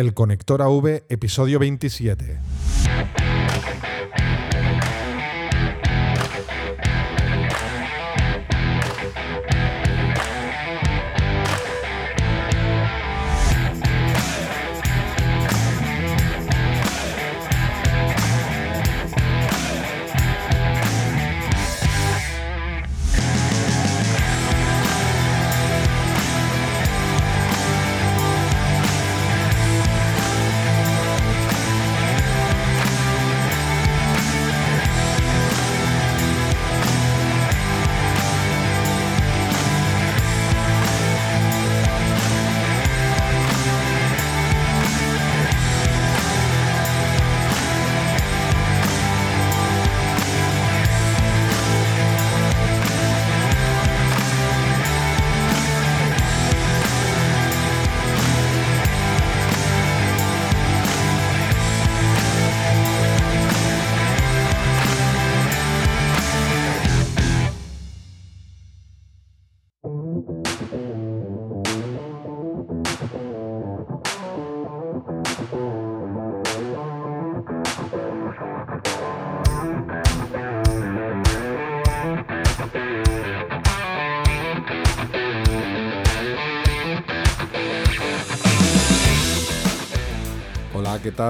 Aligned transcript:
El 0.00 0.14
Conector 0.14 0.62
AV, 0.62 1.02
episodio 1.10 1.58
27. 1.58 2.38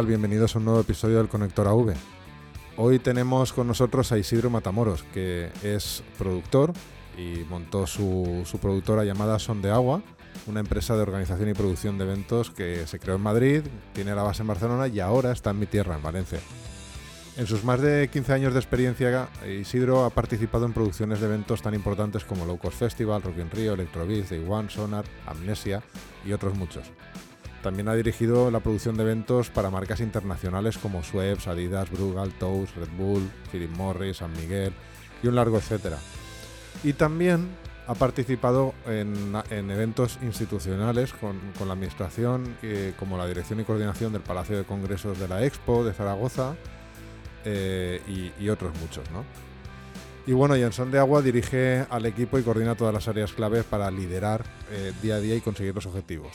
Tal? 0.00 0.06
Bienvenidos 0.06 0.54
a 0.54 0.58
un 0.58 0.64
nuevo 0.64 0.80
episodio 0.80 1.18
del 1.18 1.28
Conector 1.28 1.68
AV. 1.68 1.94
Hoy 2.78 2.98
tenemos 3.00 3.52
con 3.52 3.66
nosotros 3.66 4.10
a 4.12 4.18
Isidro 4.18 4.48
Matamoros, 4.48 5.02
que 5.12 5.50
es 5.62 6.02
productor 6.16 6.72
y 7.18 7.44
montó 7.50 7.86
su, 7.86 8.42
su 8.46 8.58
productora 8.58 9.04
llamada 9.04 9.38
Son 9.38 9.60
de 9.60 9.70
Agua, 9.70 10.00
una 10.46 10.60
empresa 10.60 10.94
de 10.96 11.02
organización 11.02 11.50
y 11.50 11.54
producción 11.54 11.98
de 11.98 12.04
eventos 12.04 12.50
que 12.50 12.86
se 12.86 12.98
creó 12.98 13.16
en 13.16 13.22
Madrid, 13.22 13.62
tiene 13.92 14.14
la 14.14 14.22
base 14.22 14.42
en 14.42 14.48
Barcelona 14.48 14.88
y 14.88 15.00
ahora 15.00 15.32
está 15.32 15.50
en 15.50 15.58
mi 15.58 15.66
tierra, 15.66 15.96
en 15.96 16.02
Valencia. 16.02 16.38
En 17.36 17.46
sus 17.46 17.62
más 17.64 17.82
de 17.82 18.08
15 18.10 18.32
años 18.32 18.54
de 18.54 18.60
experiencia, 18.60 19.28
Isidro 19.46 20.06
ha 20.06 20.10
participado 20.10 20.64
en 20.64 20.72
producciones 20.72 21.20
de 21.20 21.26
eventos 21.26 21.60
tan 21.60 21.74
importantes 21.74 22.24
como 22.24 22.46
Low 22.46 22.58
Cost 22.58 22.78
Festival, 22.78 23.22
Rock 23.22 23.38
in 23.38 23.50
Rio, 23.50 23.74
Electrobeat, 23.74 24.30
Day 24.30 24.46
One, 24.48 24.70
Sonar, 24.70 25.04
Amnesia 25.26 25.82
y 26.24 26.32
otros 26.32 26.56
muchos. 26.56 26.90
También 27.62 27.88
ha 27.88 27.94
dirigido 27.94 28.50
la 28.50 28.60
producción 28.60 28.96
de 28.96 29.02
eventos 29.02 29.50
para 29.50 29.70
marcas 29.70 30.00
internacionales 30.00 30.78
como 30.78 31.02
Schweppes, 31.02 31.46
Adidas, 31.46 31.90
Brugal, 31.90 32.32
Toast, 32.32 32.74
Red 32.76 32.88
Bull, 32.96 33.30
Philip 33.52 33.70
Morris, 33.76 34.18
San 34.18 34.32
Miguel 34.32 34.72
y 35.22 35.26
un 35.28 35.34
largo 35.34 35.58
etcétera. 35.58 35.98
Y 36.82 36.94
también 36.94 37.48
ha 37.86 37.94
participado 37.94 38.72
en, 38.86 39.34
en 39.50 39.70
eventos 39.70 40.18
institucionales 40.22 41.12
con, 41.12 41.38
con 41.58 41.66
la 41.66 41.74
administración, 41.74 42.56
eh, 42.62 42.94
como 42.98 43.18
la 43.18 43.26
dirección 43.26 43.60
y 43.60 43.64
coordinación 43.64 44.12
del 44.12 44.22
Palacio 44.22 44.56
de 44.56 44.64
Congresos 44.64 45.18
de 45.18 45.28
la 45.28 45.44
Expo 45.44 45.84
de 45.84 45.92
Zaragoza 45.92 46.54
eh, 47.44 48.00
y, 48.06 48.32
y, 48.42 48.48
otros 48.48 48.72
muchos. 48.80 49.10
¿no? 49.10 49.24
Y 50.26 50.32
bueno, 50.32 50.56
y 50.56 50.62
en 50.62 50.72
Son 50.72 50.90
de 50.90 50.98
Agua 50.98 51.20
dirige 51.20 51.84
al 51.90 52.06
equipo 52.06 52.38
y 52.38 52.42
coordina 52.42 52.76
todas 52.76 52.94
las 52.94 53.08
áreas 53.08 53.32
claves 53.32 53.64
para 53.64 53.90
liderar 53.90 54.44
eh, 54.70 54.92
día 55.02 55.16
a 55.16 55.20
día 55.20 55.34
y 55.34 55.40
conseguir 55.40 55.74
los 55.74 55.86
objetivos. 55.86 56.32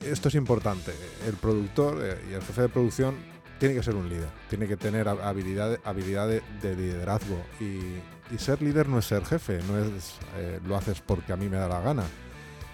Esto 0.00 0.28
es 0.28 0.34
importante. 0.34 0.92
El 1.26 1.34
productor 1.34 1.98
eh, 2.02 2.18
y 2.30 2.34
el 2.34 2.42
jefe 2.42 2.62
de 2.62 2.68
producción 2.68 3.14
tiene 3.58 3.74
que 3.74 3.82
ser 3.82 3.94
un 3.94 4.08
líder, 4.08 4.28
tiene 4.50 4.66
que 4.66 4.76
tener 4.76 5.08
habilidad, 5.08 5.78
habilidad 5.84 6.28
de, 6.28 6.42
de 6.60 6.76
liderazgo 6.76 7.40
y, 7.60 8.00
ser 8.38 8.60
líder 8.60 8.88
no 8.88 8.98
es 8.98 9.04
ser 9.04 9.24
jefe, 9.24 9.60
no 9.68 9.78
es 9.78 10.16
eh, 10.36 10.58
lo 10.66 10.76
haces 10.76 11.00
porque 11.00 11.32
a 11.32 11.36
mí 11.36 11.48
me 11.48 11.56
da 11.56 11.68
la 11.68 11.80
gana. 11.80 12.02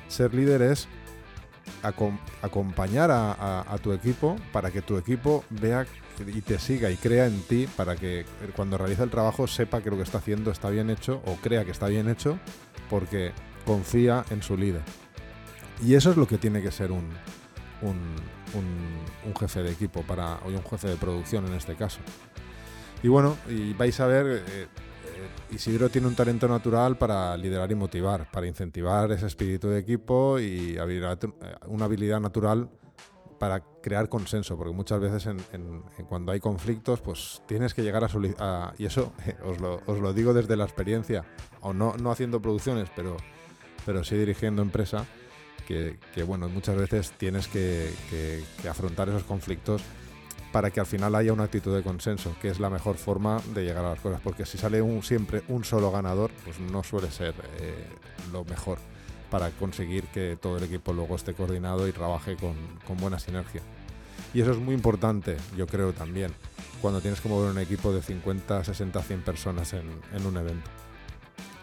Ser 0.08 0.32
líder 0.32 0.62
es 0.62 0.88
acom 1.82 2.18
acompañar 2.40 3.10
a, 3.10 3.32
a, 3.32 3.74
a, 3.74 3.78
tu 3.78 3.92
equipo 3.92 4.36
para 4.50 4.70
que 4.70 4.80
tu 4.80 4.96
equipo 4.96 5.44
vea 5.50 5.86
y 6.26 6.40
te 6.40 6.58
siga 6.58 6.90
y 6.90 6.96
crea 6.96 7.26
en 7.26 7.42
ti 7.42 7.68
para 7.76 7.96
que 7.96 8.24
cuando 8.56 8.78
realiza 8.78 9.04
el 9.04 9.10
trabajo 9.10 9.46
sepa 9.46 9.82
que 9.82 9.90
lo 9.90 9.96
que 9.96 10.02
está 10.02 10.18
haciendo 10.18 10.50
está 10.50 10.70
bien 10.70 10.88
hecho 10.88 11.22
o 11.26 11.36
crea 11.36 11.64
que 11.64 11.70
está 11.70 11.86
bien 11.88 12.08
hecho 12.08 12.38
porque 12.88 13.32
confía 13.66 14.24
en 14.30 14.42
su 14.42 14.56
líder. 14.56 15.01
Y 15.84 15.94
eso 15.94 16.10
es 16.10 16.16
lo 16.16 16.26
que 16.26 16.38
tiene 16.38 16.62
que 16.62 16.70
ser 16.70 16.92
un, 16.92 17.08
un, 17.82 17.98
un, 19.24 19.36
jefe 19.36 19.62
de 19.62 19.72
equipo 19.72 20.02
para, 20.02 20.36
o 20.44 20.48
un 20.48 20.64
jefe 20.64 20.88
de 20.88 20.96
producción 20.96 21.46
en 21.46 21.54
este 21.54 21.74
caso. 21.74 22.00
Y 23.02 23.08
bueno, 23.08 23.36
y 23.48 23.72
vais 23.72 23.98
a 23.98 24.06
ver, 24.06 24.44
eh, 24.46 24.68
Isidro 25.50 25.88
tiene 25.88 26.06
un 26.06 26.14
talento 26.14 26.48
natural 26.48 26.96
para 26.96 27.36
liderar 27.36 27.70
y 27.72 27.74
motivar, 27.74 28.30
para 28.30 28.46
incentivar 28.46 29.10
ese 29.12 29.26
espíritu 29.26 29.68
de 29.68 29.80
equipo 29.80 30.38
y 30.38 30.78
habilidad, 30.78 31.18
una 31.66 31.86
habilidad 31.86 32.20
natural 32.20 32.70
para 33.38 33.60
crear 33.82 34.08
consenso, 34.08 34.56
porque 34.56 34.72
muchas 34.72 35.00
veces 35.00 35.26
en, 35.26 35.82
cuando 36.08 36.30
hay 36.30 36.38
conflictos, 36.38 37.00
pues 37.00 37.42
tienes 37.48 37.74
que 37.74 37.82
llegar 37.82 38.04
a, 38.04 38.08
a 38.38 38.72
y 38.78 38.86
eso 38.86 39.12
eh, 39.26 39.36
os, 39.44 39.60
lo, 39.60 39.80
os, 39.86 39.98
lo, 39.98 40.12
digo 40.12 40.32
desde 40.32 40.56
la 40.56 40.62
experiencia, 40.62 41.24
o 41.60 41.72
no, 41.72 41.96
no 41.96 42.12
haciendo 42.12 42.40
producciones, 42.40 42.88
pero, 42.94 43.16
pero 43.84 44.04
sí 44.04 44.16
dirigiendo 44.16 44.62
empresa, 44.62 45.06
que, 45.62 46.22
bueno, 46.26 46.48
muchas 46.48 46.76
veces 46.76 47.12
tienes 47.16 47.48
que, 47.48 47.92
afrontar 48.68 49.08
esos 49.08 49.24
conflictos 49.24 49.82
para 50.52 50.70
que 50.70 50.80
al 50.80 50.86
final 50.86 51.14
haya 51.14 51.32
una 51.32 51.44
actitud 51.44 51.74
de 51.74 51.82
consenso, 51.82 52.36
que 52.40 52.48
es 52.48 52.60
la 52.60 52.68
mejor 52.68 52.96
forma 52.96 53.40
de 53.54 53.64
llegar 53.64 53.84
a 53.84 53.90
las 53.90 54.00
cosas, 54.00 54.20
porque 54.22 54.44
si 54.44 54.58
sale 54.58 54.82
un, 54.82 55.02
siempre 55.02 55.42
un 55.48 55.64
solo 55.64 55.90
ganador, 55.90 56.30
pues 56.44 56.60
no 56.60 56.82
suele 56.82 57.10
ser 57.10 57.34
eh, 57.58 57.86
lo 58.32 58.44
mejor 58.44 58.78
para 59.30 59.50
conseguir 59.50 60.04
que 60.08 60.36
todo 60.40 60.58
el 60.58 60.64
equipo 60.64 60.92
luego 60.92 61.16
esté 61.16 61.32
coordinado 61.32 61.88
y 61.88 61.92
trabaje 61.92 62.36
con, 62.36 62.54
con, 62.86 62.98
buena 62.98 63.18
sinergia. 63.18 63.62
Y 64.34 64.42
eso 64.42 64.50
es 64.50 64.58
muy 64.58 64.74
importante, 64.74 65.38
yo 65.56 65.66
creo 65.66 65.94
también, 65.94 66.34
cuando 66.82 67.00
tienes 67.00 67.22
que 67.22 67.30
mover 67.30 67.50
un 67.50 67.58
equipo 67.58 67.94
de 67.94 68.02
50, 68.02 68.62
60, 68.64 69.02
100 69.02 69.22
personas 69.22 69.72
en 69.72 70.26
un 70.26 70.36
evento. 70.36 70.81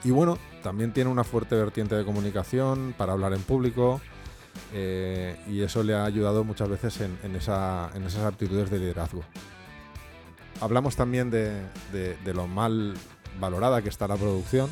Y 0.03 0.11
bueno, 0.11 0.37
también 0.63 0.93
tiene 0.93 1.09
una 1.09 1.23
fuerte 1.23 1.55
vertiente 1.55 1.95
de 1.95 2.05
comunicación 2.05 2.93
para 2.97 3.13
hablar 3.13 3.33
en 3.33 3.41
público, 3.41 3.99
eh, 4.73 5.35
y 5.47 5.61
eso 5.61 5.83
le 5.83 5.93
ha 5.93 6.05
ayudado 6.05 6.43
muchas 6.43 6.69
veces 6.69 7.01
en, 7.01 7.17
en, 7.23 7.35
esa, 7.35 7.89
en, 7.93 8.03
esas 8.03 8.23
aptitudes 8.23 8.69
de 8.69 8.79
liderazgo. 8.79 9.23
Hablamos 10.61 10.95
también 10.95 11.29
de, 11.29 11.63
lo 12.33 12.47
mal 12.47 12.93
valorada 13.39 13.81
que 13.81 13.89
está 13.89 14.07
la 14.07 14.17
producción. 14.17 14.69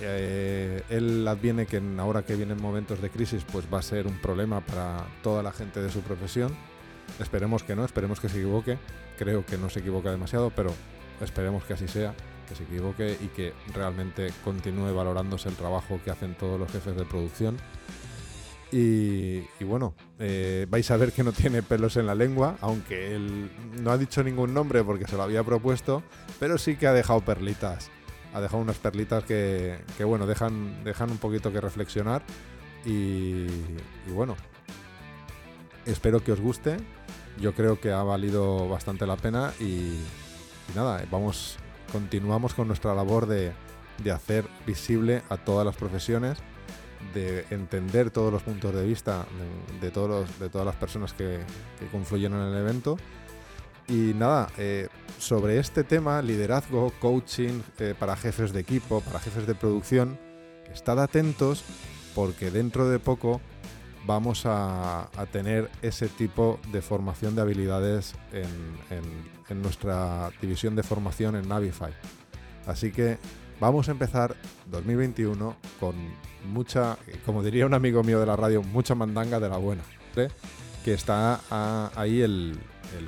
Eh, 0.00 0.82
él 0.88 1.26
adviene 1.28 1.66
que 1.66 1.80
ahora 1.98 2.24
que 2.24 2.34
vienen 2.34 2.60
momentos 2.60 3.00
de 3.02 3.10
crisis 3.10 3.44
pues 3.50 3.66
va 3.72 3.78
a 3.78 3.82
ser 3.82 4.06
un 4.06 4.18
problema 4.18 4.60
para 4.60 5.04
toda 5.22 5.42
la 5.42 5.52
gente 5.52 5.80
de 5.80 5.90
su 5.90 6.00
profesión. 6.00 6.56
Esperemos 7.20 7.62
que 7.62 7.76
no, 7.76 7.84
esperemos 7.84 8.20
que 8.20 8.28
se 8.28 8.38
equivoque. 8.38 8.78
Creo 9.18 9.44
que 9.44 9.58
no 9.58 9.68
se 9.68 9.80
equivoca 9.80 10.10
demasiado, 10.10 10.50
pero 10.50 10.72
esperemos 11.20 11.62
que 11.64 11.74
así 11.74 11.86
sea, 11.88 12.14
se 12.54 12.64
equivoque 12.64 13.16
y 13.20 13.28
que 13.28 13.52
realmente 13.74 14.32
continúe 14.44 14.94
valorándose 14.94 15.48
el 15.48 15.56
trabajo 15.56 16.00
que 16.04 16.10
hacen 16.10 16.34
todos 16.34 16.58
los 16.58 16.70
jefes 16.70 16.96
de 16.96 17.04
producción 17.04 17.56
y, 18.74 19.42
bueno, 19.64 19.94
eh, 20.18 20.66
vais 20.70 20.90
a 20.90 20.96
ver 20.96 21.12
que 21.12 21.22
no 21.22 21.32
tiene 21.32 21.62
pelos 21.62 21.98
en 21.98 22.06
la 22.06 22.14
lengua, 22.14 22.56
aunque 22.62 23.14
él 23.14 23.50
no 23.82 23.90
ha 23.90 23.98
dicho 23.98 24.24
ningún 24.24 24.54
nombre 24.54 24.82
porque 24.82 25.06
se 25.06 25.14
lo 25.14 25.22
había 25.22 25.44
propuesto, 25.44 26.02
pero 26.40 26.56
sí 26.56 26.76
que 26.76 26.86
ha 26.86 26.94
dejado 26.94 27.20
perlitas. 27.20 27.90
Ha 28.32 28.40
dejado 28.40 28.62
unas 28.62 28.78
perlitas 28.78 29.24
que, 29.24 29.76
bueno, 30.06 30.26
dejan, 30.26 30.82
dejan 30.84 31.10
un 31.10 31.18
poquito 31.18 31.52
que 31.52 31.60
reflexionar. 31.60 32.22
Y, 32.86 33.44
y 34.06 34.10
bueno, 34.10 34.36
espero 35.84 36.24
que 36.24 36.32
os 36.32 36.40
guste. 36.40 36.78
Yo 37.38 37.54
creo 37.54 37.78
que 37.78 37.92
ha 37.92 38.02
valido 38.02 38.70
bastante 38.70 39.06
la 39.06 39.16
pena 39.16 39.52
y, 39.60 39.64
y 39.64 40.74
nada, 40.74 41.04
vamos, 41.10 41.58
continuamos 41.92 42.54
con 42.54 42.66
nuestra 42.66 42.94
labor 42.94 43.26
de, 43.26 43.52
de 44.02 44.10
hacer 44.10 44.46
visible 44.66 45.22
a 45.28 45.36
todas 45.36 45.64
las 45.64 45.76
profesiones 45.76 46.38
de 47.14 47.44
entender 47.50 48.10
todos 48.10 48.32
los 48.32 48.42
puntos 48.42 48.74
de 48.74 48.84
vista 48.84 49.26
de, 49.80 49.90
todos 49.90 50.38
de 50.38 50.48
todas 50.48 50.66
las 50.66 50.76
personas 50.76 51.12
que, 51.12 51.40
confluyen 51.90 52.32
en 52.32 52.40
el 52.40 52.56
evento. 52.56 52.96
Y 53.88 54.14
nada, 54.14 54.48
eh, 54.56 54.88
sobre 55.18 55.58
este 55.58 55.84
tema, 55.84 56.22
liderazgo, 56.22 56.92
coaching 57.00 57.60
eh, 57.78 57.94
para 57.98 58.16
jefes 58.16 58.52
de 58.52 58.60
equipo, 58.60 59.00
para 59.00 59.18
jefes 59.18 59.46
de 59.46 59.54
producción, 59.54 60.18
estad 60.72 61.00
atentos 61.00 61.64
porque 62.14 62.50
dentro 62.50 62.88
de 62.88 62.98
poco 62.98 63.40
vamos 64.06 64.44
a, 64.46 65.08
tener 65.32 65.70
ese 65.82 66.08
tipo 66.08 66.60
de 66.72 66.82
formación 66.82 67.34
de 67.34 67.42
habilidades 67.42 68.14
en, 68.32 69.31
nuestra 69.60 70.30
división 70.40 70.76
de 70.76 70.82
formación 70.82 71.36
en 71.36 71.48
Navify. 71.48 71.92
Así 72.66 72.92
que 72.92 73.18
vamos 73.60 73.88
a 73.88 73.92
empezar 73.92 74.36
2021 74.70 75.56
con 75.80 75.94
mucha, 76.46 76.96
como 77.26 77.42
diría 77.42 77.66
un 77.66 77.74
amigo 77.74 78.02
mío 78.02 78.20
de 78.20 78.26
la 78.26 78.36
radio, 78.36 78.62
mucha 78.62 78.94
mandanga 78.94 79.40
de 79.40 79.48
la 79.48 79.56
buena. 79.56 79.82
Que 80.84 80.94
está 80.94 81.40
ahí 81.96 82.20
el, 82.20 82.58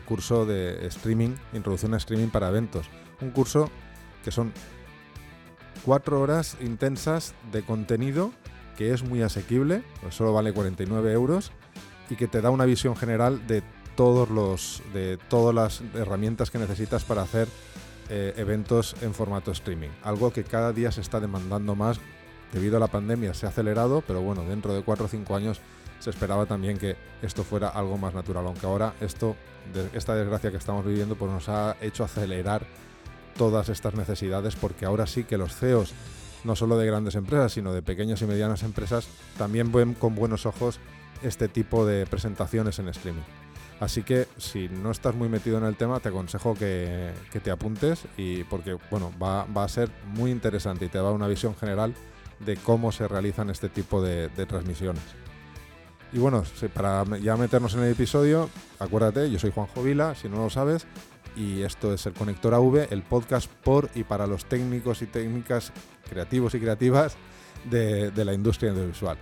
curso 0.06 0.46
de 0.46 0.86
streaming, 0.86 1.34
introducción 1.52 1.94
a 1.94 1.98
streaming 1.98 2.28
para 2.28 2.48
eventos. 2.48 2.88
Un 3.20 3.30
curso 3.30 3.70
que 4.24 4.30
son 4.30 4.52
cuatro 5.84 6.20
horas 6.20 6.56
intensas 6.60 7.34
de 7.52 7.62
contenido 7.62 8.32
que 8.76 8.92
es 8.92 9.02
muy 9.02 9.22
asequible, 9.22 9.82
solo 10.10 10.32
vale 10.32 10.52
49 10.52 11.12
euros 11.12 11.52
y 12.10 12.16
que 12.16 12.26
te 12.26 12.40
da 12.40 12.50
una 12.50 12.64
visión 12.64 12.96
general 12.96 13.46
de 13.46 13.62
todos 13.96 14.30
los 14.30 14.82
de 14.92 15.18
todas 15.28 15.54
las 15.54 15.82
herramientas 15.94 16.50
que 16.50 16.58
necesitas 16.58 17.04
para 17.04 17.22
hacer 17.22 17.48
eh, 18.10 18.34
eventos 18.36 18.96
en 19.00 19.14
formato 19.14 19.50
streaming. 19.50 19.90
Algo 20.02 20.32
que 20.32 20.44
cada 20.44 20.72
día 20.72 20.92
se 20.92 21.00
está 21.00 21.20
demandando 21.20 21.74
más 21.74 21.98
debido 22.52 22.76
a 22.76 22.80
la 22.80 22.88
pandemia. 22.88 23.34
Se 23.34 23.46
ha 23.46 23.48
acelerado, 23.48 24.02
pero 24.06 24.20
bueno, 24.20 24.44
dentro 24.44 24.74
de 24.74 24.82
4 24.82 25.06
o 25.06 25.08
5 25.08 25.36
años 25.36 25.60
se 26.00 26.10
esperaba 26.10 26.44
también 26.44 26.76
que 26.76 26.96
esto 27.22 27.44
fuera 27.44 27.68
algo 27.68 27.96
más 27.96 28.14
natural. 28.14 28.46
Aunque 28.46 28.66
ahora 28.66 28.94
esto, 29.00 29.36
esta 29.94 30.14
desgracia 30.14 30.50
que 30.50 30.58
estamos 30.58 30.84
viviendo, 30.84 31.16
pues 31.16 31.32
nos 31.32 31.48
ha 31.48 31.76
hecho 31.80 32.04
acelerar 32.04 32.66
todas 33.38 33.68
estas 33.68 33.94
necesidades 33.94 34.54
porque 34.54 34.84
ahora 34.84 35.06
sí 35.06 35.24
que 35.24 35.38
los 35.38 35.56
CEOs 35.56 35.94
no 36.44 36.54
solo 36.56 36.76
de 36.76 36.86
grandes 36.86 37.14
empresas, 37.14 37.52
sino 37.52 37.72
de 37.72 37.82
pequeñas 37.82 38.20
y 38.20 38.26
medianas 38.26 38.62
empresas, 38.62 39.08
también 39.38 39.72
ven 39.72 39.94
con 39.94 40.14
buenos 40.14 40.44
ojos 40.44 40.78
este 41.22 41.48
tipo 41.48 41.86
de 41.86 42.04
presentaciones 42.06 42.78
en 42.78 42.88
streaming. 42.88 43.22
Así 43.80 44.02
que 44.02 44.28
si 44.38 44.68
no 44.68 44.90
estás 44.90 45.14
muy 45.14 45.28
metido 45.28 45.58
en 45.58 45.64
el 45.64 45.76
tema, 45.76 46.00
te 46.00 46.08
aconsejo 46.08 46.54
que, 46.54 47.12
te 47.42 47.50
apuntes 47.50 48.04
y 48.16 48.44
porque 48.44 48.76
bueno, 48.90 49.12
va, 49.20 49.42
a 49.42 49.68
ser 49.68 49.90
muy 50.06 50.30
interesante 50.30 50.84
y 50.84 50.88
te 50.88 50.98
da 50.98 51.10
una 51.10 51.26
visión 51.26 51.56
general 51.56 51.94
de 52.40 52.56
cómo 52.56 52.92
se 52.92 53.08
realizan 53.08 53.50
este 53.50 53.68
tipo 53.68 54.02
de, 54.02 54.28
transmisiones. 54.46 55.02
Y 56.12 56.18
bueno, 56.18 56.44
para 56.72 57.04
ya 57.18 57.36
meternos 57.36 57.74
en 57.74 57.82
el 57.82 57.92
episodio, 57.92 58.48
acuérdate, 58.78 59.30
yo 59.30 59.38
soy 59.38 59.50
Juanjo 59.50 59.82
Vila, 59.82 60.14
si 60.14 60.28
no 60.28 60.36
lo 60.36 60.48
sabes, 60.48 60.86
y 61.36 61.62
esto 61.62 61.92
es 61.92 62.06
el 62.06 62.12
Conector 62.12 62.54
AV, 62.54 62.92
el 62.92 63.02
podcast 63.02 63.50
por 63.50 63.90
y 63.96 64.04
para 64.04 64.28
los 64.28 64.44
técnicos 64.44 65.02
y 65.02 65.06
técnicas 65.06 65.72
creativos 66.08 66.54
y 66.54 66.60
creativas 66.60 67.16
de, 67.68 68.12
la 68.24 68.32
industria 68.32 68.70
audiovisual. 68.70 69.18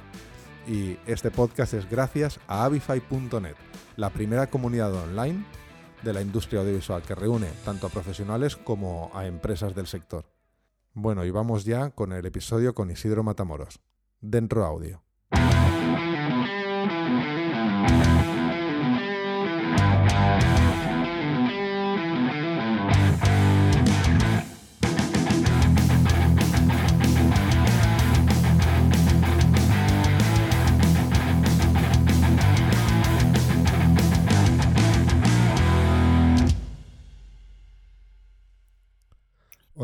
Y 0.67 0.97
este 1.07 1.31
podcast 1.31 1.75
es 1.75 1.91
gracias 1.91 2.39
a 2.47 2.65
avify.net, 2.65 3.57
la 3.97 4.11
primera 4.11 4.47
comunidad 4.47 4.95
online 4.95 5.45
de 6.03 6.13
la 6.13 6.21
industria 6.21 6.61
audiovisual 6.61 7.03
que 7.03 7.15
reúne 7.15 7.49
tanto 7.65 7.87
a 7.87 7.91
profesionales 7.91 8.57
como 8.57 9.11
a 9.15 9.27
empresas 9.27 9.75
del 9.75 9.87
sector. 9.87 10.25
Bueno, 10.95 11.25
y 11.25 11.31
vamos 11.31 11.65
ya 11.65 11.91
con 11.91 12.13
el 12.13 12.27
episodio 12.27 12.75
con 12.75 12.91
Isidro 12.91 13.23
Matamoros. 13.23 13.81
Dentro 14.21 14.65
audio. 14.65 15.03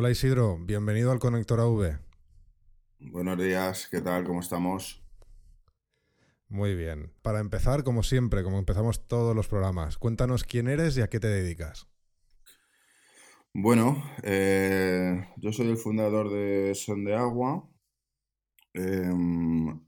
Hola 0.00 0.12
Isidro, 0.12 0.56
bienvenido 0.60 1.10
al 1.10 1.18
Conector 1.18 1.58
AV. 1.58 1.98
Buenos 3.00 3.36
días, 3.36 3.88
¿qué 3.90 4.00
tal? 4.00 4.22
¿Cómo 4.22 4.38
estamos? 4.38 5.02
Muy 6.46 6.76
bien. 6.76 7.10
Para 7.20 7.40
empezar, 7.40 7.82
como 7.82 8.04
siempre, 8.04 8.44
como 8.44 8.60
empezamos 8.60 9.08
todos 9.08 9.34
los 9.34 9.48
programas, 9.48 9.98
cuéntanos 9.98 10.44
quién 10.44 10.68
eres 10.68 10.96
y 10.96 11.00
a 11.00 11.08
qué 11.08 11.18
te 11.18 11.26
dedicas. 11.26 11.88
Bueno, 13.52 14.00
eh, 14.22 15.20
yo 15.36 15.52
soy 15.52 15.66
el 15.66 15.76
fundador 15.76 16.30
de 16.30 16.76
Son 16.76 17.04
de 17.04 17.16
Agua. 17.16 17.68
Em, 18.74 19.80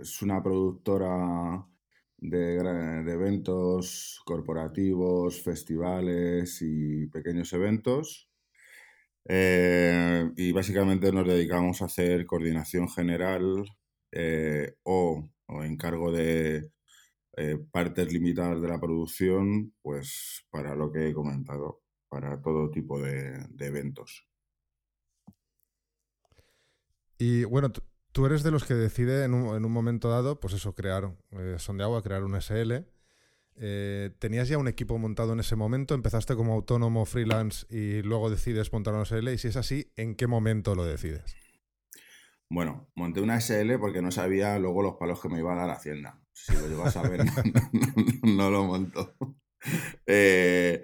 es 0.00 0.22
una 0.22 0.42
productora 0.42 1.62
de, 2.16 2.62
de, 3.04 3.12
eventos 3.12 4.22
corporativos, 4.24 5.42
festivales 5.42 6.62
y 6.62 7.06
pequeños 7.08 7.52
eventos. 7.52 8.27
Eh, 9.30 10.32
y 10.36 10.52
básicamente 10.52 11.12
nos 11.12 11.28
dedicamos 11.28 11.82
a 11.82 11.84
hacer 11.84 12.24
coordinación 12.24 12.88
general 12.88 13.62
eh, 14.10 14.74
o, 14.84 15.22
encargo 15.62 16.10
de 16.10 16.70
eh, 17.36 17.58
partes 17.70 18.10
limitadas 18.10 18.62
de 18.62 18.68
la 18.68 18.80
producción, 18.80 19.74
pues 19.82 20.46
para 20.50 20.74
lo 20.74 20.90
que 20.90 21.08
he 21.08 21.12
comentado, 21.12 21.82
para 22.08 22.40
todo 22.40 22.70
tipo 22.70 22.98
de, 23.00 23.46
eventos. 23.58 24.26
Y 27.18 27.44
bueno, 27.44 27.70
tú 28.12 28.24
eres 28.24 28.42
de 28.42 28.50
los 28.50 28.64
que 28.64 28.74
decide 28.74 29.24
en 29.24 29.34
un, 29.34 29.54
en 29.54 29.64
un 29.66 29.72
momento 29.72 30.08
dado, 30.08 30.40
pues 30.40 30.54
eso, 30.54 30.74
crear 30.74 31.14
Son 31.58 31.76
de 31.76 31.84
Agua, 31.84 32.02
crear 32.02 32.24
un 32.24 32.34
SL. 32.40 32.86
Eh, 33.60 34.10
¿Tenías 34.18 34.48
ya 34.48 34.58
un 34.58 34.68
equipo 34.68 34.98
montado 34.98 35.32
en 35.32 35.40
ese 35.40 35.56
momento? 35.56 35.94
¿Empezaste 35.94 36.36
como 36.36 36.54
autónomo 36.54 37.04
freelance 37.04 37.66
y 37.70 38.02
luego 38.02 38.30
decides 38.30 38.72
montar 38.72 38.94
una 38.94 39.04
SL? 39.04 39.28
Y 39.30 39.38
si 39.38 39.48
es 39.48 39.56
así, 39.56 39.92
¿en 39.96 40.14
qué 40.14 40.26
momento 40.26 40.74
lo 40.74 40.84
decides? 40.84 41.36
Bueno, 42.50 42.88
monté 42.94 43.20
una 43.20 43.40
SL 43.40 43.78
porque 43.78 44.00
no 44.00 44.10
sabía 44.10 44.58
luego 44.58 44.82
los 44.82 44.94
palos 44.94 45.20
que 45.20 45.28
me 45.28 45.38
iba 45.38 45.52
a 45.52 45.56
dar 45.56 45.70
Hacienda. 45.70 46.20
Si 46.32 46.54
lo 46.54 46.68
llevas 46.68 46.96
a 46.96 47.02
ver, 47.02 47.20
no, 48.22 48.50
lo 48.50 48.64
monto. 48.64 49.14
Eh, 50.06 50.82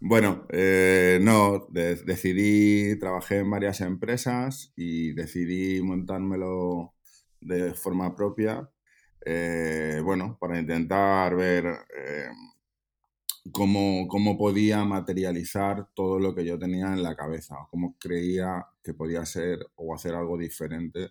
bueno, 0.00 0.46
eh, 0.48 1.18
no, 1.20 1.66
decidí, 1.70 2.98
trabajé 2.98 3.40
en 3.40 3.50
varias 3.50 3.82
empresas 3.82 4.72
y 4.74 5.12
decidí 5.12 5.82
montármelo 5.82 6.94
de 7.42 7.74
forma 7.74 8.16
propia 8.16 8.70
eh, 9.28 10.00
bueno, 10.04 10.38
para 10.38 10.56
intentar 10.56 11.34
ver 11.34 11.64
eh, 11.66 12.28
cómo, 13.50 14.06
cómo, 14.06 14.38
podía 14.38 14.84
materializar 14.84 15.88
todo 15.94 16.20
lo 16.20 16.32
que 16.32 16.44
yo 16.44 16.56
tenía 16.60 16.92
en 16.92 17.02
la 17.02 17.16
cabeza, 17.16 17.56
cómo 17.68 17.96
creía 17.98 18.64
que 18.84 18.94
podía 18.94 19.26
ser 19.26 19.66
o 19.74 19.92
hacer 19.92 20.14
algo 20.14 20.38
diferente 20.38 21.10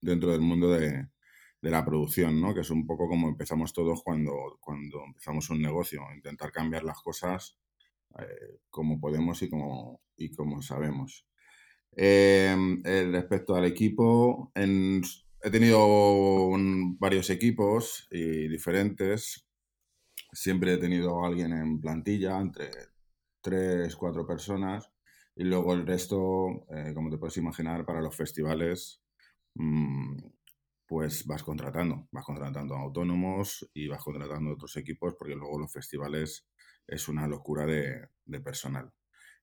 dentro 0.00 0.30
del 0.32 0.40
mundo 0.40 0.70
de, 0.70 1.08
la 1.60 1.84
producción, 1.84 2.40
¿no? 2.40 2.54
que 2.54 2.60
es 2.60 2.70
un 2.70 2.86
poco 2.86 3.06
como 3.06 3.28
empezamos 3.28 3.72
todos 3.74 4.02
cuando, 4.02 4.58
cuando 4.58 5.04
empezamos 5.04 5.50
un 5.50 5.60
negocio, 5.60 6.02
intentar 6.14 6.52
cambiar 6.52 6.84
las 6.84 7.00
cosas 7.02 7.58
eh, 8.18 8.60
como 8.70 8.98
podemos 8.98 9.42
y 9.42 9.50
como, 9.50 10.00
y 10.16 10.30
como 10.30 10.62
sabemos. 10.62 11.26
respecto 11.94 13.54
al 13.54 13.66
equipo, 13.66 14.50
en 14.54 15.02
he 15.42 15.50
tenido 15.50 16.50
varios 16.98 17.30
equipos 17.30 18.06
y 18.10 18.48
diferentes. 18.48 19.46
Siempre 20.32 20.74
he 20.74 20.78
tenido 20.78 21.24
alguien 21.24 21.52
en 21.52 21.80
plantilla, 21.80 22.40
entre 22.40 22.70
tres, 23.40 23.96
cuatro 23.96 24.26
personas. 24.26 24.90
Y 25.36 25.44
luego 25.44 25.74
el 25.74 25.86
resto, 25.86 26.66
eh, 26.70 26.92
como 26.94 27.10
te 27.10 27.18
puedes 27.18 27.36
imaginar, 27.38 27.84
para 27.86 28.00
los 28.02 28.16
festivales, 28.16 29.02
mm, 29.54 30.18
pues 30.86 31.26
vas 31.26 31.42
contratando. 31.42 32.08
Vas 32.12 32.24
contratando 32.24 32.76
autónomos 32.76 33.68
y 33.74 33.88
vas 33.88 34.02
contratando 34.02 34.52
otros 34.52 34.76
equipos 34.76 35.14
porque 35.18 35.34
luego 35.34 35.58
los 35.58 35.72
festivales 35.72 36.46
es 36.86 37.08
una 37.08 37.26
locura 37.26 37.66
de, 37.66 38.08
de 38.24 38.40
personal. 38.40 38.92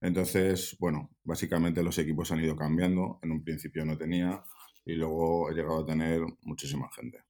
Entonces, 0.01 0.77
bueno, 0.79 1.11
básicamente 1.23 1.83
los 1.83 1.97
equipos 1.97 2.31
han 2.31 2.41
ido 2.43 2.55
cambiando. 2.55 3.19
En 3.23 3.31
un 3.31 3.43
principio 3.43 3.85
no 3.85 3.97
tenía, 3.97 4.43
y 4.89 4.95
luego 4.95 5.49
he 5.49 5.53
llegado 5.53 5.83
a 5.83 5.85
tener 5.85 6.21
muchísima 6.41 6.89
gente. 6.91 7.23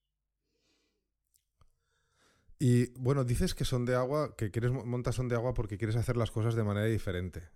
Y 2.57 2.91
bueno, 2.97 3.25
dices 3.25 3.53
que 3.53 3.65
son 3.65 3.85
de 3.85 3.95
agua, 3.95 4.35
que 4.37 4.49
quieres 4.49 4.71
montar 4.71 5.13
son 5.13 5.27
de 5.27 5.35
agua 5.35 5.53
porque 5.53 5.77
quieres 5.77 5.97
hacer 5.97 6.15
las 6.15 6.31
cosas 6.31 6.55
de 6.55 6.63
manera 6.63 6.85
diferente. 6.87 7.49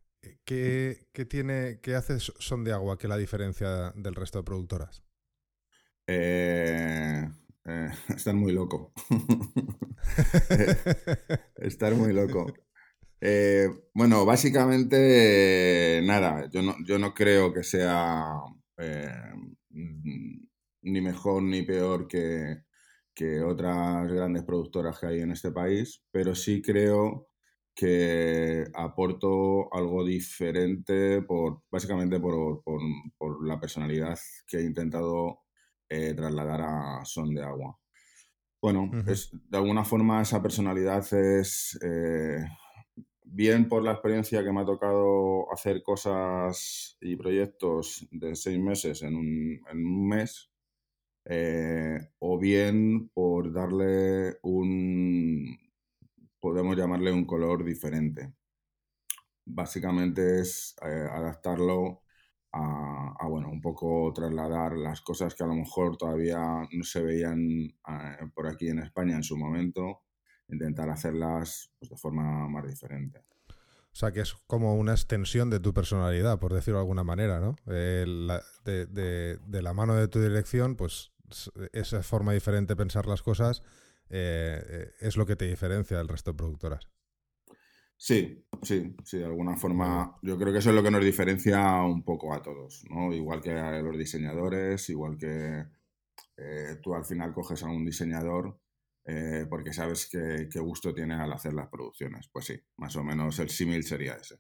¿Qué, 0.45 1.07
qué 1.13 1.25
tiene, 1.25 1.79
qué 1.81 1.95
hace 1.95 2.19
son 2.19 2.63
de 2.63 2.73
agua 2.73 2.97
que 2.97 3.07
la 3.07 3.17
diferencia 3.17 3.91
del 3.95 4.15
resto 4.15 4.39
de 4.39 4.43
productoras? 4.43 5.03
Eh, 6.07 7.29
eh, 7.65 7.89
estar 8.15 8.33
muy 8.33 8.51
loco. 8.51 8.93
estar 11.57 11.95
muy 11.95 12.11
loco. 12.11 12.53
Eh, 13.21 13.69
bueno, 13.93 14.25
básicamente, 14.25 16.01
nada, 16.03 16.49
yo 16.51 16.61
no, 16.61 16.75
yo 16.85 16.99
no 16.99 17.13
creo 17.13 17.53
que 17.53 17.63
sea 17.63 18.33
ni 19.73 21.01
mejor 21.01 21.43
ni 21.43 21.63
peor 21.63 22.07
que, 22.07 22.63
que 23.13 23.41
otras 23.41 24.07
grandes 24.11 24.43
productoras 24.43 24.99
que 24.99 25.07
hay 25.07 25.21
en 25.21 25.31
este 25.31 25.51
país, 25.51 26.03
pero 26.11 26.35
sí 26.35 26.61
creo 26.61 27.27
que 27.75 28.65
aporto 28.73 29.73
algo 29.73 30.05
diferente 30.05 31.21
por 31.23 31.63
básicamente 31.71 32.19
por, 32.19 32.63
por, 32.63 33.47
la 33.47 33.59
personalidad 33.59 34.17
que 34.47 34.57
he 34.57 34.63
intentado 34.63 35.39
eh, 35.89 36.13
trasladar 36.13 36.61
a 36.61 37.05
Son 37.05 37.33
de 37.33 37.43
Agua. 37.43 37.77
Bueno, 38.61 38.89
es, 39.07 39.31
de 39.49 39.57
alguna 39.57 39.83
forma 39.83 40.21
esa 40.21 40.41
personalidad 40.41 41.05
es 41.13 41.77
eh, 41.83 42.45
bien 43.25 43.67
por 43.67 43.83
la 43.83 43.93
experiencia 43.93 44.43
que 44.43 44.51
me 44.51 44.61
ha 44.61 44.65
tocado 44.65 45.51
hacer 45.51 45.83
cosas 45.83 46.97
y 47.01 47.15
proyectos 47.15 48.07
de 48.11 48.35
seis 48.35 48.59
meses 48.59 49.01
en 49.03 49.15
un, 49.15 49.61
en 49.71 49.85
un 49.85 50.07
mes, 50.07 50.51
eh, 51.25 51.97
o 52.19 52.37
bien 52.37 53.09
por 53.09 53.53
darle 53.53 54.37
un, 54.43 55.57
podemos 56.39 56.75
llamarle 56.75 57.11
un 57.11 57.25
color 57.25 57.63
diferente. 57.63 58.33
Básicamente 59.45 60.41
es 60.41 60.75
eh, 60.81 61.07
adaptarlo 61.11 62.03
a, 62.53 63.27
bueno, 63.27 63.49
un 63.49 63.61
poco 63.61 64.11
trasladar 64.13 64.77
las 64.77 65.01
cosas 65.01 65.33
que 65.33 65.43
a 65.43 65.47
lo 65.47 65.55
mejor 65.55 65.97
todavía 65.97 66.67
no 66.71 66.83
se 66.83 67.01
veían 67.01 67.39
eh, 67.49 68.27
por 68.33 68.47
aquí 68.47 68.69
en 68.69 68.79
España 68.79 69.15
en 69.15 69.23
su 69.23 69.37
momento, 69.37 70.03
intentar 70.47 70.89
hacerlas 70.89 71.71
pues, 71.79 71.89
de 71.89 71.97
forma 71.97 72.47
más 72.47 72.67
diferente. 72.67 73.19
O 73.47 73.95
sea, 73.95 74.11
que 74.11 74.21
es 74.21 74.33
como 74.47 74.75
una 74.75 74.93
extensión 74.93 75.49
de 75.51 75.59
tu 75.59 75.73
personalidad, 75.73 76.39
por 76.39 76.53
decirlo 76.53 76.79
de 76.79 76.83
alguna 76.83 77.03
manera, 77.03 77.39
¿no? 77.39 77.55
Eh, 77.67 78.05
de, 78.65 79.37
de, 79.37 79.61
la 79.61 79.73
mano 79.73 79.93
de 79.95 80.07
tu 80.07 80.19
dirección, 80.19 80.75
pues 80.75 81.11
esa 81.73 82.01
forma 82.01 82.33
diferente 82.33 82.73
de 82.73 82.77
pensar 82.77 83.05
las 83.05 83.21
cosas 83.21 83.61
eh, 84.09 84.61
eh, 84.67 84.91
es 84.99 85.17
lo 85.17 85.25
que 85.25 85.35
te 85.35 85.47
diferencia 85.47 85.97
del 85.97 86.07
resto 86.07 86.31
de 86.31 86.37
productoras. 86.37 86.87
Sí, 87.97 88.45
sí, 88.61 88.95
sí, 89.03 89.17
de 89.17 89.25
alguna 89.25 89.55
forma. 89.55 90.17
Yo 90.21 90.37
creo 90.37 90.51
que 90.51 90.59
eso 90.59 90.69
es 90.69 90.75
lo 90.75 90.83
que 90.83 90.91
nos 90.91 91.03
diferencia 91.03 91.81
un 91.83 92.03
poco 92.03 92.33
a 92.33 92.41
todos, 92.41 92.83
¿no? 92.89 93.13
Igual 93.13 93.41
que 93.41 93.51
a 93.51 93.81
los 93.81 93.97
diseñadores, 93.97 94.89
igual 94.89 95.17
que 95.17 95.65
eh, 96.37 96.77
tú 96.81 96.93
al 96.93 97.05
final 97.05 97.33
coges 97.33 97.63
a 97.63 97.67
un 97.67 97.85
diseñador 97.85 98.59
porque 99.49 99.73
sabes 99.73 100.07
qué, 100.09 100.59
gusto 100.59 100.93
tiene 100.93 101.15
al 101.15 101.33
hacer 101.33 101.53
las 101.53 101.67
producciones. 101.67 102.29
Pues 102.31 102.45
sí, 102.45 102.59
más 102.77 102.95
o 102.95 103.03
menos 103.03 103.37
el 103.39 103.49
símil 103.49 103.83
sería 103.83 104.13
ese. 104.13 104.39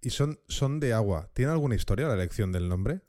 ¿Y 0.00 0.10
son, 0.10 0.38
son 0.48 0.78
de 0.80 0.92
agua? 0.92 1.30
¿Tiene 1.34 1.52
alguna 1.52 1.74
historia 1.74 2.06
la 2.06 2.14
elección 2.14 2.52
del 2.52 2.68
nombre? 2.68 3.00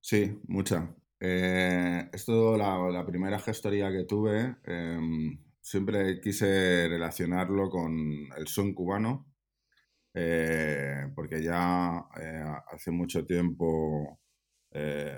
Sí, 0.00 0.40
mucha. 0.48 0.94
Eh, 1.20 2.10
esto, 2.12 2.56
la, 2.56 3.06
primera 3.06 3.38
gestoría 3.38 3.92
que 3.92 4.04
tuve, 4.04 4.56
em, 4.64 5.38
siempre 5.60 6.20
quise 6.20 6.88
relacionarlo 6.88 7.70
con 7.70 7.92
el 8.36 8.48
son 8.48 8.74
cubano, 8.74 9.32
eh, 10.14 11.10
porque 11.14 11.42
ya 11.42 12.04
eh, 12.20 12.44
hace 12.72 12.90
mucho 12.90 13.24
tiempo, 13.24 14.20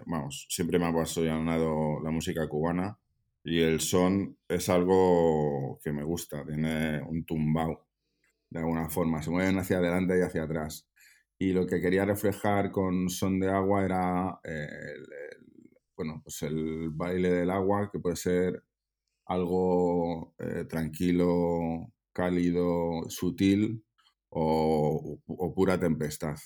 vamos, 0.06 0.46
siempre 0.50 0.78
me 0.78 0.87
ha 0.87 0.88
apasionado 0.88 2.00
la 2.02 2.11
música 2.11 2.49
cubana 2.49 2.99
y 3.44 3.60
el 3.60 3.80
son 3.80 4.38
es 4.48 4.68
algo 4.68 5.78
que 5.82 5.92
me 5.92 6.02
gusta, 6.02 6.44
tiene 6.46 7.02
un 7.02 7.24
tumbao 7.24 7.86
de 8.50 8.60
alguna 8.60 8.88
forma, 8.88 9.22
se 9.22 9.30
mueven 9.30 9.58
hacia 9.58 9.78
adelante 9.78 10.18
y 10.18 10.22
hacia 10.22 10.44
atrás. 10.44 10.88
Y 11.38 11.52
lo 11.52 11.66
que 11.66 11.80
quería 11.80 12.04
reflejar 12.04 12.70
con 12.70 13.10
Son 13.10 13.40
de 13.40 13.50
Agua 13.50 13.84
era 13.84 14.40
el, 14.44 15.06
bueno, 15.96 16.20
pues 16.22 16.42
el 16.42 16.90
baile 16.90 17.30
del 17.30 17.50
agua, 17.50 17.90
que 17.92 17.98
puede 17.98 18.16
ser 18.16 18.62
algo 19.26 20.34
eh, 20.38 20.64
tranquilo, 20.68 21.92
cálido, 22.12 23.08
sutil 23.08 23.84
o, 24.30 25.20
pura 25.54 25.78
tempestad. 25.78 26.36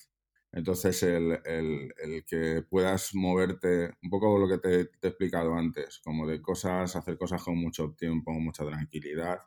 Entonces, 0.59 1.05
el, 1.05 2.25
que 2.27 2.65
puedas 2.69 3.15
moverte, 3.15 3.93
un 4.03 4.11
poco 4.11 4.37
lo 4.38 4.49
que 4.49 4.59
te, 4.59 4.81
he 4.81 5.09
explicado 5.09 5.55
antes, 5.55 6.00
como 6.00 6.27
de 6.27 6.43
cosas, 6.43 6.97
hacer 6.97 7.17
cosas 7.17 7.41
con 7.45 7.57
mucho 7.57 7.95
tiempo, 7.97 8.33
con 8.33 8.43
mucha 8.43 8.67
tranquilidad, 8.67 9.38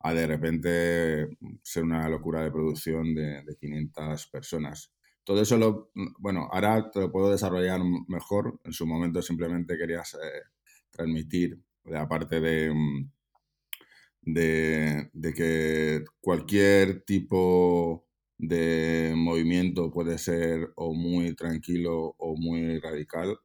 a 0.00 0.12
de 0.12 0.26
repente 0.26 1.28
ser 1.62 1.84
una 1.84 2.08
locura 2.08 2.42
de 2.42 2.50
producción 2.50 3.14
de, 3.14 3.44
de 3.44 3.56
500 3.56 4.26
personas. 4.26 4.92
Todo 5.22 5.40
eso 5.40 5.56
lo, 5.56 5.92
bueno, 6.18 6.48
ahora 6.50 6.90
te 6.90 6.98
lo 6.98 7.12
puedo 7.12 7.30
desarrollar 7.30 7.80
mejor. 8.08 8.58
En 8.64 8.72
su 8.72 8.86
momento 8.86 9.22
simplemente 9.22 9.78
querías 9.78 10.14
eh, 10.14 10.42
transmitir, 10.90 11.62
aparte 11.94 12.40
de, 12.40 12.74
mm, 12.74 13.10
de, 14.22 15.10
de, 15.12 15.32
que 15.32 16.04
cualquier 16.20 17.02
tipo 17.04 18.09
de 18.40 19.12
movimiento 19.16 19.90
puede 19.90 20.16
ser 20.16 20.72
o 20.76 20.94
muy 20.94 21.34
tranquilo 21.34 22.14
o 22.18 22.36
muy 22.36 22.78
radical. 22.78 23.38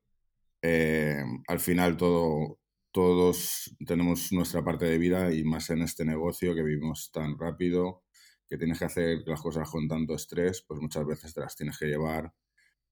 Eh, 0.61 1.21
al 1.47 1.59
final 1.59 1.97
todo, 1.97 2.59
todos 2.91 3.75
tenemos 3.85 4.31
nuestra 4.31 4.63
parte 4.63 4.85
de 4.85 4.97
vida 4.97 5.33
y 5.33 5.43
más 5.43 5.69
en 5.69 5.81
este 5.81 6.05
negocio 6.05 6.55
que 6.55 6.63
vivimos 6.63 7.11
tan 7.11 7.37
rápido 7.37 8.03
que 8.49 8.57
tienes 8.57 8.79
que 8.79 8.85
hacer 8.85 9.23
las 9.25 9.41
cosas 9.41 9.69
con 9.69 9.87
tanto 9.87 10.15
estrés, 10.15 10.63
pues 10.65 10.79
muchas 10.79 11.05
veces 11.05 11.33
te 11.33 11.41
las 11.41 11.55
tienes 11.55 11.77
que 11.77 11.87
llevar 11.87 12.33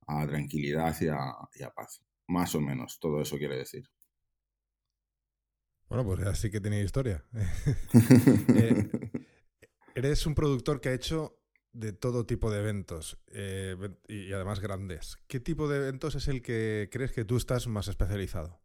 a 0.08 0.28
tranquilidad 0.28 0.96
y 1.00 1.08
a, 1.08 1.70
paz. 1.74 2.04
Más 2.28 2.54
o 2.56 2.62
menos, 2.62 3.00
todo 3.00 3.22
eso 3.22 3.38
quiere 3.38 3.58
decir. 3.58 3.88
Bueno, 5.88 6.04
pues 6.06 6.20
ya 6.20 6.36
sí 6.36 6.52
que 6.52 6.60
tiene 6.60 6.82
historia. 6.82 7.24
Eh, 8.56 8.90
eres 9.96 10.26
un 10.26 10.36
productor 10.36 10.82
que 10.82 10.90
ha 10.90 10.94
hecho 10.94 11.43
de 11.74 11.92
todo 11.92 12.26
tipo 12.26 12.52
de 12.52 12.60
eventos 12.60 13.20
eh, 13.32 13.76
y 14.08 14.32
además 14.32 14.60
grandes. 14.60 15.18
¿Qué 15.28 15.40
tipo 15.40 15.68
de 15.68 15.78
eventos 15.78 16.16
es 16.16 16.28
el 16.28 16.42
que 16.42 16.90
crees 16.92 17.12
que 17.12 17.26
tú 17.26 17.36
estás 17.36 17.68
más 17.68 17.88
especializado? 17.88 18.64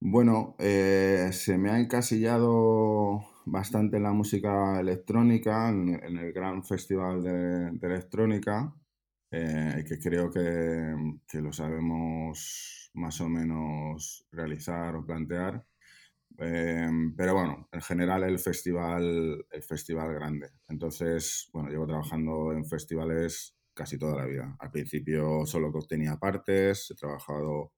Bueno, 0.00 0.54
eh, 0.58 1.30
se 1.32 1.56
me 1.56 1.70
ha 1.70 1.80
encasillado 1.80 3.24
bastante 3.46 3.96
en 3.96 4.02
la 4.02 4.12
música 4.12 4.78
electrónica, 4.78 5.70
en, 5.70 5.88
el 6.18 6.32
gran 6.32 6.62
festival 6.62 7.22
de, 7.22 7.68
electrónica, 7.86 8.74
eh, 9.30 9.82
que 9.88 9.98
creo 9.98 10.30
que, 10.30 11.40
lo 11.40 11.52
sabemos 11.54 12.90
más 12.92 13.18
o 13.22 13.28
menos 13.30 14.26
realizar 14.30 14.94
o 14.94 15.06
plantear. 15.06 15.64
Eh, 16.38 16.90
pero 17.16 17.34
bueno, 17.34 17.68
en 17.70 17.80
general 17.80 18.24
el 18.24 18.38
festival, 18.38 19.46
el 19.50 19.62
festival 19.62 20.12
grande. 20.14 20.50
Entonces, 20.68 21.48
bueno, 21.52 21.70
llevo 21.70 21.86
trabajando 21.86 22.52
en 22.52 22.64
festivales 22.64 23.56
casi 23.72 23.98
toda 23.98 24.16
la 24.16 24.26
vida. 24.26 24.56
Al 24.58 24.70
principio 24.70 25.46
solo 25.46 25.72
tenía 25.88 26.16
partes, 26.16 26.90
he 26.90 26.94
trabajado 26.94 27.72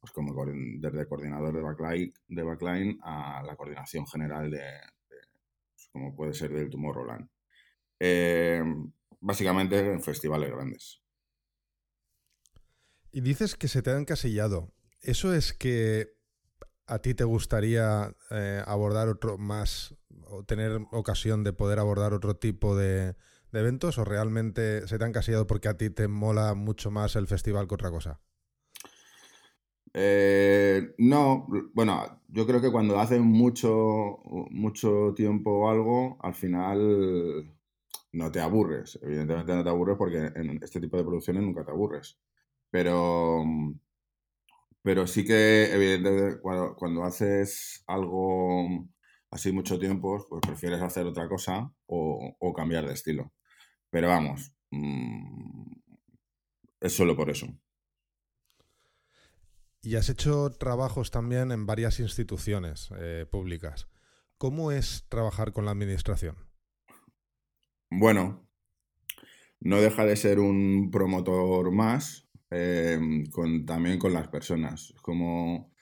pues 0.00 0.12
como 0.12 0.34
desde 0.44 1.08
coordinador 1.08 1.54
de 1.54 1.62
backline, 1.62 2.12
de 2.28 2.42
backline 2.42 2.98
a 3.02 3.42
la 3.42 3.56
coordinación 3.56 4.06
general 4.06 4.50
de, 4.50 4.62
pues 5.08 5.88
como 5.90 6.14
puede 6.14 6.32
ser 6.32 6.52
del 6.52 6.70
Tomorrowland. 6.70 7.28
Eh, 7.98 8.62
básicamente 9.20 9.78
en 9.78 10.02
festivales 10.02 10.50
grandes. 10.50 11.02
Y 13.10 13.20
dices 13.22 13.56
que 13.56 13.68
se 13.68 13.82
te 13.82 13.90
ha 13.90 13.98
encasillado. 13.98 14.72
¿Eso 15.00 15.34
es 15.34 15.52
que 15.52 16.15
a 16.86 16.98
ti 17.00 17.14
te 17.14 17.24
gustaría 17.24 18.14
eh, 18.30 18.62
abordar 18.66 19.08
otro 19.08 19.38
más 19.38 19.94
o 20.28 20.44
tener 20.44 20.80
ocasión 20.92 21.44
de 21.44 21.52
poder 21.52 21.78
abordar 21.78 22.12
otro 22.12 22.36
tipo 22.36 22.76
de, 22.76 23.14
eventos 23.52 23.96
o 23.96 24.04
realmente 24.04 24.86
se 24.86 24.98
te 24.98 25.04
ha 25.04 25.08
encasillado 25.08 25.46
porque 25.46 25.68
a 25.68 25.76
ti 25.78 25.88
te 25.88 26.08
mola 26.08 26.54
mucho 26.54 26.90
más 26.90 27.16
el 27.16 27.26
festival 27.26 27.66
que 27.66 27.74
otra 27.74 27.90
cosa? 27.90 28.20
Eh, 29.94 30.94
no, 30.98 31.46
bueno, 31.72 32.20
yo 32.28 32.46
creo 32.46 32.60
que 32.60 32.70
cuando 32.70 33.00
haces 33.00 33.20
mucho, 33.20 34.18
mucho 34.50 35.14
tiempo 35.14 35.70
algo, 35.70 36.18
al 36.20 36.34
final 36.34 37.56
no 38.12 38.30
te 38.30 38.40
aburres. 38.40 38.98
Evidentemente 39.02 39.54
no 39.54 39.64
te 39.64 39.70
aburres 39.70 39.96
porque 39.96 40.32
en 40.34 40.62
este 40.62 40.80
tipo 40.80 40.98
de 40.98 41.04
producciones 41.04 41.42
nunca 41.42 41.64
te 41.64 41.70
aburres. 41.70 42.18
Pero, 42.70 43.42
pero 44.86 45.08
sí 45.08 45.24
que, 45.24 45.64
evidentemente, 45.74 46.38
cuando, 46.40 47.02
haces 47.02 47.82
algo 47.88 48.88
así 49.32 49.50
mucho 49.50 49.80
tiempo, 49.80 50.24
pues 50.28 50.40
prefieres 50.46 50.80
hacer 50.80 51.04
otra 51.06 51.28
cosa 51.28 51.72
o, 51.86 52.54
cambiar 52.54 52.86
de 52.86 52.92
estilo. 52.92 53.32
Pero 53.90 54.06
vamos, 54.06 54.52
mm, 54.70 55.72
es 56.82 56.92
solo 56.92 57.16
por 57.16 57.30
eso. 57.30 57.48
Y 59.82 59.96
has 59.96 60.08
hecho 60.08 60.50
trabajos 60.50 61.10
también 61.10 61.50
en 61.50 61.66
varias 61.66 61.98
instituciones 61.98 62.90
eh, 62.96 63.26
públicas. 63.28 63.88
¿Cómo 64.38 64.70
es 64.70 65.04
trabajar 65.08 65.52
con 65.52 65.64
la 65.64 65.72
administración? 65.72 66.36
Bueno, 67.90 68.48
no 69.58 69.80
deja 69.80 70.04
de 70.04 70.14
ser 70.14 70.38
un 70.38 70.92
promotor 70.92 71.72
más, 71.72 72.25
eh, 72.50 72.98
también 73.66 73.98
con 73.98 74.12
las 74.12 74.28
personas. 74.28 74.92
Como 75.02 75.72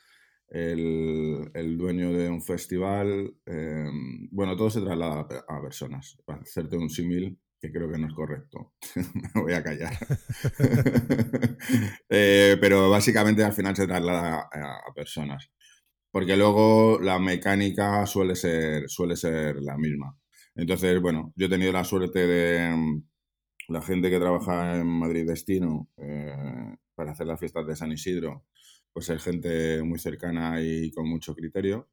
el, 0.55 1.77
dueño 1.77 2.13
de 2.13 2.29
un 2.29 2.43
festival, 2.43 3.35
eh, 3.47 3.91
bueno, 4.31 4.57
todo 4.57 4.71
se 4.71 4.81
traslada 4.81 5.27
a, 5.49 5.63
personas. 5.63 6.17
Para 6.25 6.43
hacerte 6.43 6.77
un 6.77 6.91
símil, 6.91 7.39
que 7.61 7.73
creo 7.73 7.91
que 7.91 7.99
no 7.99 8.07
es 8.07 8.15
correcto, 8.15 8.75
me 9.35 9.43
voy 9.43 9.53
a 9.53 9.63
callar. 9.63 9.97
Eh, 12.11 12.59
pero 12.61 12.91
básicamente 12.91 13.43
al 13.43 13.55
final 13.55 13.75
se 13.75 13.87
traslada 13.87 14.49
a, 14.53 14.95
personas. 14.95 15.51
Porque 16.11 16.37
luego 16.37 17.01
la 17.01 17.19
mecánica 17.19 18.07
suele 18.07 18.37
ser, 18.37 18.89
suele 18.89 19.17
ser 19.17 19.57
la 19.63 19.77
misma. 19.79 20.17
Entonces, 20.55 21.01
bueno, 21.01 21.33
yo 21.37 21.47
he 21.47 21.49
tenido 21.49 21.73
la 21.73 21.85
suerte 21.85 22.27
de 22.27 22.77
mm, 22.77 23.03
la 23.69 23.83
gente 23.83 24.11
que 24.11 24.19
trabaja 24.19 24.77
en 24.77 24.87
Madrid 24.87 25.27
Destino 25.27 25.89
eh, 25.97 26.77
para 26.95 27.13
hacer 27.13 27.27
las 27.27 27.41
fiestas 27.41 27.67
de 27.67 27.77
San 27.77 27.93
Isidro, 27.93 28.45
pues 28.93 29.09
es 29.09 29.23
gente 29.23 29.83
muy 29.83 29.99
cercana 29.99 30.61
y 30.61 30.91
con 30.93 31.09
mucho 31.09 31.35
criterio. 31.35 31.89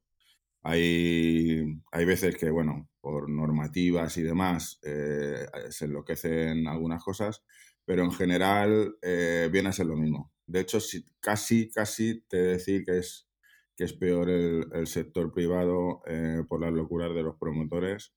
Hay, 0.64 1.64
hay 1.92 2.06
veces 2.06 2.36
que, 2.38 2.50
bueno, 2.52 2.90
por 3.00 3.30
normativas 3.30 4.18
y 4.18 4.22
demás, 4.22 4.80
eh, 4.84 5.46
se 5.70 5.86
enloquecen 5.86 6.68
algunas 6.68 7.04
cosas, 7.04 7.44
pero 7.86 8.04
en 8.04 8.12
general 8.12 8.96
eh, 9.02 9.50
viene 9.52 9.70
a 9.70 9.74
ser 9.74 9.88
lo 9.88 9.96
mismo. 9.96 10.32
De 10.46 10.62
hecho, 10.62 10.80
casi, 11.20 11.72
casi 11.72 12.22
te 12.28 12.38
decir 12.38 12.86
que 12.86 13.00
es, 13.00 13.28
que 13.76 13.86
es 13.86 13.94
peor 13.94 14.30
el, 14.30 14.86
sector 14.88 15.32
privado 15.34 16.04
por 16.48 16.62
las 16.62 16.74
locuras 16.74 17.16
de 17.16 17.24
los 17.24 17.38
promotores 17.38 18.14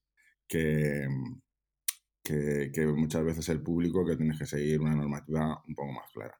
que, 0.48 1.06
que, 2.24 2.92
muchas 2.96 3.24
veces 3.24 3.48
el 3.50 3.60
público 3.60 4.04
que 4.04 4.16
tienes 4.16 4.36
que 4.38 4.46
seguir 4.46 4.80
una 4.80 4.96
normativa 4.96 5.62
un 5.68 5.74
poco 5.74 5.92
más 5.92 6.10
clara. 6.12 6.36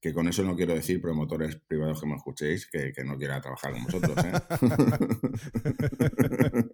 Que 0.00 0.12
con 0.12 0.26
eso 0.28 0.42
no 0.42 0.56
quiero 0.56 0.74
decir, 0.74 1.00
promotores 1.00 1.56
privados 1.56 2.00
que 2.00 2.06
me 2.06 2.16
escuchéis, 2.16 2.66
que, 2.66 2.92
no 3.04 3.16
quiera 3.16 3.40
trabajar 3.40 3.72
con 3.72 3.84
vosotros. 3.84 4.16
¿eh? 4.24 4.30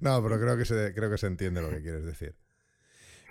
no, 0.00 0.22
pero 0.22 0.40
creo 0.40 0.56
que, 0.56 0.64
se, 0.64 0.94
creo 0.94 1.10
que 1.10 1.18
se 1.18 1.26
entiende 1.26 1.60
lo 1.62 1.70
que 1.70 1.82
quieres 1.82 2.04
decir. 2.04 2.36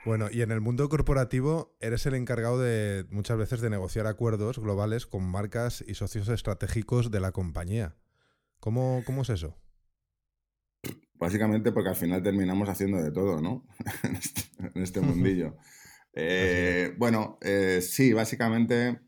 Bueno, 0.05 0.27
y 0.31 0.43
en 0.43 0.51
el 0.51 0.61
mundo 0.61 0.87
corporativo 0.87 1.75
eres 1.81 2.05
el 2.05 2.13
encargado 2.13 2.59
de 2.59 3.05
muchas 3.09 3.37
veces 3.37 3.59
de 3.61 3.69
negociar 3.69 4.07
acuerdos 4.07 4.59
globales 4.59 5.05
con 5.05 5.23
marcas 5.23 5.83
y 5.85 5.95
socios 5.95 6.29
estratégicos 6.29 7.11
de 7.11 7.19
la 7.19 7.31
compañía. 7.31 7.95
¿Cómo, 8.59 9.03
cómo 9.05 9.23
es 9.23 9.29
eso? 9.29 9.57
Básicamente 11.19 11.73
porque 11.73 11.89
al 11.89 11.95
final 11.95 12.23
terminamos 12.23 12.69
haciendo 12.69 13.03
de 13.03 13.11
todo, 13.11 13.41
¿no? 13.41 13.65
en, 14.03 14.15
este, 14.15 14.41
este 14.75 15.01
mundillo. 15.01 15.57
Eh, 16.11 16.95
bueno, 16.97 17.37
eh, 17.39 17.81
sí, 17.81 18.13
básicamente, 18.13 18.99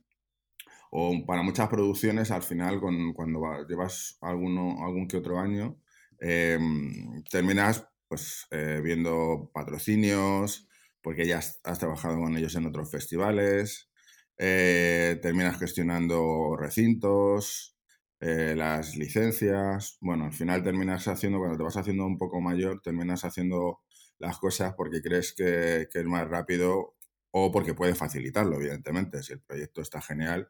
o 0.91 1.25
para 1.25 1.41
muchas 1.41 1.67
producciones, 1.67 2.29
al 2.29 2.43
final, 2.43 2.79
cuando 2.79 3.67
llevas 3.67 4.19
alguno, 4.21 4.85
algún 4.85 5.07
que 5.07 5.17
otro 5.17 5.39
año, 5.39 5.79
em, 6.19 7.23
terminas 7.23 7.87
pues 8.07 8.47
eh, 8.51 8.81
viendo 8.83 9.49
patrocinios, 9.51 10.69
porque 11.01 11.25
ya 11.25 11.39
has, 11.39 11.59
has, 11.63 11.79
trabajado 11.79 12.19
con 12.19 12.37
ellos 12.37 12.55
en 12.55 12.67
otros 12.67 12.91
festivales, 12.91 13.89
terminas 14.37 15.59
gestionando 15.59 16.55
recintos, 16.55 17.75
eh, 18.21 18.53
las 18.55 18.95
licencias. 18.97 19.97
Bueno, 19.99 20.25
al 20.25 20.33
final 20.33 20.63
terminas 20.63 21.07
haciendo, 21.07 21.39
cuando 21.39 21.57
te 21.57 21.63
vas 21.63 21.77
haciendo 21.77 22.05
un 22.05 22.19
poco 22.19 22.39
mayor, 22.39 22.79
terminas 22.81 23.25
haciendo 23.25 23.81
las 24.19 24.37
cosas 24.37 24.75
porque 24.75 25.01
crees 25.01 25.33
que, 25.33 25.87
es 25.91 26.05
más 26.05 26.27
rápido 26.27 26.96
o 27.31 27.51
porque 27.51 27.74
puede 27.74 27.96
facilitarlo, 27.96 28.57
evidentemente. 28.57 29.24
Si 29.24 29.33
el 29.33 29.41
proyecto 29.41 29.81
está 29.81 30.01
genial, 30.01 30.50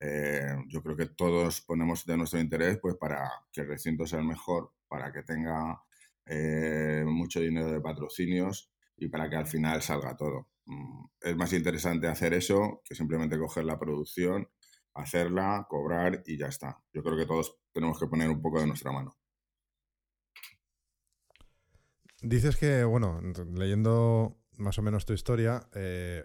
eh, 0.00 0.56
yo 0.68 0.82
creo 0.82 0.96
que 0.96 1.06
todos 1.06 1.60
ponemos 1.60 2.04
de 2.06 2.16
nuestro 2.16 2.40
interés 2.40 2.78
pues 2.82 2.96
para 2.96 3.30
que 3.52 3.60
el 3.60 3.68
recinto 3.68 4.04
sea 4.04 4.18
el 4.18 4.26
mejor, 4.26 4.72
para 4.88 5.12
que 5.12 5.22
tenga 5.22 5.80
eh, 6.26 7.04
mucho 7.06 7.40
dinero 7.40 7.70
de 7.70 7.80
patrocinios 7.80 8.72
y 8.96 9.08
para 9.08 9.30
que 9.30 9.36
al 9.36 9.46
final 9.46 9.80
salga 9.80 10.16
todo. 10.16 10.48
Mm, 10.66 11.04
es 11.20 11.36
más 11.36 11.52
interesante 11.52 12.08
hacer 12.08 12.34
eso 12.34 12.82
que 12.84 12.96
simplemente 12.96 13.38
coger 13.38 13.64
la 13.64 13.78
producción 13.78 14.48
hacerla, 14.94 15.66
cobrar 15.68 16.22
y 16.26 16.36
ya 16.36 16.46
está. 16.46 16.82
Yo 16.92 17.02
creo 17.02 17.16
que 17.16 17.26
todos 17.26 17.58
tenemos 17.72 17.98
que 17.98 18.06
poner 18.06 18.28
un 18.28 18.40
poco 18.40 18.60
de 18.60 18.66
nuestra 18.66 18.92
mano. 18.92 19.16
Dices 22.22 22.56
que, 22.56 22.84
bueno, 22.84 23.20
leyendo 23.54 24.38
más 24.58 24.78
o 24.78 24.82
menos 24.82 25.04
tu 25.04 25.12
historia, 25.12 25.68
eh, 25.74 26.24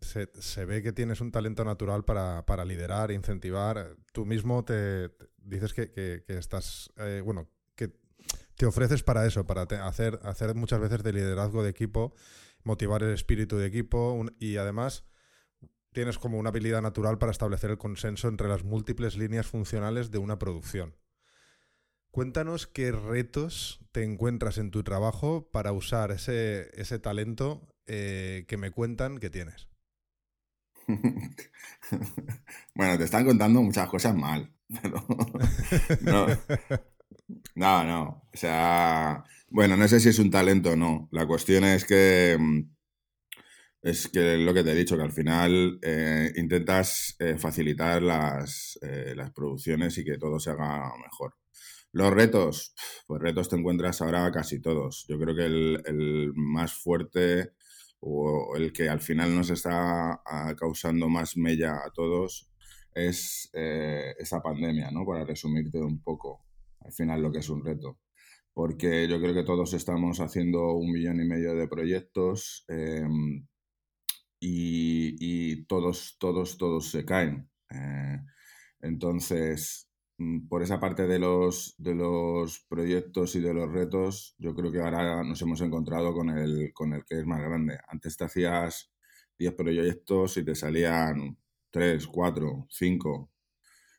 se, 0.00 0.64
ve 0.64 0.82
que 0.82 0.92
tienes 0.92 1.20
un 1.20 1.32
talento 1.32 1.64
natural 1.64 2.04
para, 2.04 2.64
liderar, 2.64 3.10
incentivar. 3.10 3.96
Tú 4.12 4.26
mismo 4.26 4.64
te, 4.64 5.10
dices 5.38 5.74
que, 5.74 6.24
estás, 6.28 6.92
eh, 6.98 7.22
bueno, 7.24 7.48
que 7.74 7.92
te 8.54 8.66
ofreces 8.66 9.02
para 9.02 9.26
eso, 9.26 9.46
para 9.46 9.62
hacer, 9.86 10.20
hacer 10.22 10.54
muchas 10.54 10.80
veces 10.80 11.02
de 11.02 11.12
liderazgo 11.12 11.62
de 11.62 11.70
equipo, 11.70 12.14
motivar 12.62 13.02
el 13.02 13.12
espíritu 13.12 13.56
de 13.56 13.66
equipo 13.66 14.24
y 14.38 14.56
además 14.56 15.04
tienes 15.94 16.18
como 16.18 16.38
una 16.38 16.50
habilidad 16.50 16.82
natural 16.82 17.16
para 17.16 17.32
establecer 17.32 17.70
el 17.70 17.78
consenso 17.78 18.28
entre 18.28 18.48
las 18.48 18.64
múltiples 18.64 19.16
líneas 19.16 19.46
funcionales 19.46 20.10
de 20.10 20.18
una 20.18 20.38
producción. 20.38 20.94
Cuéntanos 22.10 22.66
qué 22.66 22.92
retos 22.92 23.80
te 23.92 24.04
encuentras 24.04 24.58
en 24.58 24.70
tu 24.70 24.82
trabajo 24.82 25.48
para 25.50 25.72
usar 25.72 26.10
ese, 26.10 26.68
ese 26.78 26.98
talento 26.98 27.74
eh, 27.86 28.44
que 28.46 28.58
me 28.58 28.70
cuentan 28.70 29.18
que 29.18 29.30
tienes. 29.30 29.68
bueno, 32.74 32.98
te 32.98 33.04
están 33.04 33.24
contando 33.24 33.62
muchas 33.62 33.88
cosas 33.88 34.14
mal, 34.14 34.54
no, 37.54 37.84
no. 37.84 38.28
O 38.32 38.36
sea, 38.36 39.24
bueno, 39.48 39.76
no 39.76 39.88
sé 39.88 40.00
si 40.00 40.08
es 40.10 40.18
un 40.18 40.30
talento 40.30 40.72
o 40.72 40.76
no. 40.76 41.08
La 41.10 41.26
cuestión 41.26 41.64
es 41.64 41.84
que 41.84 42.36
mm, 42.38 42.73
es 43.84 44.08
que 44.08 44.38
lo 44.38 44.54
que 44.54 44.64
te 44.64 44.72
he 44.72 44.74
dicho, 44.74 44.96
que 44.96 45.02
al 45.02 45.12
final 45.12 45.78
eh, 45.82 46.32
intentas 46.36 47.16
eh, 47.18 47.36
facilitar 47.36 48.02
las, 48.02 48.78
eh, 48.80 49.12
las, 49.14 49.30
producciones 49.32 49.98
y 49.98 50.04
que 50.04 50.16
todo 50.16 50.40
se 50.40 50.50
haga 50.50 50.90
mejor. 51.02 51.34
Los 51.92 52.10
retos, 52.10 52.74
pues 53.06 53.20
retos 53.20 53.50
te 53.50 53.56
encuentras 53.56 54.00
ahora 54.00 54.32
casi 54.32 54.62
todos. 54.62 55.04
Yo 55.06 55.18
creo 55.18 55.36
que 55.36 55.44
el, 55.44 56.32
más 56.34 56.72
fuerte 56.72 57.52
o 58.00 58.56
el 58.56 58.72
que 58.72 58.88
al 58.88 59.00
final 59.00 59.36
nos 59.36 59.50
está 59.50 60.22
ah, 60.24 60.54
causando 60.58 61.10
más 61.10 61.36
mella 61.36 61.74
a 61.84 61.90
todos 61.92 62.50
es 62.94 63.50
esa 63.52 64.40
pandemia, 64.40 64.90
¿no? 64.92 65.04
Para 65.04 65.24
resumirte 65.24 65.78
un 65.78 66.00
poco 66.02 66.46
al 66.80 66.92
final 66.92 67.22
lo 67.22 67.32
que 67.32 67.40
es 67.40 67.48
un 67.48 67.64
reto 67.64 67.98
porque 68.54 69.08
yo 69.08 69.20
creo 69.20 69.34
que 69.34 69.42
todos 69.42 69.74
estamos 69.74 70.20
haciendo 70.20 70.74
un 70.74 70.92
millón 70.92 71.20
y 71.20 71.24
medio 71.24 71.56
de 71.56 71.66
proyectos, 71.66 72.64
em, 72.68 73.44
y, 74.46 75.64
todos, 75.66 76.16
todos, 76.18 76.58
todos 76.58 76.90
se 76.90 77.04
caen. 77.04 77.48
Eh, 77.70 78.18
entonces, 78.80 79.88
mm, 80.18 80.48
por 80.48 80.62
esa 80.62 80.80
parte 80.80 81.06
de 81.06 81.18
los, 81.18 81.74
de 81.78 81.94
los 81.94 82.60
proyectos 82.68 83.34
y 83.36 83.40
de 83.40 83.54
los 83.54 83.70
retos, 83.72 84.34
yo 84.38 84.54
creo 84.54 84.70
que 84.72 84.80
ahora 84.80 85.22
nos 85.24 85.40
hemos 85.42 85.60
encontrado 85.60 86.12
con 86.14 86.30
el, 86.30 86.72
con 86.74 86.92
el 86.92 87.04
que 87.04 87.20
es 87.20 87.26
más 87.26 87.40
grande. 87.40 87.78
Antes 87.88 88.16
te 88.16 88.24
hacías 88.24 88.92
10 89.38 89.54
proyectos 89.54 90.36
y 90.36 90.44
te 90.44 90.54
salían 90.54 91.38
3, 91.70 92.06
4, 92.06 92.66
5, 92.70 93.30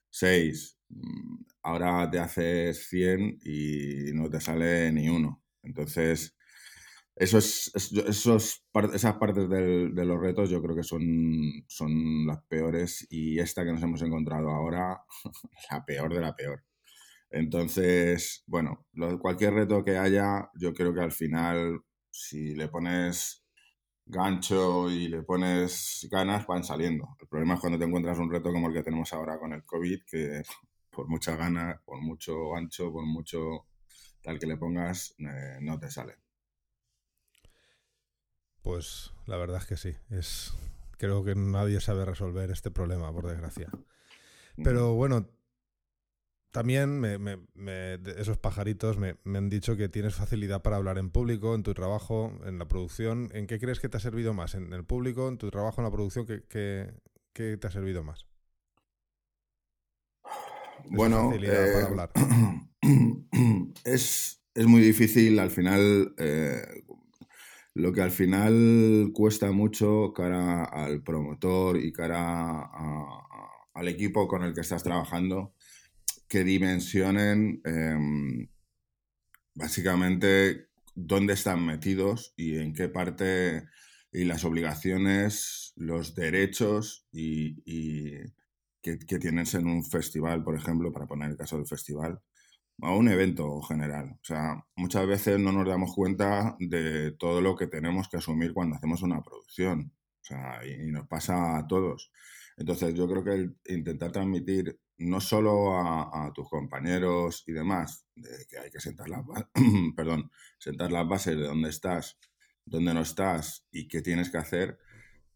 6. 0.09 0.77
Ahora 1.63 2.09
te 2.09 2.19
haces 2.19 2.87
100 2.89 3.39
y 3.43 4.13
no 4.13 4.29
te 4.29 4.39
sale 4.39 4.91
ni 4.91 5.09
uno. 5.09 5.43
Entonces, 5.63 6.34
eso 7.15 7.37
es, 7.37 7.71
esos, 7.75 8.65
esas 8.93 9.13
partes 9.15 9.49
del, 9.49 9.95
de 9.95 10.05
los 10.05 10.19
retos 10.19 10.49
yo 10.49 10.61
creo 10.61 10.75
que 10.75 10.83
son, 10.83 11.01
son 11.67 12.27
las 12.27 12.43
peores 12.43 13.07
y 13.09 13.39
esta 13.39 13.63
que 13.63 13.71
nos 13.71 13.83
hemos 13.83 14.01
encontrado 14.01 14.49
ahora, 14.49 15.01
la 15.71 15.85
peor 15.85 16.13
de 16.13 16.21
la 16.21 16.35
peor. 16.35 16.63
Entonces, 17.29 18.43
bueno, 18.47 18.85
cualquier 19.21 19.53
reto 19.53 19.83
que 19.83 19.97
haya, 19.97 20.49
yo 20.55 20.73
creo 20.73 20.93
que 20.93 21.01
al 21.01 21.11
final, 21.11 21.81
si 22.09 22.55
le 22.55 22.67
pones 22.69 23.45
gancho 24.05 24.89
y 24.89 25.07
le 25.07 25.23
pones 25.23 26.07
ganas, 26.11 26.45
van 26.47 26.63
saliendo. 26.63 27.15
El 27.19 27.27
problema 27.27 27.55
es 27.55 27.59
cuando 27.61 27.79
te 27.79 27.85
encuentras 27.85 28.19
un 28.19 28.31
reto 28.31 28.51
como 28.51 28.67
el 28.67 28.73
que 28.73 28.83
tenemos 28.83 29.11
ahora 29.13 29.39
con 29.39 29.53
el 29.53 29.63
COVID, 29.65 29.99
que 30.05 30.41
por 30.91 31.07
mucha 31.09 31.35
gana, 31.35 31.81
por 31.85 32.01
mucho 32.01 32.51
gancho, 32.51 32.91
por 32.91 33.05
mucho 33.05 33.67
tal 34.21 34.39
que 34.39 34.47
le 34.47 34.57
pongas, 34.57 35.15
eh, 35.19 35.59
no 35.61 35.79
te 35.79 35.89
sale. 35.91 36.24
Pues 38.65 39.13
la 39.27 39.37
verdad 39.37 39.57
es 39.61 39.67
que 39.67 39.77
sí. 39.77 39.95
Es, 40.09 40.51
creo 40.97 41.23
que 41.23 41.35
nadie 41.35 41.79
sabe 41.79 42.03
resolver 42.03 42.49
este 42.49 42.71
problema, 42.71 43.13
por 43.13 43.27
desgracia. 43.27 43.69
Pero 44.63 44.95
bueno, 44.95 45.29
también 46.49 47.03
esos 48.17 48.39
pajaritos 48.39 48.97
me, 48.97 49.17
han 49.23 49.49
dicho 49.49 49.77
que 49.77 49.87
tienes 49.87 50.15
facilidad 50.15 50.63
para 50.63 50.77
hablar 50.77 50.97
en 50.97 51.11
público, 51.11 51.53
en 51.53 51.61
tu 51.61 51.75
trabajo, 51.75 52.39
en 52.43 52.57
la 52.57 52.67
producción. 52.67 53.29
¿En 53.33 53.45
qué 53.45 53.59
crees 53.59 53.79
que 53.79 53.87
te 53.87 53.97
ha 53.97 53.99
servido 53.99 54.33
más? 54.33 54.55
¿En 54.55 54.73
el 54.73 54.83
público, 54.83 55.27
en 55.27 55.37
tu 55.37 55.51
trabajo, 55.51 55.81
en 55.81 55.85
la 55.85 55.91
producción? 55.91 56.25
¿Qué, 56.25 56.91
te 57.33 57.67
ha 57.67 57.71
servido 57.71 58.03
más? 58.03 58.25
bueno, 60.89 61.29
para 61.29 61.67
eh, 61.67 61.83
hablar. 61.83 62.11
Es, 63.83 64.41
muy 64.55 64.81
difícil 64.81 65.37
al 65.37 65.51
final. 65.51 66.15
Eh, 66.17 66.83
lo 67.75 67.91
que 67.93 68.01
al 68.01 68.11
final 68.11 69.11
cuesta 69.13 69.51
mucho 69.51 70.13
cara 70.13 70.63
al 70.63 71.03
promotor 71.03 71.77
y 71.77 71.91
cara 71.91 72.69
al 73.73 73.87
equipo 73.87 74.27
con 74.27 74.43
el 74.43 74.53
que 74.53 74.61
estás 74.61 74.81
trabajando 74.81 75.53
que 76.27 76.43
dimensionen 76.43 77.61
em, 77.65 78.47
básicamente 79.53 80.69
dónde 80.95 81.33
están 81.33 81.65
metidos 81.65 82.33
y 82.37 82.57
en 82.57 82.73
qué 82.73 82.87
parte 82.89 83.67
y 84.11 84.23
las 84.23 84.45
obligaciones, 84.45 85.73
los 85.75 86.15
derechos 86.15 87.07
y, 87.11 87.61
que, 88.81 88.97
tienes 89.19 89.53
en 89.55 89.67
un 89.67 89.83
festival, 89.83 90.43
por 90.43 90.55
ejemplo, 90.55 90.93
para 90.93 91.07
poner 91.07 91.31
el 91.31 91.37
caso 91.37 91.57
del 91.57 91.67
festival, 91.67 92.21
o 92.81 92.97
un 92.97 93.07
evento 93.09 93.61
general. 93.61 94.11
O 94.21 94.25
sea, 94.25 94.65
muchas 94.75 95.07
veces 95.07 95.39
no 95.39 95.51
nos 95.51 95.67
damos 95.67 95.93
cuenta 95.95 96.55
de 96.59 97.11
todo 97.13 97.41
lo 97.41 97.55
que 97.55 97.67
tenemos 97.67 98.09
que 98.09 98.17
asumir 98.17 98.53
cuando 98.53 98.75
hacemos 98.75 99.01
una 99.01 99.21
producción. 99.21 99.93
O 100.21 100.23
sea, 100.25 100.59
y, 100.65 100.89
y 100.89 100.91
nos 100.91 101.07
pasa 101.07 101.57
a 101.57 101.67
todos. 101.67 102.11
Entonces, 102.57 102.93
yo 102.93 103.07
creo 103.07 103.23
que 103.23 103.73
intentar 103.73 104.11
transmitir 104.11 104.79
no 104.97 105.19
solo 105.19 105.77
a, 105.77 106.31
tus 106.33 106.49
compañeros 106.49 107.43
y 107.47 107.51
demás, 107.51 108.05
de 108.15 108.45
que 108.49 108.57
hay 108.57 108.71
que 108.71 108.79
sentar 108.79 109.09
las, 109.09 109.23
perdón, 109.95 110.31
sentar 110.57 110.91
las 110.91 111.07
bases 111.07 111.37
de 111.37 111.43
dónde 111.43 111.69
estás, 111.69 112.17
dónde 112.65 112.93
no 112.93 113.01
estás 113.01 113.65
y 113.71 113.87
qué 113.87 114.01
tienes 114.01 114.29
que 114.29 114.37
hacer, 114.37 114.79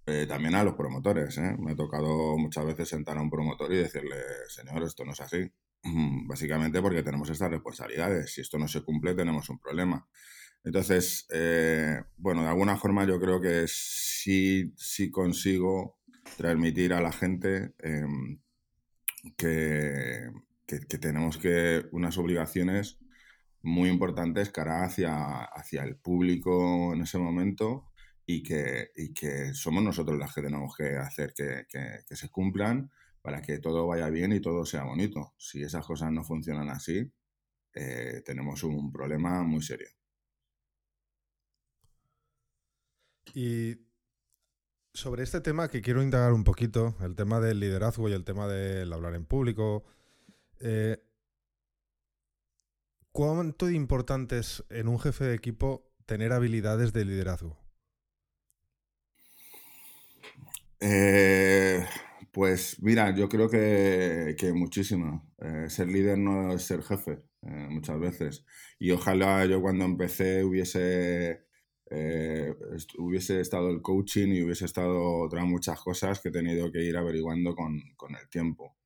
eh, 0.06 0.26
también 0.28 0.56
a 0.56 0.64
los 0.64 0.76
promotores. 0.76 1.38
¿eh? 1.38 1.56
Me 1.60 1.72
ha 1.74 1.76
tocado 1.76 2.38
muchas 2.38 2.66
veces 2.66 2.90
sentar 2.90 3.18
a 3.18 3.22
un 3.22 3.30
promotor 3.30 3.72
y 3.74 3.78
decirle, 3.78 4.16
señor, 4.48 4.84
esto 4.84 5.06
no 5.06 5.12
es 5.12 5.22
así. 5.22 5.52
Básicamente 5.84 6.82
porque 6.82 7.04
tenemos 7.04 7.30
estas 7.30 7.52
responsabilidades. 7.52 8.34
Si 8.34 8.42
esto 8.42 8.58
no 8.58 8.68
se 8.68 8.82
cumple, 8.84 9.16
tenemos 9.16 9.50
un 9.50 9.60
problema. 9.60 10.08
Entonces, 10.64 11.26
eh, 11.32 12.02
bueno, 12.18 12.44
de 12.44 12.50
alguna 12.50 12.78
forma 12.78 13.06
yo 13.06 13.20
creo 13.20 13.40
que 13.40 13.66
sí, 13.68 14.74
sí 14.76 15.10
consigo 15.10 16.00
transmitir 16.38 16.94
a 16.94 17.02
la 17.02 17.12
gente 17.12 17.74
em, 17.80 18.40
que, 19.38 20.30
tenemos 21.00 21.38
que 21.38 21.86
unas 21.92 22.18
obligaciones 22.18 23.00
muy 23.62 23.90
importantes 23.90 24.50
cara 24.50 24.84
hacia, 24.84 25.44
hacia 25.44 25.84
el 25.84 25.98
público 25.98 26.94
en 26.94 27.02
ese 27.02 27.18
momento 27.18 27.90
y 28.26 28.44
que, 28.44 28.92
que 29.16 29.54
somos 29.54 29.84
nosotros 29.84 30.20
las 30.20 30.34
que 30.34 30.42
tenemos 30.44 30.76
que 30.76 30.98
hacer 30.98 31.34
que, 31.34 31.66
se 32.16 32.30
cumplan 32.30 32.92
para 33.22 33.42
que 33.42 33.60
todo 33.60 33.88
vaya 33.88 34.10
bien 34.10 34.32
y 34.34 34.42
todo 34.42 34.66
sea 34.66 34.84
bonito. 34.84 35.34
Si 35.38 35.62
esas 35.62 35.86
cosas 35.86 36.12
no 36.12 36.24
funcionan 36.24 36.70
así, 36.70 37.12
eh, 37.74 38.22
tenemos 38.26 38.64
un 38.64 38.92
problema 38.92 39.44
muy 39.44 39.62
serio. 39.62 39.90
Y 43.34 43.76
sobre 44.94 45.24
este 45.24 45.42
tema 45.42 45.70
que 45.70 45.82
quiero 45.82 46.02
indagar 46.02 46.34
un 46.34 46.44
poquito, 46.44 46.96
el 47.02 47.16
tema 47.16 47.40
del 47.40 47.60
liderazgo 47.60 48.10
y 48.10 48.14
el 48.14 48.26
tema 48.26 48.48
del 48.48 48.92
hablar 48.92 49.16
en 49.16 49.26
público. 49.26 49.84
Eh, 50.60 50.98
¿Cuánto 53.12 53.70
importante 53.70 54.40
es 54.40 54.64
en 54.70 54.88
un 54.88 55.00
jefe 55.00 55.26
de 55.26 55.36
equipo 55.36 55.92
tener 56.06 56.32
habilidades 56.32 56.94
de 56.94 57.06
liderazgo? 57.06 57.58
Eh, 60.80 61.86
pues 62.32 62.82
mira, 62.82 63.16
yo 63.16 63.30
creo 63.30 63.50
que, 63.50 64.36
muchísimo. 64.54 65.32
Eh, 65.40 65.70
ser 65.70 65.88
líder 65.88 66.18
no 66.18 66.54
es 66.54 66.64
ser 66.64 66.84
jefe, 66.84 67.24
muchas 67.42 68.00
veces. 68.00 68.46
Y 68.80 68.92
ojalá 68.92 69.46
yo 69.46 69.62
cuando 69.62 69.86
empecé 69.86 70.44
hubiese 70.44 71.50
eh, 71.92 72.54
hubiese 73.00 73.40
estado 73.42 73.70
el 73.72 73.82
coaching 73.82 74.28
y 74.30 74.44
hubiese 74.44 74.66
estado 74.66 75.22
otras 75.22 75.46
muchas 75.46 75.80
cosas 75.82 76.20
que 76.20 76.30
he 76.30 76.32
tenido 76.32 76.72
que 76.72 76.84
ir 76.84 76.96
averiguando 76.98 77.56
con, 77.56 77.82
con 77.96 78.16
el 78.16 78.30
tiempo. 78.30 78.78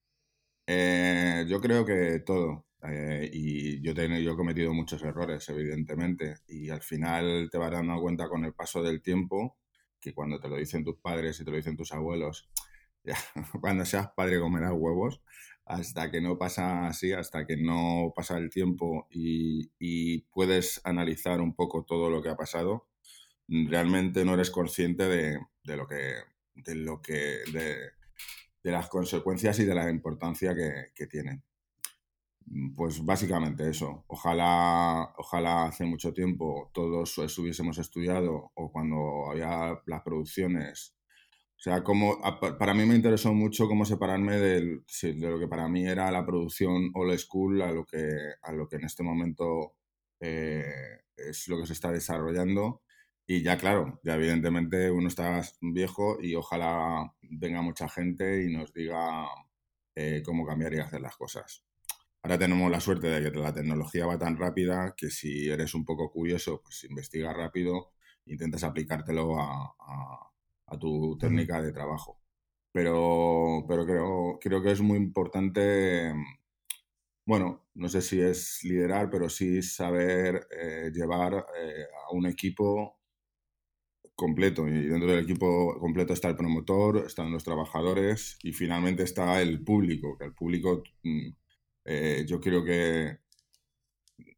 Eh, 0.67 1.45
yo 1.47 1.61
creo 1.61 1.85
que 1.85 2.21
todo. 2.25 2.67
Eh, 2.83 3.29
y 3.33 3.81
yo, 3.81 3.93
yo 3.93 4.33
he 4.33 4.35
cometido 4.35 4.73
muchos 4.73 5.03
errores, 5.03 5.47
evidentemente. 5.49 6.37
Y 6.47 6.69
al 6.69 6.81
final 6.81 7.49
te 7.51 7.57
vas 7.57 7.71
dando 7.71 7.99
cuenta 8.01 8.29
con 8.29 8.45
el 8.45 8.53
paso 8.53 8.81
del 8.83 9.01
tiempo 9.01 9.57
que 9.99 10.13
cuando 10.13 10.39
te 10.39 10.49
lo 10.49 10.57
dicen 10.57 10.83
tus 10.83 10.97
padres 10.99 11.39
y 11.39 11.45
te 11.45 11.51
lo 11.51 11.57
dicen 11.57 11.77
tus 11.77 11.93
abuelos, 11.93 12.49
cuando 13.61 13.85
seas 13.85 14.09
padre 14.15 14.39
comerás 14.39 14.73
huevos, 14.73 15.21
hasta 15.65 16.11
que 16.11 16.21
no 16.21 16.37
pasa 16.37 16.87
así, 16.87 17.13
hasta 17.13 17.45
que 17.45 17.57
no 17.57 18.11
pasa 18.15 18.37
el 18.37 18.49
tiempo 18.49 19.07
y, 19.09 20.21
puedes 20.33 20.81
analizar 20.83 21.41
un 21.41 21.55
poco 21.55 21.83
todo 21.85 22.09
lo 22.09 22.21
que 22.21 22.29
ha 22.29 22.35
pasado, 22.35 22.87
realmente 23.47 24.25
no 24.25 24.33
eres 24.33 24.49
consciente 24.49 25.07
de, 25.07 25.39
lo 25.77 25.87
que, 25.87 26.15
de 26.55 26.75
lo 26.75 27.01
que, 27.01 27.39
de, 27.51 27.91
las 28.71 28.89
consecuencias 28.89 29.59
y 29.59 29.65
de 29.65 29.75
la 29.75 29.89
importancia 29.89 30.55
que, 30.55 31.07
tienen. 31.07 31.43
Pues 32.75 33.03
básicamente 33.05 33.69
eso. 33.69 34.03
Ojalá, 34.07 35.13
ojalá 35.17 35.65
hace 35.65 35.85
mucho 35.85 36.13
tiempo 36.13 36.71
todos 36.73 37.17
hubiésemos 37.37 37.77
estudiado 37.77 38.51
o 38.55 38.71
cuando 38.71 39.31
había 39.31 39.81
las 39.85 40.01
producciones. 40.01 40.95
O 41.63 41.69
sea, 41.69 41.81
como, 41.81 42.19
para 42.59 42.73
mí 42.73 42.85
me 42.85 42.95
interesó 42.95 43.33
mucho 43.33 43.69
cómo 43.69 43.85
separarme 43.85 44.37
de 44.37 44.81
lo 45.13 45.39
que 45.39 45.47
para 45.47 45.69
mí 45.69 45.87
era 45.87 46.11
la 46.11 46.25
producción 46.25 46.91
old 46.93 47.17
school 47.17 47.61
a 47.61 47.71
lo 47.71 47.85
que, 47.85 48.05
a 48.41 48.51
lo 48.51 48.67
que 48.67 48.75
en 48.75 48.83
este 48.83 49.01
momento 49.01 49.73
eh, 50.19 50.65
es 51.15 51.47
lo 51.47 51.57
que 51.57 51.65
se 51.65 51.71
está 51.71 51.89
desarrollando 51.89 52.81
y 53.25 53.43
ya, 53.43 53.57
claro, 53.57 54.01
ya 54.03 54.15
evidentemente 54.15 54.91
uno 54.91 55.07
está 55.07 55.41
viejo 55.61 56.17
y 56.21 56.35
ojalá 56.35 57.13
venga 57.21 57.61
mucha 57.61 57.87
gente 57.87 58.43
y 58.43 58.51
nos 58.51 58.73
diga 58.73 59.29
eh, 59.95 60.21
cómo 60.25 60.45
cambiar 60.45 60.73
y 60.73 60.79
hacer 60.79 60.99
las 60.99 61.15
cosas. 61.15 61.63
Ahora 62.23 62.37
tenemos 62.37 62.69
la 62.69 62.81
suerte 62.81 63.07
de 63.07 63.31
que 63.31 63.39
la 63.39 63.53
tecnología 63.53 64.05
va 64.05 64.19
tan 64.19 64.35
rápida 64.35 64.95
que 64.97 65.09
si 65.09 65.47
eres 65.49 65.73
un 65.75 65.85
poco 65.85 66.11
curioso, 66.11 66.61
pues 66.61 66.83
investiga 66.83 67.31
rápido, 67.31 67.93
intentas 68.25 68.65
aplicártelo 68.65 69.39
a, 69.39 70.32
tu 70.79 71.17
técnica 71.19 71.61
de 71.61 71.71
trabajo. 71.71 72.19
Pero, 72.71 73.65
pero 73.67 73.85
creo, 73.85 74.39
creo 74.41 74.61
que 74.63 74.71
es 74.71 74.81
muy 74.81 74.97
importante, 74.97 76.13
bueno, 77.25 77.65
no 77.75 77.89
sé 77.89 78.01
si 78.01 78.19
es 78.21 78.63
liderar, 78.63 79.09
pero 79.09 79.29
sí 79.29 79.61
saber 79.61 80.47
eh, 80.51 80.91
llevar 80.93 81.45
eh, 81.57 81.85
a 82.07 82.13
un 82.13 82.25
equipo 82.25 82.97
completo 84.15 84.67
y 84.67 84.87
dentro 84.87 85.09
del 85.11 85.23
equipo 85.23 85.77
completo 85.79 86.13
está 86.13 86.29
el 86.29 86.35
promotor, 86.35 87.05
están 87.05 87.31
los 87.31 87.43
trabajadores 87.43 88.37
y 88.43 88.53
finalmente 88.53 89.03
está 89.03 89.41
el 89.41 89.63
público, 89.63 90.17
que 90.17 90.25
el 90.25 90.33
público 90.33 90.83
mm, 91.03 91.29
eh, 91.85 92.25
yo 92.27 92.39
creo 92.39 92.63
que 92.63 93.19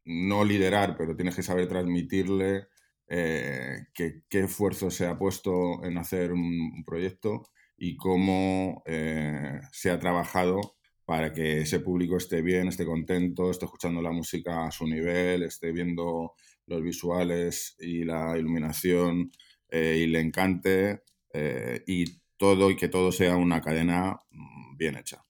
no 0.06 0.44
liderar, 0.44 0.96
pero 0.98 1.16
tienes 1.16 1.36
que 1.36 1.44
saber 1.44 1.68
transmitirle 1.68 2.68
eh, 3.08 3.86
qué 3.94 4.24
esfuerzo 4.32 4.90
se 4.92 5.06
ha 5.06 5.18
puesto 5.18 5.84
en 5.84 5.98
hacer 5.98 6.32
un, 6.34 6.84
proyecto 6.86 7.44
y 7.78 7.96
cómo 7.98 8.84
eh, 8.86 9.60
se 9.72 9.92
ha 9.92 10.00
trabajado 10.00 10.76
para 11.06 11.34
que 11.34 11.62
ese 11.62 11.80
público 11.80 12.18
esté 12.18 12.42
bien, 12.42 12.68
esté 12.68 12.86
contento, 12.86 13.52
esté 13.52 13.66
escuchando 13.66 14.02
la 14.02 14.12
música 14.12 14.66
a 14.66 14.72
su 14.72 14.88
nivel, 14.88 15.44
esté 15.44 15.72
viendo 15.72 16.34
los 16.68 16.82
visuales 16.82 17.76
y 17.80 18.04
la 18.04 18.38
iluminación 18.38 19.32
eh, 19.70 20.00
y 20.04 20.08
le 20.08 20.20
encante 20.22 21.04
eh, 21.34 21.84
y 21.86 22.06
todo 22.38 22.72
y 22.72 22.76
que 22.76 22.88
todo 22.88 23.12
sea 23.12 23.36
una 23.36 23.62
cadena 23.62 24.20
mm, 24.32 24.78
bien 24.78 24.98
hecha. 24.98 25.25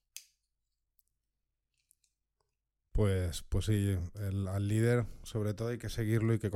Pues, 2.96 3.44
pues 3.44 3.66
sí, 3.66 3.98
al 4.16 4.68
líder 4.68 5.06
sobre 5.24 5.54
todo 5.54 5.68
hay 5.68 5.78
que 5.78 5.90
seguirlo 5.90 6.34
y 6.34 6.40
que, 6.40 6.50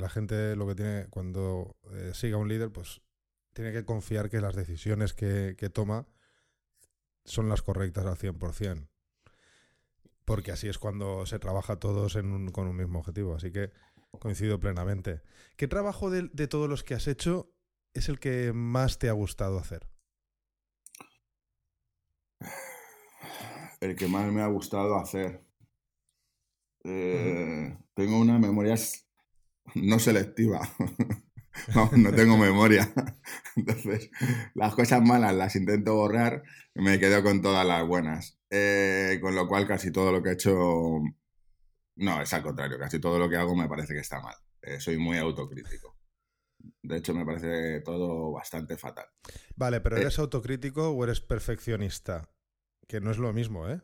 la 0.00 0.08
gente 0.08 0.54
lo 0.54 0.68
que 0.68 0.74
tiene 0.74 1.06
cuando 1.08 1.76
eh, 1.92 2.12
siga 2.14 2.36
un 2.36 2.48
líder, 2.48 2.70
pues 2.70 3.00
tiene 3.54 3.72
que 3.72 3.84
confiar 3.84 4.28
que 4.28 4.40
las 4.40 4.54
decisiones 4.54 5.14
que, 5.14 5.54
toma 5.72 6.06
son 7.24 7.48
las 7.48 7.62
correctas 7.62 8.04
al 8.06 8.16
100%. 8.16 8.86
Porque 10.24 10.52
así 10.52 10.68
es 10.68 10.78
cuando 10.78 11.24
se 11.24 11.38
trabaja 11.38 11.76
todos 11.76 12.18
con 12.52 12.68
un 12.68 12.76
mismo 12.76 12.98
objetivo. 12.98 13.34
Así 13.34 13.50
que 13.50 13.72
Coincido 14.18 14.58
plenamente. 14.58 15.20
¿Qué 15.56 15.68
trabajo 15.68 16.10
de, 16.10 16.48
todos 16.48 16.68
los 16.68 16.82
que 16.82 16.94
has 16.94 17.06
hecho 17.06 17.52
es 17.94 18.08
el 18.08 18.18
que 18.18 18.52
más 18.52 18.98
te 18.98 19.08
ha 19.08 19.12
gustado 19.12 19.58
hacer? 19.58 19.86
el 23.80 23.94
que 23.94 24.08
más 24.08 24.32
me 24.32 24.42
ha 24.42 24.48
gustado 24.48 24.96
hacer. 24.96 25.47
Eh, 26.90 27.76
tengo 27.94 28.18
una 28.18 28.38
memoria 28.38 28.76
no 29.74 29.98
selectiva. 29.98 30.60
no 31.96 32.12
tengo 32.12 32.38
memoria. 32.38 32.90
Entonces, 33.56 34.10
las 34.54 34.74
cosas 34.74 35.02
malas 35.02 35.34
las 35.34 35.54
intento 35.56 35.94
borrar 35.94 36.42
y 36.74 36.82
me 36.82 36.98
quedo 36.98 37.22
con 37.22 37.42
todas 37.42 37.66
las 37.66 37.86
buenas. 37.86 38.40
Eh, 38.50 39.18
con 39.20 39.34
lo 39.34 39.46
cual, 39.46 39.66
casi 39.66 39.92
todo 39.92 40.12
lo 40.12 40.22
que 40.22 40.30
he 40.30 40.32
hecho. 40.32 41.00
No, 41.96 42.22
es 42.22 42.32
al 42.32 42.42
contrario. 42.42 42.78
Casi 42.78 42.98
todo 43.00 43.18
lo 43.18 43.28
que 43.28 43.36
hago 43.36 43.54
me 43.54 43.68
parece 43.68 43.92
que 43.92 44.00
está 44.00 44.20
mal. 44.20 44.36
Eh, 44.62 44.80
soy 44.80 44.96
muy 44.96 45.18
autocrítico. 45.18 45.96
De 46.82 46.96
hecho, 46.96 47.14
me 47.14 47.26
parece 47.26 47.82
todo 47.82 48.32
bastante 48.32 48.76
fatal. 48.76 49.06
Vale, 49.56 49.80
pero 49.80 49.96
¿eres 49.96 50.18
autocrítico 50.18 50.90
o 50.90 51.04
eres 51.04 51.20
perfeccionista? 51.20 52.30
Que 52.86 53.00
no 53.00 53.10
es 53.10 53.18
lo 53.18 53.32
mismo, 53.32 53.68
¿eh? 53.68 53.80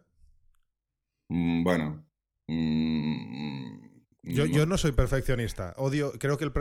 Mm, 1.28 1.62
bueno. 1.62 2.06
Mm, 2.46 3.94
yo, 4.22 4.66
no 4.66 4.78
soy 4.78 4.92
perfeccionista. 4.92 5.74
Odio, 5.76 6.12
creo 6.18 6.38
que, 6.38 6.44
el, 6.44 6.52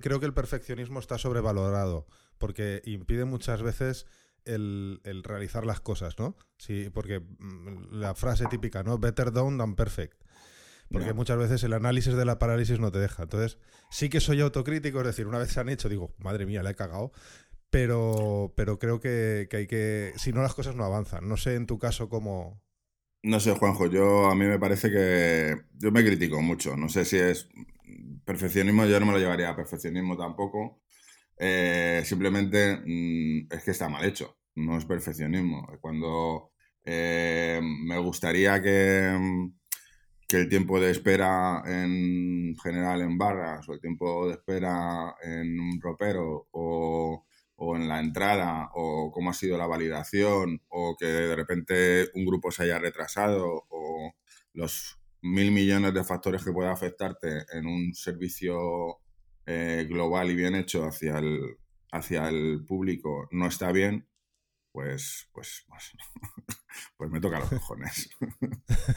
creo 0.00 0.20
que 0.20 0.26
el 0.26 0.34
perfeccionismo 0.34 0.98
está 0.98 1.18
sobrevalorado 1.18 2.06
porque 2.38 2.82
impide 2.84 3.24
muchas 3.24 3.62
veces 3.62 4.06
el, 4.44 5.00
realizar 5.24 5.64
las 5.64 5.80
cosas, 5.80 6.18
¿no? 6.18 6.36
Sí, 6.58 6.90
porque 6.92 7.20
mm, 7.20 7.92
la 7.92 8.14
frase 8.14 8.46
típica, 8.46 8.82
¿no? 8.82 8.98
Better 8.98 9.32
done 9.32 9.58
than 9.58 9.76
perfect. 9.76 10.20
Porque 10.90 11.14
muchas 11.14 11.38
veces 11.38 11.64
el 11.64 11.72
análisis 11.72 12.14
de 12.14 12.26
la 12.26 12.38
parálisis 12.38 12.78
no 12.78 12.92
te 12.92 12.98
deja. 12.98 13.22
Entonces, 13.22 13.56
sí 13.90 14.10
que 14.10 14.20
soy 14.20 14.42
autocrítico, 14.42 15.00
es 15.00 15.06
decir, 15.06 15.26
una 15.26 15.38
vez 15.38 15.50
se 15.50 15.58
han 15.58 15.70
hecho, 15.70 15.88
digo, 15.88 16.14
madre 16.18 16.44
mía, 16.44 16.62
la 16.62 16.70
he 16.70 16.74
cagado. 16.74 17.12
Pero, 17.70 18.52
pero 18.56 18.78
creo 18.78 19.00
que, 19.00 19.46
que 19.48 19.56
hay 19.56 19.66
que. 19.66 20.12
Si 20.16 20.32
no, 20.34 20.42
las 20.42 20.52
cosas 20.52 20.76
no 20.76 20.84
avanzan. 20.84 21.26
No 21.26 21.38
sé 21.38 21.54
en 21.54 21.66
tu 21.66 21.78
caso 21.78 22.10
cómo, 22.10 22.60
no 23.22 23.40
sé, 23.40 23.52
Juanjo, 23.52 23.86
yo 23.86 24.26
a 24.26 24.34
mí 24.34 24.46
me 24.46 24.58
parece 24.58 24.90
que 24.90 25.56
yo 25.78 25.90
me 25.92 26.04
critico 26.04 26.40
mucho. 26.42 26.76
No 26.76 26.88
sé 26.88 27.04
si 27.04 27.18
es 27.18 27.48
perfeccionismo, 28.24 28.86
yo 28.86 28.98
no 29.00 29.06
me 29.06 29.12
lo 29.12 29.18
llevaría 29.18 29.50
a 29.50 29.56
perfeccionismo 29.56 30.16
tampoco. 30.16 30.82
Eh, 31.38 32.02
simplemente 32.04 32.78
mm, 32.84 33.48
es 33.52 33.64
que 33.64 33.70
está 33.72 33.88
mal 33.88 34.04
hecho, 34.04 34.38
no 34.56 34.76
es 34.78 34.84
perfeccionismo. 34.84 35.66
Cuando 35.80 36.52
eh, 36.84 37.60
me 37.62 37.98
gustaría 37.98 38.60
que, 38.62 39.16
mm, 39.18 39.54
que 40.28 40.36
el 40.38 40.48
tiempo 40.48 40.80
de 40.80 40.90
espera 40.90 41.62
en 41.66 42.56
general 42.62 43.02
en 43.02 43.18
barras 43.18 43.68
o 43.68 43.74
el 43.74 43.80
tiempo 43.80 44.26
de 44.28 44.34
espera 44.34 45.14
en 45.22 45.58
un 45.60 45.80
ropero 45.80 46.48
o 46.52 47.26
o 47.64 47.76
en 47.76 47.88
la 47.88 48.00
entrada, 48.00 48.70
o 48.74 49.12
cómo 49.12 49.30
ha 49.30 49.34
sido 49.34 49.56
la 49.56 49.68
validación, 49.68 50.60
o 50.68 50.96
que 50.98 51.06
de 51.06 51.36
repente 51.36 52.10
un 52.14 52.26
grupo 52.26 52.50
se 52.50 52.64
haya 52.64 52.80
retrasado, 52.80 53.66
o 53.68 54.12
los 54.52 54.98
mil 55.22 55.52
millones 55.52 55.94
de 55.94 56.02
factores 56.02 56.44
que 56.44 56.52
pueda 56.52 56.72
afectarte 56.72 57.44
en 57.52 57.66
un 57.66 57.94
servicio 57.94 58.98
eh, 59.46 59.86
global 59.88 60.30
y 60.30 60.34
bien 60.34 60.56
hecho 60.56 60.84
hacia 60.84 61.18
el, 61.18 61.56
hacia 61.92 62.28
el 62.28 62.64
público 62.66 63.28
no 63.30 63.46
está 63.46 63.70
bien, 63.70 64.08
pues, 64.72 65.28
pues, 65.32 65.64
pues, 65.68 65.92
pues 66.96 67.10
me 67.12 67.20
toca 67.20 67.38
los 67.38 67.48
cojones. 67.48 68.10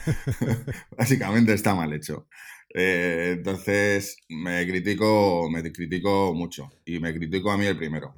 Básicamente 0.98 1.54
está 1.54 1.72
mal 1.76 1.92
hecho. 1.92 2.26
Eh, 2.74 3.34
entonces 3.36 4.16
me 4.28 4.66
critico, 4.66 5.48
me 5.50 5.62
critico 5.72 6.34
mucho 6.34 6.68
y 6.84 6.98
me 6.98 7.14
critico 7.14 7.52
a 7.52 7.56
mí 7.58 7.66
el 7.66 7.76
primero. 7.76 8.12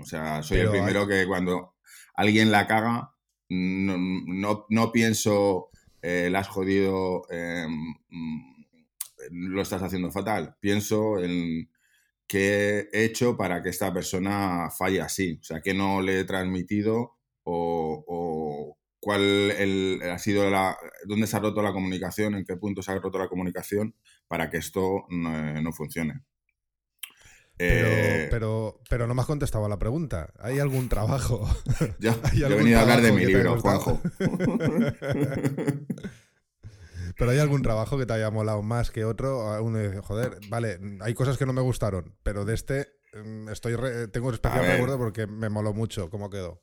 O 0.00 0.04
sea, 0.04 0.42
soy 0.42 0.58
el 0.58 0.70
primero 0.70 1.06
que 1.06 1.26
cuando 1.26 1.74
alguien 2.14 2.50
la 2.50 2.66
caga, 2.66 3.14
no, 3.48 4.66
no, 4.68 4.92
pienso, 4.92 5.70
eh, 6.00 6.28
la 6.30 6.40
has 6.40 6.48
jodido, 6.48 7.22
eh, 7.30 7.66
mm, 7.68 8.64
lo 9.30 9.62
estás 9.62 9.82
haciendo 9.82 10.10
fatal. 10.10 10.56
Pienso 10.60 11.18
en 11.18 11.70
qué 12.26 12.88
he 12.92 13.04
hecho 13.04 13.36
para 13.36 13.62
que 13.62 13.68
esta 13.68 13.92
persona 13.92 14.70
falle 14.70 15.00
así. 15.02 15.38
O 15.40 15.44
sea, 15.44 15.60
qué 15.60 15.74
no 15.74 16.00
le 16.00 16.20
he 16.20 16.24
transmitido 16.24 17.16
o, 17.44 18.78
cuál 19.00 19.52
ha 20.02 20.18
sido 20.18 20.48
la, 20.48 20.76
dónde 21.04 21.26
se 21.26 21.36
ha 21.36 21.40
roto 21.40 21.60
la 21.60 21.72
comunicación, 21.72 22.34
en 22.36 22.44
qué 22.44 22.56
punto 22.56 22.82
se 22.82 22.92
ha 22.92 22.98
roto 22.98 23.18
la 23.18 23.28
comunicación 23.28 23.94
para 24.28 24.48
que 24.48 24.58
esto 24.58 25.04
no 25.10 25.72
funcione. 25.72 26.22
Eh, 27.58 28.28
pero, 28.30 28.80
pero, 28.88 29.06
no 29.06 29.14
me 29.14 29.20
has 29.20 29.26
contestado 29.26 29.66
a 29.66 29.68
la 29.68 29.78
pregunta. 29.78 30.32
¿Hay 30.40 30.58
algún 30.58 30.88
trabajo? 30.88 31.48
Yo, 32.00 32.12
he 32.34 32.54
venido 32.54 32.78
a 32.78 32.82
hablar 32.82 33.02
de 33.02 33.12
mi 33.12 33.24
libro, 33.26 33.60
Juanjo. 33.60 34.00
pero 37.16 37.30
hay 37.30 37.38
algún 37.38 37.62
trabajo 37.62 37.98
que 37.98 38.06
te 38.06 38.14
haya 38.14 38.30
molado 38.30 38.62
más 38.62 38.90
que 38.90 39.04
otro. 39.04 39.62
Uno 39.62 39.78
dice, 39.78 40.00
joder, 40.00 40.38
vale, 40.48 40.78
hay 41.00 41.14
cosas 41.14 41.38
que 41.38 41.46
no 41.46 41.52
me 41.52 41.62
gustaron, 41.62 42.16
pero 42.22 42.44
de 42.44 42.54
este 42.54 42.88
mm, 43.24 43.48
estoy 43.50 43.76
tengo 44.10 44.28
un 44.28 44.34
especial 44.34 44.66
recuerdo 44.66 44.98
porque 44.98 45.26
me 45.26 45.48
moló 45.48 45.72
mucho 45.72 46.10
cómo 46.10 46.30
quedó. 46.30 46.62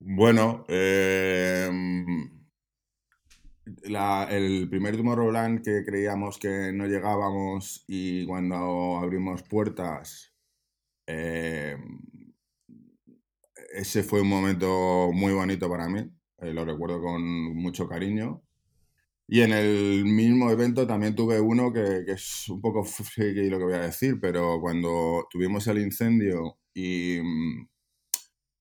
Bueno, 0.00 0.64
eh, 0.68 1.70
el 4.30 4.68
primer 4.68 4.96
Tomorrowland 4.96 5.62
que 5.62 5.84
creíamos 5.84 6.38
que 6.38 6.72
no 6.72 6.86
llegábamos 6.86 7.84
y 7.86 8.26
cuando 8.26 8.98
abrimos 8.98 9.42
puertas, 9.42 10.32
eh, 11.06 11.76
ese 13.74 14.02
fue 14.02 14.20
un 14.20 14.28
momento 14.28 15.10
muy 15.12 15.32
bonito 15.32 15.68
para 15.68 15.88
mí, 15.88 16.00
eh, 16.38 16.52
lo 16.52 16.64
recuerdo 16.64 17.00
con 17.02 17.22
mucho 17.54 17.88
cariño. 17.88 18.42
Y 19.26 19.40
en 19.40 19.52
el 19.52 20.04
mismo 20.04 20.50
evento 20.50 20.86
también 20.86 21.14
tuve 21.14 21.40
uno 21.40 21.72
que, 21.72 22.04
que 22.06 22.12
es 22.12 22.48
un 22.48 22.60
poco 22.60 22.84
friki 22.84 23.48
lo 23.48 23.58
que 23.58 23.64
voy 23.64 23.74
a 23.74 23.78
decir, 23.80 24.18
pero 24.20 24.60
cuando 24.60 25.26
tuvimos 25.30 25.66
el 25.66 25.78
incendio 25.78 26.58
y 26.74 27.20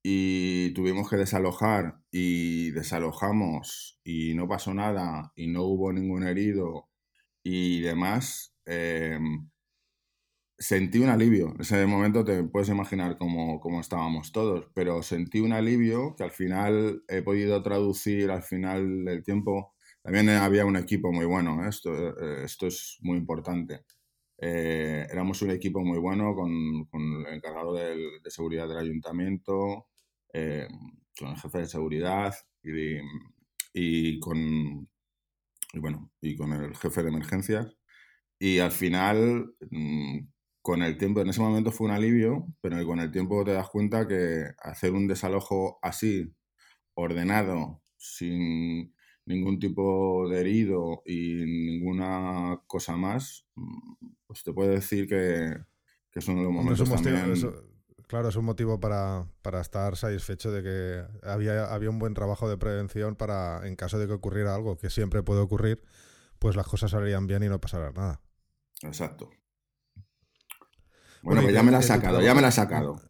y 0.03 0.71
tuvimos 0.73 1.09
que 1.09 1.15
desalojar 1.15 2.02
y 2.15 2.69
desalojamos 2.71 3.99
y 4.03 4.35
no 4.35 4.47
pasó 4.47 4.71
nada 4.73 5.33
y 5.35 5.47
no 5.47 5.63
hubo 5.63 5.91
ningún 5.91 6.23
herido 6.23 6.87
y 7.43 7.81
demás, 7.81 8.55
em, 8.65 9.49
sentí 10.57 10.99
un 10.99 11.09
alivio. 11.09 11.49
En 11.55 11.61
ese 11.61 11.85
momento 11.87 12.23
te 12.23 12.43
puedes 12.43 12.69
imaginar 12.69 13.17
cómo, 13.17 13.59
cómo, 13.59 13.81
estábamos 13.81 14.31
todos, 14.31 14.67
pero 14.75 15.01
sentí 15.03 15.39
un 15.39 15.53
alivio 15.53 16.15
que 16.15 16.23
al 16.23 16.31
final 16.31 17.03
he 17.07 17.23
podido 17.23 17.61
traducir 17.63 18.29
al 18.31 18.43
final 18.43 19.05
del 19.05 19.23
tiempo. 19.23 19.73
También 20.03 20.29
había 20.29 20.65
un 20.65 20.77
equipo 20.77 21.11
muy 21.11 21.25
bueno, 21.25 21.65
¿eh? 21.65 21.69
esto, 21.69 21.91
eh, 21.95 22.43
esto 22.45 22.67
es 22.67 22.97
muy 23.01 23.17
importante. 23.17 23.85
Eh, 24.37 25.07
éramos 25.11 25.41
un 25.41 25.51
equipo 25.51 25.81
muy 25.81 25.99
bueno 25.99 26.35
con, 26.35 26.87
el 27.25 27.33
encargado 27.33 27.73
de 27.73 28.19
seguridad 28.29 28.67
del 28.67 28.77
ayuntamiento, 28.77 29.87
eh, 30.33 30.67
con 31.17 31.29
el 31.29 31.37
jefe 31.37 31.59
de 31.59 31.65
seguridad 31.67 32.33
y, 33.73 34.19
con 34.19 34.87
bueno 35.75 36.11
y 36.21 36.35
con 36.35 36.53
el 36.53 36.75
jefe 36.75 37.03
de 37.03 37.09
emergencias 37.09 37.75
y 38.39 38.59
al 38.59 38.71
final 38.71 39.55
mm, 39.69 40.19
con 40.61 40.83
el 40.83 40.97
tiempo 40.97 41.21
en 41.21 41.29
ese 41.29 41.41
momento 41.41 41.71
fue 41.71 41.87
un 41.87 41.93
alivio 41.93 42.47
pero 42.61 42.85
con 42.85 42.99
el 42.99 43.11
tiempo 43.11 43.43
te 43.43 43.53
das 43.53 43.69
cuenta 43.69 44.07
que 44.07 44.45
hacer 44.59 44.91
un 44.93 45.07
desalojo 45.07 45.79
así 45.81 46.33
ordenado 46.93 47.81
sin 47.97 48.93
ningún 49.25 49.57
tipo 49.59 50.27
de 50.29 50.41
herido 50.41 51.01
y 51.05 51.45
ninguna 51.45 52.61
cosa 52.67 52.95
más 52.95 53.47
mm, 53.55 54.13
pues 54.27 54.43
te 54.43 54.53
puede 54.53 54.75
decir 54.75 55.07
que, 55.07 55.55
es 56.13 56.27
uno 56.27 56.39
de 56.39 56.45
los 56.45 56.53
momentos 56.53 56.89
también 56.89 57.72
Claro, 58.13 58.29
es 58.29 58.35
un 58.35 58.45
motivo 58.45 58.79
para, 58.79 59.25
estar 59.59 59.97
satisfecho 59.97 60.51
de 60.51 60.61
que 60.61 61.03
había, 61.27 61.73
había 61.73 61.89
un 61.89 61.97
buen 61.97 62.13
trabajo 62.13 62.47
de 62.47 62.57
prevención 62.57 63.15
para, 63.15 63.65
en 63.65 63.75
caso 63.75 63.97
de 63.97 64.05
que 64.05 64.13
ocurriera 64.13 64.53
algo, 64.53 64.77
que 64.77 64.91
siempre 64.91 65.23
puede 65.23 65.41
ocurrir, 65.41 65.81
pues 66.37 66.55
las 66.55 66.67
cosas 66.67 66.91
saldrían 66.91 67.25
bien 67.25 67.41
y 67.41 67.49
no 67.49 67.59
pasará 67.59 67.91
nada. 67.91 68.21
Exacto. 68.83 69.31
Bueno, 71.23 71.41
pues 71.41 71.55
ya 71.55 71.63
me 71.63 71.71
la 71.71 71.79
has 71.79 71.87
sacado, 71.87 72.21
ya 72.21 72.35
me 72.35 72.43
la 72.43 72.49
has 72.49 72.53
sacado. 72.53 73.01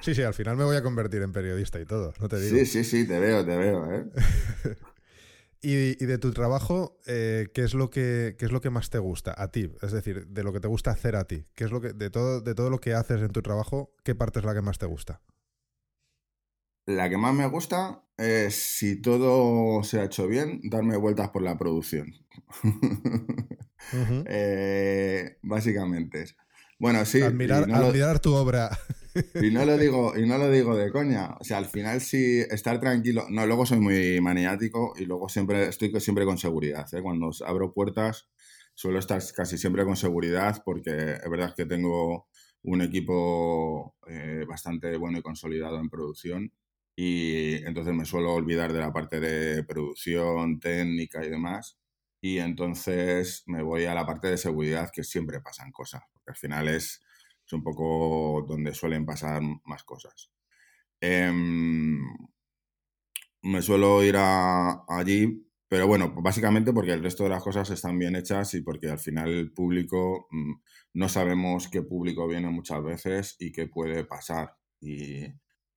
sí, 0.00 0.14
sí, 0.14 0.22
al 0.22 0.32
final 0.32 0.56
me 0.56 0.64
voy 0.64 0.76
a 0.76 0.82
convertir 0.82 1.20
en 1.20 1.32
periodista 1.32 1.78
y 1.78 1.84
todo, 1.84 2.14
no 2.20 2.28
te 2.28 2.40
digo. 2.40 2.56
Sí, 2.56 2.64
sí, 2.64 2.84
sí, 2.84 3.06
te 3.06 3.20
veo, 3.20 3.44
te 3.44 3.54
veo, 3.54 3.92
¿eh? 3.92 4.06
Y, 5.60 5.96
de 5.96 6.18
tu 6.18 6.32
trabajo, 6.32 7.00
eh, 7.06 7.48
¿qué, 7.52 7.64
es 7.64 7.74
lo 7.74 7.90
que, 7.90 8.36
es 8.38 8.52
lo 8.52 8.60
que 8.60 8.70
más 8.70 8.90
te 8.90 8.98
gusta 8.98 9.34
a 9.36 9.50
ti? 9.50 9.72
Es 9.82 9.90
decir, 9.90 10.28
de 10.28 10.44
lo 10.44 10.52
que 10.52 10.60
te 10.60 10.68
gusta 10.68 10.92
hacer 10.92 11.16
a 11.16 11.24
ti. 11.24 11.46
¿Qué 11.54 11.64
es 11.64 11.72
lo 11.72 11.80
que, 11.80 11.92
de, 11.92 12.10
todo, 12.10 12.40
de 12.40 12.54
todo 12.54 12.70
lo 12.70 12.78
que 12.78 12.94
haces 12.94 13.20
en 13.20 13.30
tu 13.30 13.42
trabajo, 13.42 13.92
¿qué 14.04 14.14
parte 14.14 14.38
es 14.38 14.44
la 14.44 14.54
que 14.54 14.62
más 14.62 14.78
te 14.78 14.86
gusta? 14.86 15.20
La 16.86 17.10
que 17.10 17.18
más 17.18 17.34
me 17.34 17.46
gusta 17.46 18.02
es, 18.16 18.54
si 18.54 19.02
todo 19.02 19.82
se 19.82 20.00
ha 20.00 20.04
hecho 20.04 20.26
bien, 20.28 20.60
darme 20.64 20.96
vueltas 20.96 21.30
por 21.30 21.42
la 21.42 21.58
producción. 21.58 22.14
Eh, 24.26 25.38
básicamente 25.40 26.22
es. 26.22 26.36
Bueno, 26.78 27.04
sí. 27.04 27.20
Admirar, 27.22 28.20
tu 28.20 28.34
obra. 28.34 28.70
Y 29.34 29.50
no 29.50 29.64
lo 29.64 29.76
digo, 29.78 30.16
y 30.16 30.26
no 30.26 30.38
lo 30.38 30.50
digo 30.50 30.76
de 30.76 30.90
coña. 30.90 31.34
O 31.40 31.44
sea, 31.44 31.58
al 31.58 31.66
final 31.66 32.00
sí 32.00 32.40
estar 32.50 32.78
tranquilo. 32.78 33.26
No, 33.30 33.46
luego 33.46 33.66
soy 33.66 33.80
muy 33.80 34.20
maniático 34.20 34.94
y 34.96 35.04
luego 35.04 35.28
siempre 35.28 35.68
estoy 35.68 35.92
siempre 36.00 36.24
con 36.24 36.38
seguridad. 36.38 36.86
¿eh? 36.94 37.02
Cuando 37.02 37.30
abro 37.44 37.72
puertas 37.72 38.28
suelo 38.74 39.00
estar 39.00 39.20
casi 39.34 39.58
siempre 39.58 39.84
con 39.84 39.96
seguridad 39.96 40.62
porque 40.64 41.14
es 41.14 41.30
verdad 41.30 41.52
que 41.56 41.66
tengo 41.66 42.28
un 42.62 42.80
equipo 42.80 43.96
eh, 44.06 44.44
bastante 44.48 44.96
bueno 44.96 45.18
y 45.18 45.22
consolidado 45.22 45.80
en 45.80 45.90
producción 45.90 46.52
y 46.94 47.54
entonces 47.64 47.92
me 47.92 48.04
suelo 48.04 48.34
olvidar 48.34 48.72
de 48.72 48.78
la 48.78 48.92
parte 48.92 49.18
de 49.18 49.64
producción, 49.64 50.60
técnica 50.60 51.24
y 51.24 51.30
demás 51.30 51.76
y 52.20 52.38
entonces 52.38 53.44
me 53.46 53.62
voy 53.62 53.84
a 53.84 53.94
la 53.94 54.06
parte 54.06 54.28
de 54.28 54.38
seguridad 54.38 54.90
que 54.92 55.04
siempre 55.04 55.40
pasan 55.40 55.70
cosas, 55.72 56.02
porque 56.12 56.30
al 56.30 56.36
final 56.36 56.68
es, 56.68 57.02
es 57.46 57.52
un 57.52 57.62
poco 57.62 58.44
donde 58.48 58.74
suelen 58.74 59.06
pasar 59.06 59.42
más 59.64 59.84
cosas. 59.84 60.30
Em, 61.00 62.00
me 63.42 63.62
suelo 63.62 64.02
ir 64.02 64.16
a, 64.16 64.84
allí, 64.88 65.46
pero 65.68 65.86
bueno, 65.86 66.12
básicamente 66.20 66.72
porque 66.72 66.92
el 66.92 67.02
resto 67.02 67.24
de 67.24 67.30
las 67.30 67.42
cosas 67.42 67.70
están 67.70 67.98
bien 67.98 68.16
hechas 68.16 68.54
y 68.54 68.62
porque 68.62 68.88
al 68.90 68.98
final 68.98 69.28
el 69.30 69.52
público, 69.52 70.26
mm, 70.30 70.54
no 70.94 71.08
sabemos 71.08 71.68
qué 71.68 71.82
público 71.82 72.26
viene 72.26 72.48
muchas 72.50 72.82
veces 72.82 73.36
y 73.38 73.52
qué 73.52 73.66
puede 73.68 74.04
pasar. 74.04 74.56
Y, 74.80 75.24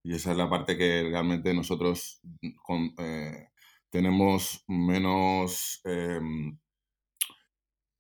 y 0.04 0.16
esa 0.16 0.32
es 0.32 0.38
la 0.38 0.50
parte 0.50 0.78
que 0.78 1.04
realmente 1.04 1.54
nosotros 1.54 2.22
mm, 2.42 2.50
con, 2.64 2.94
eh, 2.98 3.50
tenemos 3.92 4.64
menos, 4.68 5.82
em, 5.84 6.58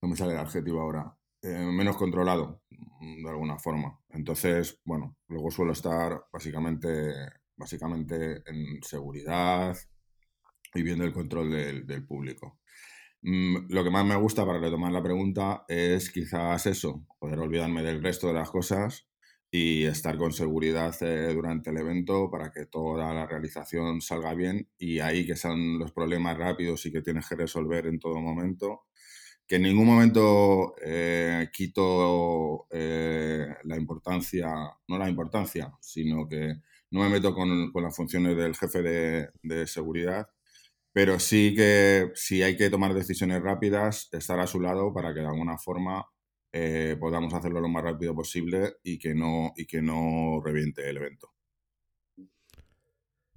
no 0.02 0.10
me 0.10 0.16
sale 0.16 0.34
el 0.34 0.40
adjetivo 0.40 0.82
ahora, 0.82 1.16
eh, 1.44 1.50
menos 1.50 1.98
controlado 1.98 2.64
mm, 2.70 3.24
de 3.24 3.30
alguna 3.30 3.60
forma. 3.60 4.00
Entonces, 4.10 4.80
bueno, 4.86 5.18
luego 5.28 5.52
suelo 5.52 5.74
estar 5.74 6.26
básicamente, 6.32 7.14
básicamente 7.58 8.42
en 8.46 8.82
seguridad 8.82 9.78
y 10.74 10.82
viendo 10.82 11.04
el 11.04 11.14
control 11.14 11.52
del, 11.52 12.08
público. 12.08 12.60
Mm, 13.22 13.68
lo 13.70 13.84
que 13.84 13.92
más 13.92 14.06
me 14.06 14.16
gusta 14.16 14.46
para 14.46 14.60
retomar 14.60 14.92
la 14.94 15.04
pregunta 15.04 15.66
es 15.68 16.10
quizás 16.12 16.66
eso, 16.68 17.06
poder 17.20 17.40
olvidarme 17.40 17.84
del 17.84 18.02
resto 18.02 18.28
de 18.28 18.34
las 18.34 18.50
cosas 18.50 19.11
y 19.52 19.84
estar 19.86 20.18
con 20.18 20.32
seguridad 20.32 20.96
eh, 21.02 21.34
durante 21.34 21.72
el 21.72 21.78
evento 21.78 22.32
para 22.32 22.52
que 22.52 22.68
toda 22.68 23.14
la 23.14 23.28
realización 23.28 24.00
salga 24.02 24.34
bien 24.34 24.70
y 24.78 25.00
ahí 25.00 25.26
que 25.28 25.36
sean 25.36 25.78
los 25.78 25.92
problemas 25.92 26.38
rápidos 26.38 26.86
y 26.86 26.92
que 26.92 27.02
tienes 27.02 27.28
que 27.28 27.36
resolver 27.36 27.86
en 27.88 28.00
todo 28.00 28.20
momento. 28.22 28.86
Que 29.48 29.58
en 29.58 29.64
ningún 29.64 29.88
momento 29.88 30.76
eh, 30.82 31.50
quito 31.54 32.68
eh, 32.72 33.48
la 33.66 33.78
importancia, 33.78 34.50
no 34.88 34.98
la 34.98 35.10
importancia, 35.10 35.74
sino 35.82 36.28
que 36.30 36.56
no 36.92 37.02
me 37.02 37.10
meto 37.10 37.34
con, 37.36 37.72
con 37.72 37.84
las 37.84 37.96
funciones 37.96 38.38
del 38.38 38.56
jefe 38.56 38.82
de, 38.82 39.30
de 39.44 39.68
seguridad, 39.68 40.30
pero 40.94 41.20
sí 41.20 41.54
que 41.56 42.12
si 42.16 42.44
hay 42.44 42.58
que 42.58 42.70
tomar 42.70 42.94
decisiones 42.94 43.42
rápidas, 43.42 44.10
estar 44.14 44.40
a 44.40 44.48
su 44.48 44.62
lado 44.62 44.94
para 44.94 45.14
que 45.14 45.22
de 45.22 45.28
alguna 45.28 45.58
forma 45.58 46.06
eh, 46.54 46.98
podamos 47.00 47.34
hacerlo 47.34 47.62
lo 47.62 47.70
más 47.70 47.84
rápido 47.84 48.14
posible 48.14 48.78
y 48.84 49.00
que 49.00 49.16
no, 49.16 49.54
y 49.56 49.66
que 49.66 49.82
no 49.82 50.42
reviente 50.44 50.90
el 50.90 50.98
evento. 50.98 51.34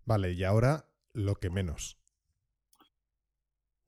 Vale, 0.04 0.32
y 0.32 0.44
ahora 0.44 0.88
lo 1.12 1.36
que 1.36 1.50
menos. 1.50 2.00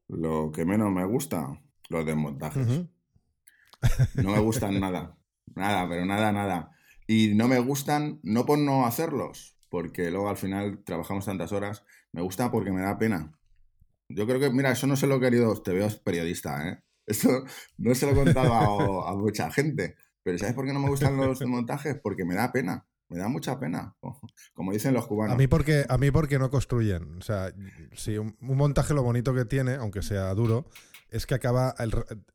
Lo 0.08 0.52
que 0.52 0.64
menos 0.64 0.90
me 0.92 1.04
gusta, 1.04 1.60
los 1.88 2.06
desmontajes. 2.06 2.66
No 4.14 4.30
me 4.30 4.40
gustan 4.40 4.80
nada. 4.80 5.16
Nada, 5.54 5.88
pero 5.88 6.04
nada, 6.06 6.32
nada. 6.32 6.72
Y 7.06 7.34
no 7.34 7.46
me 7.46 7.60
gustan 7.60 8.18
no 8.22 8.46
por 8.46 8.58
no 8.58 8.86
hacerlos, 8.86 9.56
porque 9.68 10.10
luego 10.10 10.28
al 10.28 10.38
final 10.38 10.82
trabajamos 10.82 11.26
tantas 11.26 11.52
horas. 11.52 11.84
Me 12.10 12.22
gusta 12.22 12.50
porque 12.50 12.72
me 12.72 12.80
da 12.80 12.98
pena. 12.98 13.38
Yo 14.08 14.26
creo 14.26 14.40
que, 14.40 14.50
mira, 14.50 14.72
eso 14.72 14.86
no 14.86 14.96
se 14.96 15.06
lo 15.06 15.20
querido, 15.20 15.54
te 15.62 15.72
veo 15.72 15.88
periodista, 16.02 16.68
¿eh? 16.68 16.82
Esto 17.06 17.44
no 17.78 17.94
se 17.94 18.06
lo 18.06 18.12
he 18.12 18.24
contado 18.24 19.06
a, 19.06 19.16
mucha 19.16 19.50
gente. 19.50 19.96
Pero 20.22 20.38
¿sabes 20.38 20.54
por 20.54 20.66
qué 20.66 20.72
no 20.72 20.80
me 20.80 20.88
gustan 20.88 21.16
los 21.16 21.40
montajes? 21.46 21.98
Porque 22.02 22.24
me 22.24 22.34
da 22.34 22.52
pena. 22.52 22.86
Me 23.08 23.18
da 23.18 23.28
mucha 23.28 23.60
pena, 23.60 23.94
como 24.52 24.72
dicen 24.72 24.92
los 24.92 25.06
cubanos. 25.06 25.36
A 25.36 25.38
mí 25.38 25.46
porque, 25.46 25.84
a 25.88 25.96
mí 25.96 26.10
porque 26.10 26.40
no 26.40 26.50
construyen. 26.50 27.18
O 27.18 27.20
sea, 27.20 27.54
si 27.92 28.18
un, 28.18 28.36
montaje 28.40 28.94
lo 28.94 29.04
bonito 29.04 29.32
que 29.32 29.44
tiene, 29.44 29.76
aunque 29.76 30.02
sea 30.02 30.34
duro, 30.34 30.66
es 31.08 31.24
que 31.24 31.34
acaba 31.34 31.72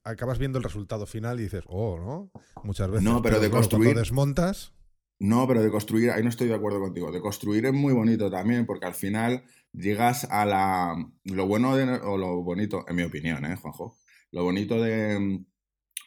acabas 0.05 0.39
viendo 0.39 0.59
el 0.59 0.63
resultado 0.63 1.05
final 1.05 1.41
y 1.41 1.43
dices, 1.43 1.65
oh, 1.67 1.97
¿no? 1.99 2.31
Muchas 2.63 2.89
veces. 2.89 3.03
No, 3.03 3.21
pero, 3.21 3.41
de 3.41 3.49
construir. 3.49 3.97
desmontas. 3.97 4.73
No, 5.19 5.45
pero 5.45 5.61
de 5.61 5.69
construir, 5.69 6.11
ahí 6.11 6.23
no 6.23 6.29
estoy 6.29 6.47
de 6.47 6.55
acuerdo 6.55 6.79
contigo. 6.79 7.11
De 7.11 7.19
construir 7.19 7.65
es 7.65 7.73
muy 7.73 7.93
bonito 7.93 8.31
también, 8.31 8.65
porque 8.65 8.85
al 8.85 8.95
final 8.95 9.43
llegas 9.73 10.23
a 10.31 10.45
la. 10.45 10.95
Lo 11.25 11.47
bueno 11.47 11.71
o 11.73 12.17
lo 12.17 12.43
bonito, 12.43 12.85
en 12.87 12.95
mi 12.95 13.03
opinión, 13.03 13.43
¿eh, 13.43 13.57
Juanjo? 13.57 13.97
Lo 14.31 14.43
bonito 14.43 14.81
de, 14.81 15.43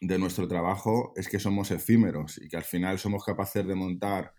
nuestro 0.01 0.49
trabajo 0.49 1.13
es 1.17 1.29
que 1.29 1.39
somos 1.39 1.71
efímeros 1.71 2.39
y 2.39 2.49
que 2.49 2.57
al 2.57 2.65
final 2.65 2.99
somos 2.99 3.25
capaces 3.25 3.67
de 3.67 3.75
montar 3.75 4.33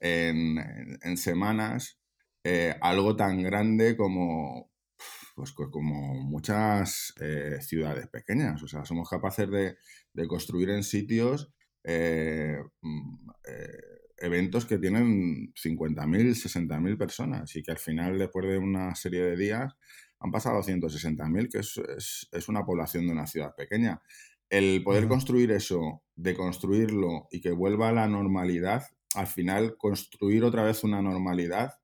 en, 0.00 1.16
semanas 1.16 2.00
eh, 2.42 2.74
algo 2.80 3.14
tan 3.16 3.42
grande 3.42 3.96
como, 3.96 4.72
pues, 5.36 5.52
como 5.52 6.14
muchas 6.14 7.14
eh, 7.20 7.58
ciudades 7.60 8.08
pequeñas. 8.08 8.62
O 8.62 8.68
sea, 8.68 8.84
somos 8.84 9.08
capaces 9.08 9.48
de, 9.50 9.76
construir 10.26 10.70
en 10.70 10.82
sitios 10.82 11.52
eh, 11.84 12.58
mm, 12.82 13.30
eventos 14.18 14.66
que 14.66 14.78
tienen 14.78 15.52
50.000, 15.54 16.34
60.000 16.34 16.98
personas 16.98 17.54
y 17.54 17.62
que 17.62 17.70
al 17.70 17.78
final, 17.78 18.18
después 18.18 18.46
de 18.48 18.58
una 18.58 18.96
serie 18.96 19.22
de 19.22 19.36
días, 19.36 19.74
han 20.20 20.30
pasado 20.30 20.62
160.000, 20.62 21.50
que 21.50 21.58
es, 21.58 22.48
una 22.48 22.64
población 22.64 23.06
de 23.06 23.12
una 23.12 23.26
ciudad 23.26 23.54
pequeña. 23.54 24.02
El 24.50 24.82
poder 24.82 25.08
construir 25.08 25.52
eso, 25.52 26.02
de 26.16 26.34
construirlo 26.34 27.28
y 27.30 27.40
que 27.40 27.52
vuelva 27.52 27.90
a 27.90 27.92
la 27.92 28.08
normalidad, 28.08 28.84
al 29.14 29.26
final 29.26 29.76
construir 29.76 30.44
otra 30.44 30.62
vez 30.62 30.84
una 30.84 31.02
normalidad, 31.02 31.74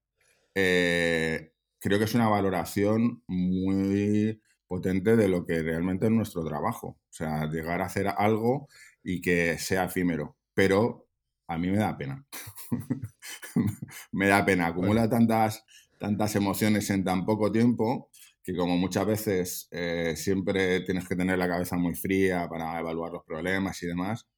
eh, 0.54 1.52
creo 1.78 1.98
que 1.98 2.04
es 2.04 2.14
una 2.14 2.28
valoración 2.28 3.22
muy 3.26 4.40
potente 4.66 5.16
de 5.16 5.28
lo 5.28 5.44
que 5.44 5.62
realmente 5.62 6.06
es 6.06 6.12
nuestro 6.12 6.44
trabajo. 6.44 6.88
O 6.88 7.12
sea, 7.12 7.46
llegar 7.46 7.80
a 7.80 7.86
hacer 7.86 8.08
algo 8.08 8.68
y 9.02 9.20
que 9.20 9.58
sea 9.58 9.84
efímero. 9.84 10.36
Pero 10.54 11.06
a 11.46 11.58
mí 11.58 11.70
me 11.70 11.78
da 11.78 11.96
pena. 11.96 12.24
me 14.12 14.28
da 14.28 14.44
pena. 14.44 14.68
Acumula 14.68 15.08
tantas, 15.08 15.64
tantas 15.98 16.34
emociones 16.36 16.88
en 16.90 17.04
tan 17.04 17.24
poco 17.24 17.52
tiempo 17.52 18.10
que 18.44 18.54
como 18.54 18.76
muchas 18.76 19.06
veces 19.06 19.68
eh, 19.70 20.14
siempre 20.16 20.80
tienes 20.80 21.08
que 21.08 21.16
tener 21.16 21.38
la 21.38 21.48
cabeza 21.48 21.76
muy 21.76 21.94
fría 21.94 22.46
para 22.48 22.78
evaluar 22.78 23.10
los 23.10 23.24
problemas 23.24 23.82
y 23.82 23.86
demás, 23.86 24.28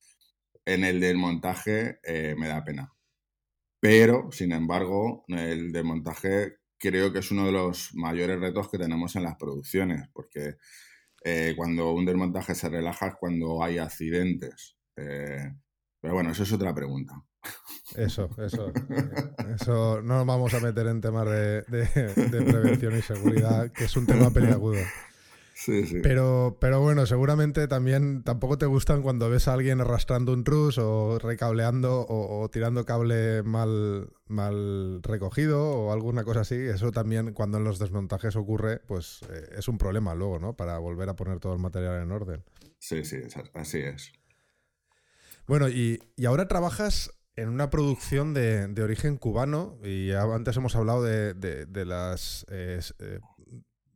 en 0.64 0.84
el 0.84 1.00
del 1.00 1.16
montaje 1.16 1.98
eh, 2.04 2.36
me 2.38 2.48
da 2.48 2.64
pena. 2.64 2.92
Pero, 3.80 4.30
sin 4.32 4.52
embargo, 4.52 5.24
el 5.28 5.72
del 5.72 5.84
montaje 5.84 6.58
creo 6.78 7.12
que 7.12 7.18
es 7.20 7.30
uno 7.32 7.46
de 7.46 7.52
los 7.52 7.94
mayores 7.94 8.38
retos 8.40 8.70
que 8.70 8.78
tenemos 8.78 9.16
en 9.16 9.24
las 9.24 9.36
producciones, 9.36 10.08
porque 10.12 10.56
eh, 11.24 11.54
cuando 11.56 11.92
un 11.92 12.06
desmontaje 12.06 12.54
se 12.54 12.68
relaja 12.68 13.08
es 13.08 13.14
cuando 13.18 13.62
hay 13.62 13.78
accidentes. 13.78 14.76
pero 14.94 16.14
bueno, 16.14 16.30
eso 16.30 16.44
es 16.44 16.52
otra 16.52 16.74
pregunta. 16.74 17.14
Eso, 17.94 18.28
eso. 18.38 18.72
Eso 19.54 20.02
no 20.02 20.16
nos 20.18 20.26
vamos 20.26 20.52
a 20.54 20.60
meter 20.60 20.86
en 20.88 21.00
temas 21.00 21.26
de, 21.26 21.62
prevención 21.66 22.98
y 22.98 23.02
seguridad, 23.02 23.70
que 23.70 23.84
es 23.84 23.96
un 23.96 24.06
tema 24.06 24.30
peliagudo. 24.30 24.80
Sí, 25.54 25.86
sí. 25.86 26.00
Pero, 26.02 26.58
pero 26.60 26.82
bueno, 26.82 27.06
seguramente 27.06 27.66
también 27.66 28.22
tampoco 28.22 28.58
te 28.58 28.66
gustan 28.66 29.00
cuando 29.00 29.30
ves 29.30 29.48
a 29.48 29.54
alguien 29.54 29.80
arrastrando 29.80 30.34
un 30.34 30.44
trus 30.44 30.76
o 30.76 31.18
recableando 31.18 32.04
o, 32.06 32.46
tirando 32.50 32.84
cable 32.84 33.42
mal, 33.42 34.10
mal 34.26 35.02
recogido 35.02 35.64
o 35.64 35.92
alguna 35.92 36.24
cosa 36.24 36.40
así. 36.40 36.56
Eso 36.56 36.92
también 36.92 37.32
cuando 37.32 37.56
en 37.56 37.64
los 37.64 37.78
desmontajes 37.78 38.36
ocurre, 38.36 38.80
pues 38.86 39.20
eh, 39.30 39.54
es 39.56 39.68
un 39.68 39.78
problema 39.78 40.14
luego, 40.14 40.38
¿no? 40.38 40.54
Para 40.54 40.76
volver 40.76 41.08
a 41.08 41.16
poner 41.16 41.40
todo 41.40 41.54
el 41.54 41.58
material 41.58 42.02
en 42.02 42.12
orden. 42.12 42.44
Sí, 42.78 43.02
sí, 43.04 43.16
así 43.54 43.78
es. 43.78 44.12
Bueno, 45.46 45.70
y, 45.70 46.02
y 46.16 46.26
ahora 46.26 46.48
trabajas 46.48 47.15
en 47.36 47.50
una 47.50 47.68
producción 47.68 48.32
de, 48.32 48.82
origen 48.82 49.18
cubano, 49.18 49.78
y 49.84 50.10
antes 50.12 50.56
hemos 50.56 50.74
hablado 50.74 51.02
de, 51.02 51.34
las 51.84 52.46
eh, 52.50 52.80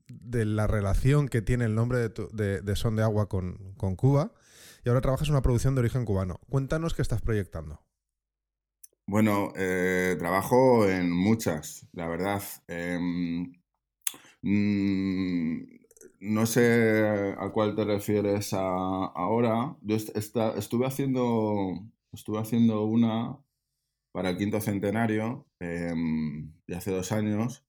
de 0.08 0.44
la 0.44 0.66
relación 0.66 1.28
que 1.28 1.40
tiene 1.40 1.64
el 1.64 1.74
nombre 1.74 2.08
de, 2.08 2.76
Son 2.76 2.96
de 2.96 3.02
Agua 3.02 3.28
con, 3.28 3.74
Cuba, 3.96 4.32
y 4.84 4.88
ahora 4.90 5.00
trabajas 5.00 5.28
en 5.28 5.34
una 5.34 5.42
producción 5.42 5.74
de 5.74 5.80
origen 5.80 6.04
cubano. 6.04 6.38
Cuéntanos 6.50 6.94
qué 6.94 7.02
estás 7.02 7.22
proyectando. 7.22 7.82
Bueno, 9.06 9.52
eh, 9.56 10.16
trabajo 10.18 10.86
en 10.86 11.10
muchas, 11.10 11.88
la 11.92 12.06
verdad. 12.06 12.42
Em, 12.68 13.52
mm, 14.42 15.80
no 16.20 16.46
sé 16.46 17.34
a 17.38 17.50
cuál 17.50 17.74
te 17.74 17.84
refieres 17.84 18.52
ahora. 18.52 19.76
Yo 19.82 19.96
estuve 19.96 20.86
haciendo 20.86 21.90
Estuve 22.12 22.40
haciendo 22.40 22.84
una 22.84 23.38
para 24.12 24.30
el 24.30 24.38
quinto 24.38 24.60
centenario 24.60 25.46
em, 25.60 26.52
de 26.66 26.76
hace 26.76 26.90
dos 26.90 27.12
años, 27.12 27.64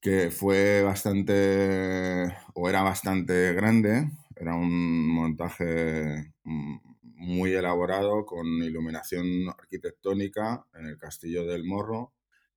que 0.00 0.30
fue 0.30 0.82
bastante, 0.82 2.34
o 2.54 2.68
era 2.68 2.82
bastante 2.82 3.52
grande, 3.54 4.10
era 4.36 4.54
un 4.54 5.08
montaje 5.08 6.32
mm, 6.44 6.76
muy 7.16 7.52
elaborado 7.52 8.26
con 8.26 8.46
iluminación 8.62 9.48
arquitectónica 9.48 10.66
en 10.74 10.86
el 10.86 10.98
Castillo 10.98 11.46
del 11.46 11.64
Morro 11.64 12.14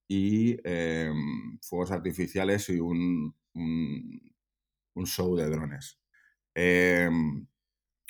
y 0.08 0.58
em, 0.64 1.60
fuegos 1.62 1.92
artificiales 1.92 2.70
y 2.70 2.80
un, 2.80 3.36
un, 3.54 5.06
show 5.06 5.36
de 5.36 5.50
drones. 5.50 6.00
Em, 6.56 7.48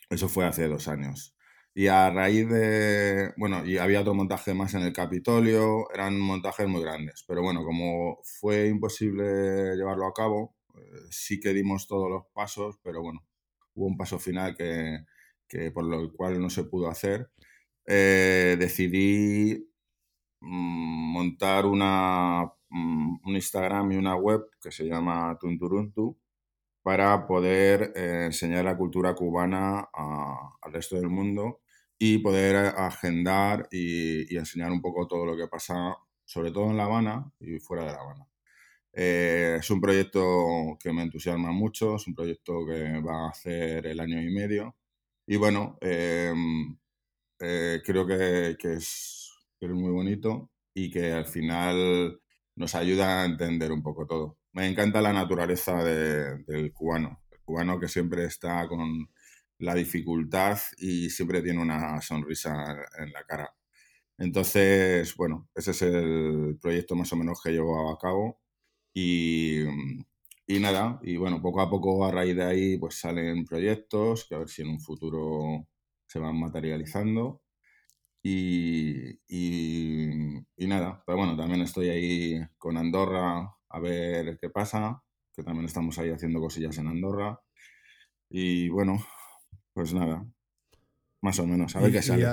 eso 0.09 0.30
fue 0.30 0.45
hace 0.45 0.67
dos 0.67 0.88
años. 0.88 1.36
Y 1.78 1.89
a 1.89 2.09
raíz 2.09 2.49
de, 2.49 3.34
bueno, 3.38 3.63
y 3.63 3.78
había 3.78 4.01
otro 4.01 4.15
montaje 4.15 4.51
más 4.55 4.73
en 4.73 4.82
el 4.82 4.93
Capitolio, 4.93 5.88
eran 5.93 6.19
montajes 6.19 6.67
muy 6.67 6.82
grandes, 6.82 7.23
pero 7.28 7.43
bueno, 7.43 7.63
como 7.63 8.17
fue 8.23 8.67
imposible 8.67 9.75
llevarlo 9.75 10.07
a 10.07 10.13
cabo, 10.13 10.55
eh, 10.75 10.80
sí 11.11 11.39
que 11.39 11.53
dimos 11.53 11.86
todos 11.88 12.09
los 12.09 12.23
pasos, 12.34 12.80
pero 12.82 13.03
bueno, 13.03 13.23
hubo 13.75 13.86
un 13.86 13.95
paso 13.95 14.17
final 14.17 14.57
que, 14.57 15.05
que 15.47 15.69
por 15.69 15.86
lo 15.86 16.11
cual 16.13 16.41
no 16.41 16.49
se 16.49 16.63
pudo 16.63 16.89
hacer. 16.89 17.30
Eh, 17.86 18.57
decidí 18.59 19.69
mm, 20.41 21.13
montar 21.13 21.67
una, 21.67 22.51
mm, 22.69 23.19
un 23.23 23.36
Instagram 23.36 23.91
y 23.91 23.97
una 23.97 24.15
web 24.15 24.49
que 24.61 24.71
se 24.71 24.86
llama 24.86 25.38
Tunturuntu 25.39 26.17
para 26.82 27.28
poder 27.28 27.93
eh, 27.95 28.25
enseñar 28.25 28.65
la 28.65 28.78
cultura 28.78 29.13
cubana 29.15 29.89
al 29.93 30.73
resto 30.73 30.95
del 30.95 31.09
mundo 31.09 31.61
y 31.99 32.19
poder 32.19 32.55
agendar 32.77 33.67
y, 33.71 34.35
enseñar 34.35 34.71
un 34.71 34.81
poco 34.81 35.07
todo 35.07 35.25
lo 35.25 35.35
que 35.35 35.47
pasa, 35.47 35.95
sobre 36.25 36.51
todo 36.51 36.69
en 36.69 36.77
La 36.77 36.85
Habana 36.85 37.31
y 37.39 37.59
fuera 37.59 37.85
de 37.85 37.91
La 37.93 38.01
Habana. 38.01 38.27
Eh, 38.93 39.57
es 39.59 39.69
un 39.69 39.81
proyecto 39.81 40.77
que 40.79 40.91
me 40.93 41.03
entusiasma 41.03 41.51
mucho, 41.51 41.95
es 41.95 42.07
un 42.07 42.15
proyecto 42.15 42.65
que 42.65 42.99
va 43.01 43.27
a 43.27 43.29
hacer 43.29 43.87
el 43.87 43.99
año 43.99 44.21
y 44.21 44.33
medio. 44.33 44.75
Y 45.27 45.37
bueno, 45.37 45.77
em, 45.81 46.77
eh, 47.39 47.81
creo 47.85 48.07
que, 48.07 48.57
es, 48.63 49.31
muy 49.61 49.91
bonito 49.91 50.51
y 50.73 50.89
que 50.91 51.11
al 51.13 51.25
final 51.25 52.19
nos 52.55 52.75
ayuda 52.75 53.23
a 53.23 53.25
entender 53.25 53.71
un 53.71 53.83
poco 53.83 54.05
todo. 54.07 54.37
Me 54.53 54.67
encanta 54.67 55.01
la 55.01 55.13
naturaleza 55.13 55.83
del 55.83 56.73
cubano, 56.73 57.23
el 57.31 57.39
cubano 57.41 57.79
que 57.79 57.87
siempre 57.87 58.25
está 58.25 58.67
con 58.67 59.09
la 59.59 59.75
dificultad 59.75 60.59
y 60.77 61.09
siempre 61.09 61.41
tiene 61.41 61.61
una 61.61 62.01
sonrisa 62.01 62.75
en 62.99 63.11
la 63.11 63.23
cara. 63.23 63.53
Entonces, 64.17 65.15
bueno, 65.17 65.49
ese 65.55 65.71
es 65.71 65.81
el 65.83 66.57
proyecto 66.61 66.95
más 66.95 67.11
o 67.13 67.17
menos 67.17 67.41
que 67.43 67.51
llevo 67.51 67.91
a 67.91 67.97
cabo 67.99 68.39
y, 68.93 69.61
y 70.47 70.59
nada, 70.59 70.99
y 71.03 71.17
bueno, 71.17 71.41
poco 71.41 71.61
a 71.61 71.69
poco 71.69 72.05
a 72.05 72.11
raíz 72.11 72.35
de 72.35 72.43
ahí 72.43 72.77
pues 72.77 72.95
salen 72.99 73.45
proyectos 73.45 74.25
que 74.27 74.35
a 74.35 74.39
ver 74.39 74.49
si 74.49 74.61
en 74.63 74.69
un 74.69 74.79
futuro 74.79 75.67
se 76.07 76.19
van 76.19 76.39
materializando. 76.39 77.41
Y, 78.23 79.11
y, 79.27 80.37
y, 80.57 80.67
nada, 80.67 81.01
pero 81.05 81.17
bueno, 81.19 81.37
también 81.37 81.61
estoy 81.61 81.89
ahí 81.89 82.41
con 82.57 82.75
Andorra 82.77 83.55
a 83.69 83.79
ver 83.79 84.37
qué 84.41 84.49
pasa, 84.49 85.01
que 85.33 85.43
también 85.43 85.65
estamos 85.65 85.97
ahí 85.99 86.09
haciendo 86.11 86.39
cosillas 86.41 86.77
en 86.77 86.87
Andorra. 86.87 87.39
Y 88.29 88.69
bueno, 88.69 88.99
pues 89.78 89.93
nada, 89.93 90.25
más 91.21 91.38
o 91.38 91.45
menos, 91.45 91.75
a 91.75 91.82
ver 91.82 91.91
qué 91.91 92.01
sale. 92.01 92.25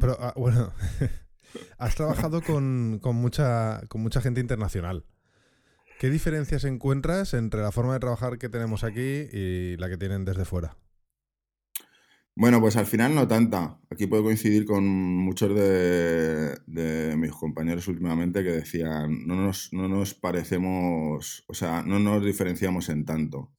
Pero 0.00 0.16
bueno, 0.36 0.72
has 1.78 1.96
trabajado 1.96 2.42
con, 2.42 3.00
mucha, 3.02 3.80
con 3.88 4.02
mucha 4.02 4.20
gente 4.20 4.40
internacional. 4.40 5.04
¿Qué 5.98 6.10
diferencias 6.10 6.62
encuentras 6.62 7.34
entre 7.34 7.60
la 7.60 7.72
forma 7.72 7.94
de 7.94 7.98
trabajar 7.98 8.38
que 8.38 8.48
tenemos 8.48 8.84
aquí 8.84 9.26
y 9.32 9.76
la 9.78 9.88
que 9.88 9.96
tienen 9.96 10.24
desde 10.24 10.44
fuera? 10.44 10.76
Bueno, 12.36 12.60
pues 12.60 12.76
al 12.76 12.86
final 12.86 13.16
no 13.16 13.26
tanta. 13.26 13.80
Aquí 13.90 14.06
puedo 14.06 14.22
coincidir 14.22 14.64
con 14.64 14.86
muchos 14.86 15.52
de, 15.52 17.16
mis 17.16 17.32
compañeros 17.32 17.88
últimamente 17.88 18.44
que 18.44 18.52
decían, 18.52 19.26
no 19.26 19.34
nos, 19.34 19.72
no 19.72 19.88
nos 19.88 20.14
parecemos, 20.14 21.42
o 21.48 21.54
sea, 21.54 21.82
no 21.82 21.98
nos 21.98 22.24
diferenciamos 22.24 22.90
en 22.90 23.04
tanto. 23.04 23.50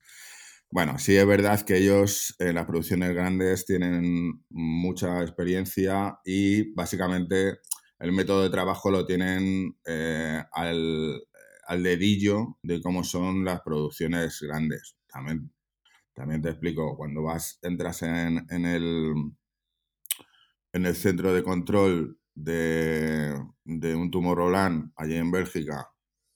Bueno, 0.73 0.97
sí 0.97 1.15
es 1.15 1.27
verdad 1.27 1.61
que 1.61 1.77
ellos 1.77 2.35
en 2.39 2.55
las 2.55 2.65
producciones 2.65 3.13
grandes 3.13 3.63
tienen 3.63 4.43
mucha 4.49 5.21
experiencia 5.21 6.17
y 6.25 6.73
básicamente 6.73 7.59
el 7.99 8.11
método 8.11 8.41
de 8.41 8.49
trabajo 8.49 8.89
lo 8.89 9.05
tienen 9.05 9.77
eh, 9.85 10.43
al, 10.51 11.21
dedillo 11.83 12.57
de 12.63 12.81
cómo 12.81 13.03
son 13.03 13.45
las 13.45 13.61
producciones 13.61 14.39
grandes. 14.41 14.95
También, 15.07 15.53
también 16.13 16.41
te 16.41 16.49
explico, 16.49 16.97
cuando 16.97 17.21
vas, 17.21 17.59
entras 17.61 18.01
en, 18.01 18.47
el, 18.65 19.13
en 20.73 20.85
el 20.87 20.95
centro 20.95 21.33
de 21.35 21.43
control 21.43 22.19
de, 22.33 23.35
de 23.63 23.95
un 23.95 24.09
Tomorrowland 24.09 24.91
allí 24.95 25.17
en 25.17 25.29
Bélgica 25.31 25.91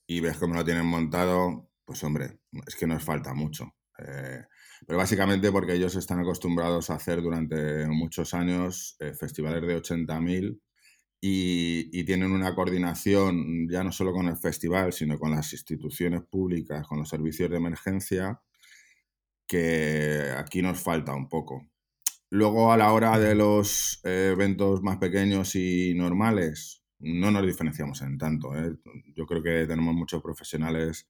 y 0.08 0.20
ves 0.20 0.38
cómo 0.38 0.54
lo 0.54 0.64
tienen 0.64 0.86
montado, 0.86 1.72
pues 1.86 2.04
hombre, 2.04 2.40
es 2.68 2.76
que 2.76 2.86
nos 2.86 3.04
falta 3.04 3.34
mucho. 3.34 3.77
Eh, 4.00 4.44
pero 4.86 4.98
básicamente 5.00 5.52
porque 5.52 5.74
ellos 5.74 5.96
están 5.96 6.20
acostumbrados 6.20 6.90
a 6.90 6.96
hacer 6.96 7.22
durante 7.22 7.88
muchos 7.88 8.34
años 8.34 8.96
eh, 9.00 9.14
festivales 9.14 9.62
de 9.62 9.76
80.000 9.76 10.60
y, 11.20 11.90
y, 11.92 12.04
tienen 12.06 12.32
una 12.32 12.54
coordinación 12.54 13.68
ya 13.70 13.84
no 13.84 13.92
solo 13.92 14.14
con 14.14 14.28
el 14.28 14.38
festival, 14.38 14.94
sino 14.94 15.18
con 15.18 15.32
las 15.32 15.52
instituciones 15.52 16.22
públicas, 16.24 16.86
con 16.88 17.00
los 17.00 17.10
servicios 17.10 17.50
de 17.50 17.58
emergencia, 17.58 18.40
que 19.48 20.32
aquí 20.38 20.62
nos 20.62 20.80
falta 20.80 21.16
un 21.16 21.28
poco. 21.28 21.68
Luego, 22.30 22.74
a 22.74 22.78
la 22.78 22.92
hora 22.92 23.18
de 23.20 23.36
los 23.36 24.02
eh, 24.04 24.32
eventos 24.34 24.84
más 24.84 24.98
pequeños 24.98 25.56
y 25.56 25.94
normales, 25.96 26.84
no 27.00 27.32
nos 27.32 27.46
diferenciamos 27.46 28.02
en 28.02 28.18
tanto. 28.18 28.52
Yo 29.16 29.26
creo 29.26 29.42
que 29.42 29.66
tenemos 29.66 29.96
muchos 29.96 30.22
profesionales 30.22 31.08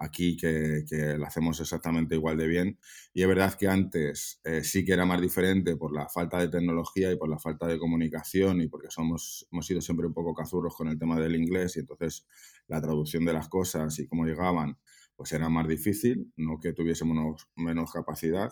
aquí 0.00 0.36
que, 0.36 0.84
lo 1.18 1.26
hacemos 1.26 1.60
exactamente 1.60 2.14
igual 2.14 2.36
de 2.38 2.46
bien. 2.48 2.78
Y 3.12 3.22
es 3.22 3.28
verdad 3.28 3.54
que 3.54 3.68
antes 3.68 4.40
eh, 4.44 4.64
sí 4.64 4.84
que 4.84 4.92
era 4.92 5.04
más 5.04 5.20
diferente 5.20 5.76
por 5.76 5.94
la 5.94 6.08
falta 6.08 6.38
de 6.38 6.48
tecnología 6.48 7.12
y 7.12 7.16
por 7.16 7.28
la 7.28 7.38
falta 7.38 7.66
de 7.66 7.78
comunicación 7.78 8.60
y 8.62 8.68
porque 8.68 8.90
somos, 8.90 9.46
hemos 9.52 9.66
sido 9.66 9.80
siempre 9.80 10.06
un 10.06 10.14
poco 10.14 10.34
cazurros 10.34 10.74
con 10.74 10.88
el 10.88 10.98
tema 10.98 11.20
del 11.20 11.36
inglés 11.36 11.76
y 11.76 11.80
entonces 11.80 12.26
la 12.66 12.80
traducción 12.80 13.24
de 13.24 13.34
las 13.34 13.48
cosas 13.48 13.98
y 13.98 14.06
cómo 14.06 14.24
llegaban 14.24 14.78
pues 15.16 15.32
era 15.32 15.50
más 15.50 15.68
difícil, 15.68 16.32
no 16.36 16.58
que 16.58 16.72
tuviésemos 16.72 17.46
menos 17.54 17.92
capacidad. 17.92 18.50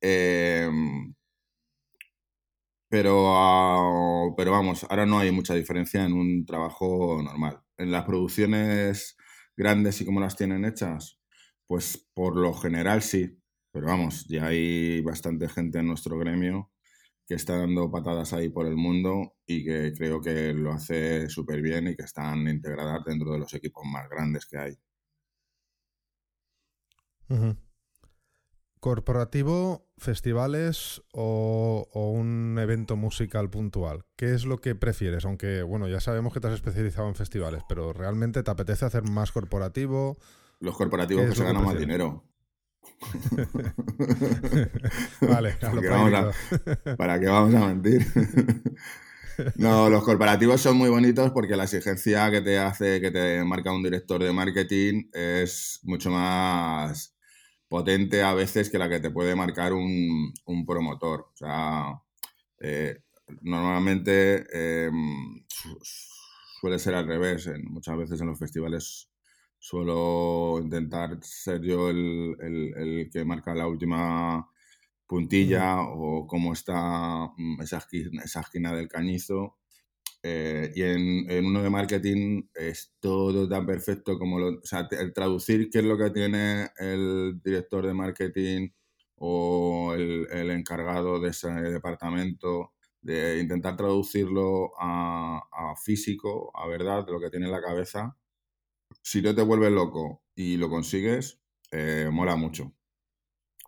Em, 0.00 1.14
pero, 2.88 3.24
ah, 3.28 4.34
pero 4.36 4.50
vamos, 4.50 4.84
ahora 4.90 5.06
no 5.06 5.18
hay 5.20 5.30
mucha 5.30 5.54
diferencia 5.54 6.04
en 6.04 6.12
un 6.12 6.44
trabajo 6.44 7.22
normal. 7.22 7.60
En 7.78 7.92
las 7.92 8.04
producciones 8.04 9.16
grandes 9.56 10.00
y 10.00 10.04
cómo 10.04 10.20
las 10.20 10.36
tienen 10.36 10.64
hechas? 10.64 11.20
Pues 11.66 12.08
por 12.14 12.36
lo 12.36 12.52
general 12.54 13.02
sí, 13.02 13.38
pero 13.72 13.86
vamos, 13.86 14.26
ya 14.28 14.46
hay 14.46 15.00
bastante 15.02 15.48
gente 15.48 15.78
en 15.78 15.86
nuestro 15.88 16.18
gremio 16.18 16.70
que 17.26 17.34
está 17.34 17.56
dando 17.58 17.90
patadas 17.90 18.32
ahí 18.32 18.48
por 18.50 18.66
el 18.66 18.76
mundo 18.76 19.36
y 19.46 19.64
que 19.64 19.92
creo 19.96 20.20
que 20.20 20.52
lo 20.52 20.72
hace 20.72 21.28
súper 21.28 21.62
bien 21.62 21.88
y 21.88 21.96
que 21.96 22.02
están 22.04 22.48
integradas 22.48 23.04
dentro 23.04 23.32
de 23.32 23.38
los 23.38 23.54
equipos 23.54 23.84
más 23.86 24.08
grandes 24.08 24.46
que 24.46 24.58
hay. 24.58 24.76
¿Corporativo, 28.82 29.86
festivales 29.96 31.02
o, 31.12 31.88
un 31.94 32.58
evento 32.58 32.96
musical 32.96 33.48
puntual? 33.48 34.04
¿Qué 34.16 34.34
es 34.34 34.44
lo 34.44 34.58
que 34.58 34.74
prefieres? 34.74 35.24
Aunque, 35.24 35.62
bueno, 35.62 35.86
ya 35.86 36.00
sabemos 36.00 36.32
que 36.34 36.40
te 36.40 36.48
has 36.48 36.54
especializado 36.54 37.06
en 37.06 37.14
festivales, 37.14 37.62
pero 37.68 37.92
¿realmente 37.92 38.42
te 38.42 38.50
apetece 38.50 38.84
hacer 38.84 39.04
más 39.04 39.30
corporativo? 39.30 40.16
Los 40.58 40.76
corporativos 40.76 41.26
que 41.26 41.36
se 41.36 41.44
ganan 41.44 41.64
más 41.64 41.78
dinero. 41.78 42.24
vale, 45.20 45.56
¿Para 46.98 47.20
qué 47.20 47.28
vamos 47.28 47.54
a 47.54 47.68
mentir? 47.68 48.04
no, 49.58 49.90
los 49.90 50.02
corporativos 50.02 50.60
son 50.60 50.76
muy 50.76 50.90
bonitos 50.90 51.30
porque 51.30 51.54
la 51.54 51.64
exigencia 51.64 52.32
que 52.32 52.40
te 52.40 52.58
hace, 52.58 53.00
que 53.00 53.12
te 53.12 53.44
marca 53.44 53.72
un 53.72 53.84
director 53.84 54.20
de 54.20 54.32
marketing 54.32 55.04
es 55.12 55.78
mucho 55.84 56.10
más 56.10 57.14
potente 57.72 58.22
a 58.22 58.34
veces 58.34 58.68
que 58.68 58.76
la 58.76 58.86
que 58.86 59.00
te 59.00 59.10
puede 59.10 59.34
marcar 59.34 59.72
un, 59.72 60.34
promotor. 60.66 61.30
O 61.32 61.36
sea, 61.36 62.02
eh, 62.60 62.98
normalmente 63.40 64.44
em, 64.52 65.42
suele 66.60 66.78
ser 66.78 66.94
al 66.94 67.06
revés. 67.06 67.50
muchas 67.64 67.96
veces 67.96 68.20
en 68.20 68.26
los 68.26 68.38
festivales 68.38 69.08
suelo 69.58 70.60
intentar 70.62 71.18
ser 71.22 71.62
yo 71.62 71.88
el, 71.88 73.08
que 73.10 73.24
marca 73.24 73.54
la 73.54 73.66
última 73.66 74.46
puntilla 75.06 75.80
o 75.80 76.26
cómo 76.26 76.52
está 76.52 77.32
mm, 77.38 77.62
esa 77.62 77.78
esquina, 77.78 78.22
esa 78.22 78.40
esquina 78.40 78.74
del 78.74 78.88
cañizo. 78.88 79.56
Eh, 80.24 80.70
y 80.76 80.82
en, 80.82 81.46
uno 81.46 81.62
de 81.62 81.70
marketing 81.70 82.44
es 82.54 82.94
todo 83.00 83.48
tan 83.48 83.66
perfecto 83.66 84.18
como 84.18 84.38
lo... 84.38 84.60
El 84.90 85.12
traducir 85.12 85.68
qué 85.70 85.80
es 85.80 85.84
lo 85.84 85.98
que 85.98 86.10
tiene 86.10 86.70
el 86.78 87.40
director 87.42 87.86
de 87.86 87.94
marketing 87.94 88.70
o 89.16 89.94
el, 89.94 90.50
encargado 90.50 91.20
de 91.20 91.30
ese 91.30 91.48
departamento, 91.50 92.72
de 93.00 93.40
intentar 93.40 93.76
traducirlo 93.76 94.72
a, 94.78 95.74
físico, 95.82 96.50
a 96.54 96.66
verdad, 96.68 97.06
de 97.06 97.12
lo 97.12 97.20
que 97.20 97.30
tiene 97.30 97.46
en 97.46 97.52
la 97.52 97.62
cabeza. 97.62 98.16
Si 99.02 99.22
no 99.22 99.34
te 99.34 99.42
vuelves 99.42 99.72
loco 99.72 100.22
y 100.34 100.56
lo 100.56 100.68
consigues, 100.70 101.40
eh, 101.70 102.08
mola 102.12 102.36
mucho. 102.36 102.72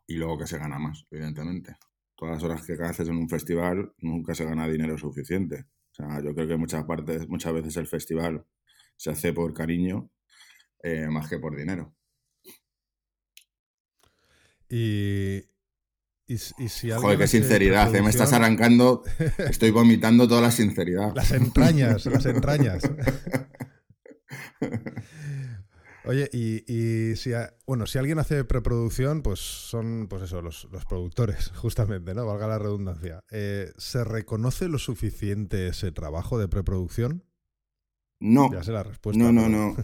Y 0.07 0.16
luego 0.16 0.38
que 0.38 0.46
se 0.46 0.59
gana 0.59 0.78
más, 0.78 1.07
evidentemente. 1.11 1.76
Todas 2.16 2.34
las 2.34 2.44
horas 2.44 2.66
que 2.66 2.74
haces 2.74 3.09
en 3.09 3.16
un 3.16 3.28
festival 3.28 3.92
nunca 3.98 4.34
se 4.34 4.44
gana 4.44 4.68
dinero 4.68 4.98
suficiente. 4.98 5.66
O 5.95 5.97
sea, 5.97 6.20
yo 6.20 6.34
creo 6.34 6.49
que 6.49 6.57
muchas 6.57 6.84
partes, 6.84 7.28
muchas 7.28 7.53
veces 7.53 7.76
el 7.76 7.86
festival 7.86 8.45
se 8.97 9.11
hace 9.11 9.32
por 9.32 9.55
cariño 9.55 10.11
eh, 10.82 11.07
más 11.09 11.28
que 11.28 11.38
por 11.38 11.57
dinero. 11.57 11.95
Y, 14.68 15.36
y, 16.26 16.36
si 16.36 16.90
Joder, 16.90 17.16
qué 17.16 17.28
sinceridad, 17.28 17.95
¿eh? 17.95 18.03
me 18.03 18.11
estás 18.11 18.32
arrancando, 18.32 19.05
estoy 19.38 19.70
vomitando 19.70 20.26
toda 20.26 20.40
la 20.40 20.51
sinceridad. 20.51 21.14
Las 21.14 21.30
entrañas, 21.30 22.07
las 22.07 22.26
entrañas. 22.26 22.82
Oye, 26.07 26.28
y, 26.32 27.16
si 27.16 27.30
bueno, 27.66 27.86
si 27.86 27.98
alguien 27.98 28.18
hace 28.18 28.44
preproducción, 28.44 29.22
pues 29.22 29.40
son, 29.40 30.07
pues 30.09 30.22
eso, 30.22 30.42
los, 30.42 30.66
productores, 30.88 31.50
justamente, 31.57 32.14
¿no? 32.14 32.26
Valga 32.26 32.46
la 32.46 32.59
redundancia. 32.59 33.20
Eh, 33.30 33.72
¿Se 33.78 34.05
reconoce 34.05 34.68
lo 34.68 34.78
suficiente 34.78 35.68
ese 35.68 35.92
trabajo 35.92 36.38
de 36.38 36.48
preproducción? 36.48 37.24
No. 38.20 38.52
Ya 38.52 38.62
sé 38.62 38.72
la 38.72 38.82
respuesta. 38.82 39.22
No, 39.22 39.32
no, 39.32 39.48
no. 39.48 39.76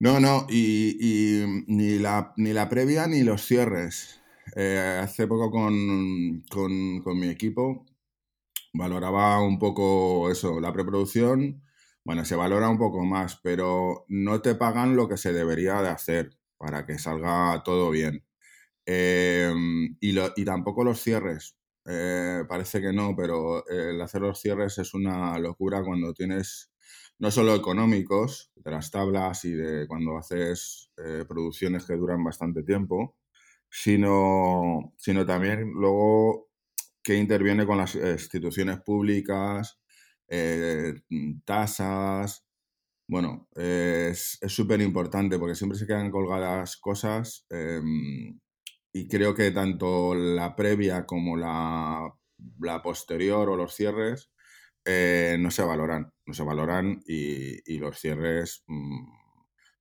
no, 0.00 0.20
no, 0.20 0.46
y, 0.50 1.64
ni, 1.68 1.98
la, 1.98 2.32
ni 2.36 2.52
la 2.52 2.68
previa 2.68 3.06
ni 3.06 3.22
los 3.22 3.44
cierres. 3.44 4.20
Eh, 4.56 5.00
hace 5.00 5.28
poco 5.28 5.50
con, 5.50 6.42
con 6.50 7.18
mi 7.18 7.28
equipo 7.28 7.86
valoraba 8.72 9.40
un 9.40 9.58
poco 9.58 10.30
eso, 10.30 10.60
la 10.60 10.72
preproducción 10.72 11.62
bueno, 12.04 12.24
se 12.24 12.36
valora 12.36 12.68
un 12.68 12.78
poco 12.78 13.04
más, 13.04 13.38
pero 13.42 14.04
no 14.08 14.42
te 14.42 14.54
pagan 14.54 14.96
lo 14.96 15.08
que 15.08 15.16
se 15.16 15.32
debería 15.32 15.80
de 15.82 15.88
hacer 15.90 16.38
para 16.58 16.86
que 16.86 16.98
salga 16.98 17.62
todo 17.64 17.90
bien. 17.90 18.24
Em, 18.86 19.96
y, 20.00 20.44
tampoco 20.44 20.84
los 20.84 21.00
cierres. 21.00 21.56
Eh, 21.86 22.44
parece 22.48 22.80
que 22.80 22.92
no, 22.92 23.14
pero 23.16 23.66
el 23.68 24.00
hacer 24.00 24.22
los 24.22 24.40
cierres 24.40 24.78
es 24.78 24.94
una 24.94 25.38
locura 25.38 25.82
cuando 25.84 26.12
tienes 26.14 26.72
no 27.18 27.30
solo 27.30 27.54
económicos, 27.54 28.52
de 28.56 28.70
las 28.70 28.90
tablas 28.90 29.44
y 29.44 29.52
de 29.52 29.86
cuando 29.86 30.18
haces 30.18 30.90
eh, 30.96 31.24
producciones 31.28 31.84
que 31.84 31.94
duran 31.94 32.24
bastante 32.24 32.62
tiempo, 32.64 33.16
sino, 33.70 34.92
sino 34.98 35.24
también 35.26 35.72
luego 35.72 36.48
que 37.02 37.16
interviene 37.16 37.66
con 37.66 37.78
las 37.78 37.94
instituciones 37.94 38.80
públicas, 38.80 39.81
eh, 40.32 40.94
tasas. 41.44 42.46
Bueno, 43.08 43.48
es 43.54 44.38
súper 44.48 44.80
importante 44.80 45.38
porque 45.38 45.54
siempre 45.54 45.78
se 45.78 45.86
quedan 45.86 46.10
colgadas 46.10 46.78
cosas 46.78 47.46
em, 47.50 48.40
y 48.92 49.08
creo 49.08 49.34
que 49.34 49.50
tanto 49.50 50.14
la 50.14 50.56
previa 50.56 51.04
como 51.06 51.36
la, 51.36 52.14
posterior 52.82 53.48
o 53.50 53.56
los 53.56 53.74
cierres 53.74 54.30
eh, 54.84 55.36
no 55.38 55.50
se 55.50 55.62
valoran, 55.64 56.12
no 56.26 56.34
se 56.34 56.42
valoran 56.44 57.02
y, 57.06 57.78
los 57.78 57.98
cierres 58.00 58.64
mm, 58.66 59.04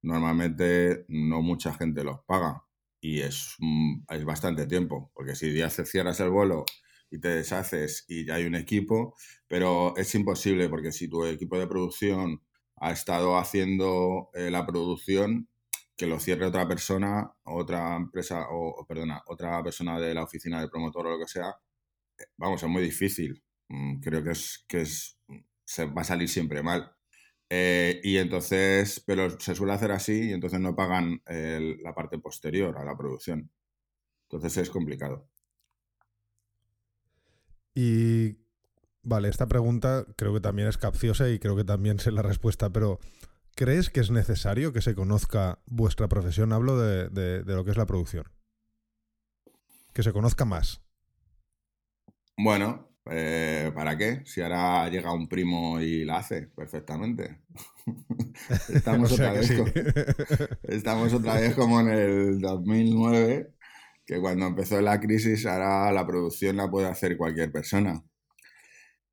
normalmente 0.04 1.06
no 1.08 1.41
mucha 1.41 1.74
gente 1.74 2.04
los 2.04 2.20
paga 2.26 2.66
y 3.02 3.22
es, 3.22 3.56
mm, 3.60 4.04
es 4.10 4.26
bastante 4.26 4.68
tiempo, 4.68 5.12
porque 5.14 5.36
si 5.36 5.54
ya 5.54 5.70
cierras 5.70 6.20
el 6.20 6.30
vuelo 6.30 6.66
y 7.12 7.20
te 7.20 7.30
deshaces 7.30 8.05
y 8.07 8.26
ya 8.26 8.36
hay 8.36 8.45
un 8.45 8.55
equipo, 8.55 9.16
pero 9.47 9.95
es 9.97 10.16
imposible 10.16 10.70
porque 10.70 10.91
si 10.91 11.09
tu 11.09 11.26
equipo 11.26 11.59
de 11.59 11.68
producción 11.68 12.41
ha 12.78 12.91
estado 12.91 13.38
haciendo 13.38 14.30
eh, 14.34 14.49
la 14.49 14.66
producción, 14.66 15.49
que 15.95 16.07
lo 16.07 16.20
cierre 16.20 16.45
otra 16.47 16.68
persona, 16.68 17.32
otra 17.43 17.95
empresa, 17.97 18.47
o, 18.49 18.86
perdona, 18.88 19.22
otra 19.28 19.62
persona 19.64 19.99
de 19.99 20.14
la 20.16 20.24
oficina 20.24 20.59
del 20.59 20.70
promotor 20.70 21.05
o 21.07 21.12
lo 21.12 21.20
que 21.20 21.28
sea, 21.28 21.49
eh, 22.20 22.26
vamos, 22.38 22.64
es 22.64 22.70
muy 22.70 22.84
difícil. 22.84 23.43
Mm, 23.70 23.99
creo 24.01 24.24
que 24.24 24.32
es, 24.32 24.66
que 24.68 24.82
es, 24.82 25.20
se 25.66 25.86
va 25.86 26.01
a 26.01 26.05
salir 26.05 26.30
siempre 26.30 26.64
mal. 26.64 26.91
Eh, 27.49 28.01
y 28.03 28.18
entonces, 28.18 29.03
pero 29.05 29.39
se 29.39 29.55
suele 29.55 29.74
hacer 29.74 29.91
así 29.91 30.30
y 30.30 30.34
entonces 30.34 30.59
no 30.62 30.76
pagan 30.76 31.22
la 31.28 31.93
parte 31.93 32.20
posterior 32.20 32.78
a 32.78 32.86
la 32.86 32.97
producción. 32.97 33.51
Entonces 34.30 34.57
es 34.57 34.70
complicado. 34.72 35.31
Y 37.74 38.38
vale, 39.04 39.30
esta 39.30 39.48
pregunta 39.48 40.06
creo 40.16 40.34
que 40.34 40.42
también 40.42 40.68
es 40.68 40.78
capciosa 40.78 41.30
y 41.30 41.40
creo 41.40 41.56
que 41.56 41.64
también 41.64 42.00
sé 42.00 42.12
la 42.12 42.22
respuesta, 42.22 42.70
pero 42.70 43.00
¿crees 43.56 43.90
que 43.90 44.00
es 44.00 44.12
necesario 44.12 44.74
que 44.74 44.82
se 44.82 44.96
conozca 44.96 45.60
vuestra 45.66 46.08
profesión? 46.08 46.54
Hablo 46.54 46.78
de, 46.80 47.44
lo 47.46 47.66
que 47.66 47.72
es 47.72 47.78
la 47.78 47.86
producción. 47.86 48.26
Que 49.94 50.04
se 50.04 50.14
conozca 50.14 50.46
más. 50.46 50.82
Bueno, 52.38 52.90
eh, 53.10 53.72
¿para 53.76 53.98
qué? 53.98 54.22
Si 54.26 54.42
ahora 54.42 54.88
llega 54.90 55.14
un 55.14 55.28
primo 55.28 55.82
y 55.82 56.06
la 56.06 56.18
hace 56.18 56.44
perfectamente. 56.48 57.42
estamos, 58.74 59.12
otra 59.12 59.34
vez 59.34 59.52
estamos 60.64 61.14
otra 61.14 61.36
vez 61.36 61.56
como 61.56 61.82
en 61.82 61.90
el 61.90 62.40
2009 62.40 63.54
que 64.12 64.20
cuando 64.20 64.47
empezó 64.47 64.82
la 64.82 64.99
crisis 64.99 65.45
ahora 65.45 65.89
la 65.93 66.05
producción 66.05 66.57
la 66.57 66.70
puede 66.70 66.88
hacer 66.88 67.16
cualquier 67.16 67.49
persona. 67.49 68.03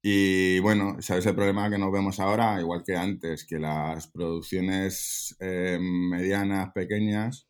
Y 0.03 0.59
bueno, 0.59 0.97
¿sabes 1.01 1.25
el 1.27 1.37
problema 1.37 1.71
que 1.71 1.79
nos 1.79 1.93
vemos 1.93 2.19
ahora? 2.19 2.61
Igual 2.61 2.83
que 2.85 2.97
antes, 2.97 3.47
que 3.47 3.61
las 3.61 4.09
producciones 4.09 5.37
eh, 5.39 5.79
medianas, 5.81 6.73
pequeñas, 6.75 7.49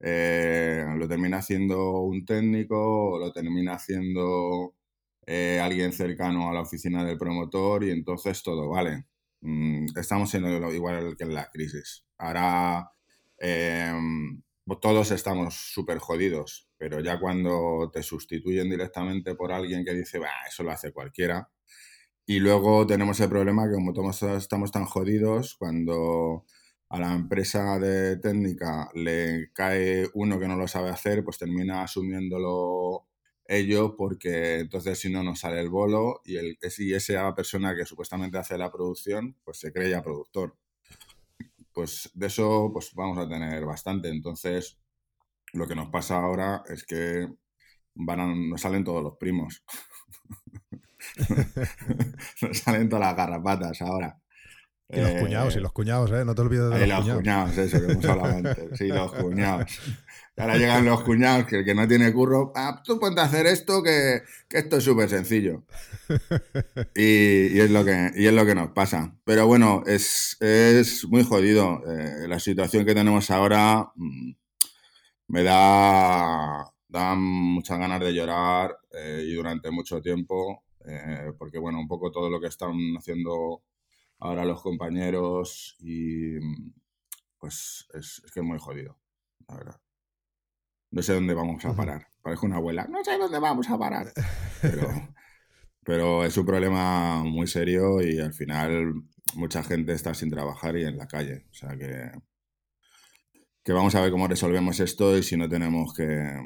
eh, 0.00 0.84
lo 0.96 1.08
termina 1.08 1.38
haciendo 1.38 2.02
un 2.02 2.24
técnico 2.24 3.14
o 3.14 3.18
lo 3.18 3.32
termina 3.32 3.74
haciendo 3.74 4.76
eh, 5.26 5.58
alguien 5.60 5.92
cercano 5.92 6.50
a 6.50 6.54
la 6.54 6.60
oficina 6.62 7.04
del 7.04 7.18
promotor 7.18 7.82
y 7.82 7.90
entonces 7.90 8.44
todo 8.44 8.68
vale. 8.68 9.06
Mm, 9.40 9.86
estamos 9.98 10.30
siendo 10.30 10.72
igual 10.72 11.16
que 11.16 11.24
en 11.24 11.34
la 11.34 11.50
crisis. 11.50 12.04
Ahora 12.18 12.88
todos 14.80 15.10
estamos 15.10 15.54
súper 15.72 15.98
jodidos, 15.98 16.65
pero 16.78 17.00
ya 17.00 17.18
cuando 17.20 17.90
te 17.92 18.02
sustituyen 18.02 18.70
directamente 18.70 19.34
por 19.34 19.52
alguien 19.52 19.84
que 19.84 19.94
dice, 19.94 20.18
bah, 20.18 20.46
eso 20.48 20.62
lo 20.62 20.72
hace 20.72 20.92
cualquiera. 20.92 21.50
Y 22.26 22.40
luego 22.40 22.86
tenemos 22.86 23.20
el 23.20 23.28
problema 23.28 23.66
que 23.68 23.74
como 23.74 23.92
todos 23.92 24.22
estamos 24.22 24.72
tan 24.72 24.84
jodidos, 24.86 25.56
cuando 25.56 26.44
a 26.88 27.00
la 27.00 27.14
empresa 27.14 27.78
de 27.78 28.16
técnica 28.18 28.90
le 28.94 29.50
cae 29.52 30.08
uno 30.14 30.38
que 30.38 30.48
no 30.48 30.56
lo 30.56 30.68
sabe 30.68 30.90
hacer, 30.90 31.24
pues 31.24 31.38
termina 31.38 31.82
asumiéndolo 31.82 33.06
ello 33.48 33.96
porque 33.96 34.60
entonces 34.60 34.98
si 34.98 35.10
no 35.10 35.22
nos 35.22 35.40
sale 35.40 35.60
el 35.60 35.70
bolo 35.70 36.20
y, 36.24 36.36
el, 36.36 36.58
y 36.78 36.94
esa 36.94 37.34
persona 37.34 37.76
que 37.76 37.84
supuestamente 37.86 38.38
hace 38.38 38.58
la 38.58 38.72
producción, 38.72 39.36
pues 39.44 39.58
se 39.58 39.72
cree 39.72 39.90
ya 39.90 40.02
productor 40.02 40.56
pues 41.76 42.10
de 42.14 42.28
eso 42.28 42.70
pues 42.72 42.94
vamos 42.94 43.18
a 43.18 43.28
tener 43.28 43.62
bastante. 43.66 44.08
Entonces, 44.08 44.78
lo 45.56 45.66
que 45.66 45.74
nos 45.74 45.88
pasa 45.88 46.16
ahora 46.16 46.62
es 46.68 46.84
que 46.84 47.26
van 47.94 48.50
nos 48.50 48.60
salen 48.60 48.84
todos 48.84 49.02
los 49.02 49.16
primos. 49.18 49.64
nos 52.42 52.58
salen 52.58 52.88
todas 52.88 53.06
las 53.06 53.16
garrapatas 53.16 53.82
ahora. 53.82 54.18
Y 54.88 55.00
los 55.00 55.10
cuñados, 55.14 55.54
y 55.56 55.58
eh, 55.58 55.60
los 55.62 55.72
cuñados, 55.72 56.12
¿eh? 56.12 56.24
No 56.24 56.34
te 56.34 56.42
olvides 56.42 56.70
de 56.70 56.86
los, 56.86 57.06
los 57.06 57.16
cuñados. 57.16 57.58
eso 57.58 57.80
que 57.84 57.92
hemos 57.92 58.04
hablado 58.04 58.36
antes. 58.36 58.78
Sí, 58.78 58.86
los 58.86 59.12
cuñados. 59.12 59.80
Ahora 60.36 60.58
llegan 60.58 60.84
los 60.84 61.02
cuñados, 61.02 61.46
que 61.46 61.56
el 61.56 61.64
que 61.64 61.74
no 61.74 61.88
tiene 61.88 62.12
curro, 62.12 62.52
ah, 62.54 62.82
tú 62.84 63.00
ponte 63.00 63.20
a 63.20 63.24
hacer 63.24 63.46
esto, 63.46 63.82
que, 63.82 64.22
esto 64.50 64.76
es 64.76 64.84
súper 64.84 65.08
sencillo. 65.08 65.64
Y, 66.94 67.58
es 67.58 67.70
lo 67.70 67.84
que, 67.84 68.12
y 68.14 68.26
es 68.26 68.32
lo 68.32 68.46
que 68.46 68.54
nos 68.54 68.70
pasa. 68.70 69.16
Pero 69.24 69.46
bueno, 69.46 69.82
es, 69.86 70.36
muy 71.08 71.24
jodido. 71.24 71.82
Eh, 71.88 72.28
la 72.28 72.38
situación 72.38 72.84
que 72.84 72.94
tenemos 72.94 73.30
ahora 73.30 73.90
mm, 73.96 74.32
me 75.28 75.42
da, 75.42 76.72
da 76.88 77.14
muchas 77.14 77.78
ganas 77.78 78.00
de 78.00 78.12
llorar 78.12 78.76
eh, 78.92 79.24
y 79.26 79.34
durante 79.34 79.70
mucho 79.70 80.00
tiempo, 80.00 80.64
eh, 80.84 81.32
porque 81.38 81.58
bueno, 81.58 81.78
un 81.78 81.88
poco 81.88 82.10
todo 82.10 82.30
lo 82.30 82.40
que 82.40 82.48
están 82.48 82.74
haciendo 82.96 83.62
ahora 84.18 84.44
los 84.44 84.62
compañeros 84.62 85.76
y 85.80 86.38
pues 87.38 87.86
es, 87.94 88.22
es 88.24 88.32
que 88.32 88.40
es 88.40 88.46
muy 88.46 88.58
jodido, 88.58 88.98
la 89.48 89.56
verdad. 89.56 89.80
No 90.90 91.02
sé 91.02 91.14
dónde 91.14 91.34
vamos 91.34 91.64
a 91.64 91.74
parar. 91.74 92.06
Parezco 92.22 92.46
una 92.46 92.56
abuela. 92.56 92.86
No 92.88 93.04
sé 93.04 93.18
dónde 93.18 93.38
vamos 93.38 93.68
a 93.68 93.76
parar. 93.76 94.12
Pero, 94.62 94.88
Pero 95.86 96.24
es 96.24 96.36
un 96.36 96.44
problema 96.44 97.22
muy 97.22 97.46
serio 97.46 98.02
y 98.02 98.18
al 98.18 98.34
final 98.34 98.92
mucha 99.36 99.62
gente 99.62 99.92
está 99.92 100.14
sin 100.14 100.30
trabajar 100.30 100.76
y 100.76 100.84
en 100.84 100.98
la 100.98 101.06
calle. 101.06 101.46
O 101.48 101.54
sea 101.54 101.76
que, 101.76 102.10
que 103.66 103.72
vamos 103.72 103.96
a 103.96 104.00
ver 104.00 104.12
cómo 104.12 104.28
resolvemos 104.28 104.78
esto 104.78 105.18
y 105.18 105.24
si 105.24 105.36
no 105.36 105.48
tenemos 105.48 105.92
que, 105.92 106.40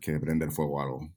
que 0.00 0.20
prender 0.20 0.52
fuego 0.52 0.80
a 0.80 0.84
algo. 0.84 1.10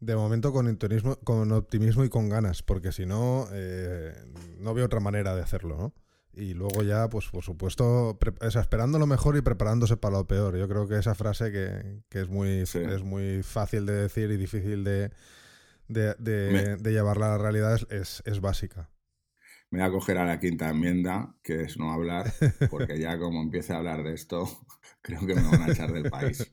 De 0.00 0.14
momento 0.14 0.52
con 0.52 0.68
optimismo, 0.68 1.16
con 1.24 1.50
optimismo 1.50 2.04
y 2.04 2.10
con 2.10 2.28
ganas, 2.28 2.62
porque 2.62 2.92
si 2.92 3.06
no, 3.06 3.48
eh, 3.52 4.12
no 4.58 4.74
veo 4.74 4.84
otra 4.84 5.00
manera 5.00 5.34
de 5.34 5.40
hacerlo, 5.40 5.78
¿no? 5.78 5.94
Y 6.34 6.52
luego 6.52 6.82
ya, 6.82 7.08
pues 7.08 7.28
por 7.28 7.42
supuesto, 7.42 8.18
esperando 8.42 8.98
lo 8.98 9.06
mejor 9.06 9.38
y 9.38 9.40
preparándose 9.40 9.96
para 9.96 10.18
lo 10.18 10.26
peor. 10.26 10.58
Yo 10.58 10.68
creo 10.68 10.86
que 10.86 10.98
esa 10.98 11.14
frase 11.14 11.50
que, 11.50 12.02
que 12.10 12.20
es, 12.20 12.28
muy, 12.28 12.64
es 12.64 13.02
muy 13.02 13.42
fácil 13.42 13.86
de 13.86 13.94
decir 13.94 14.30
y 14.30 14.36
difícil 14.36 14.84
de, 14.84 15.10
de, 15.88 16.14
de, 16.18 16.92
llevarla 16.92 17.28
a 17.28 17.38
la 17.38 17.38
realidad 17.38 17.80
es, 17.88 18.22
es, 18.26 18.40
básica. 18.42 18.90
Me 19.70 19.80
voy 19.80 19.88
a 19.88 19.90
coger 19.90 20.18
a 20.18 20.24
la 20.24 20.38
quinta 20.38 20.68
enmienda, 20.70 21.34
que 21.42 21.62
es 21.62 21.76
no 21.76 21.92
hablar, 21.92 22.32
porque 22.70 22.98
ya 22.98 23.18
como 23.18 23.42
empiece 23.42 23.72
a 23.72 23.78
hablar 23.78 24.04
de 24.04 24.14
esto, 24.14 24.48
creo 25.02 25.20
que 25.26 25.34
me 25.34 25.42
van 25.42 25.62
a 25.62 25.72
echar 25.72 25.92
del 25.92 26.08
país. 26.10 26.52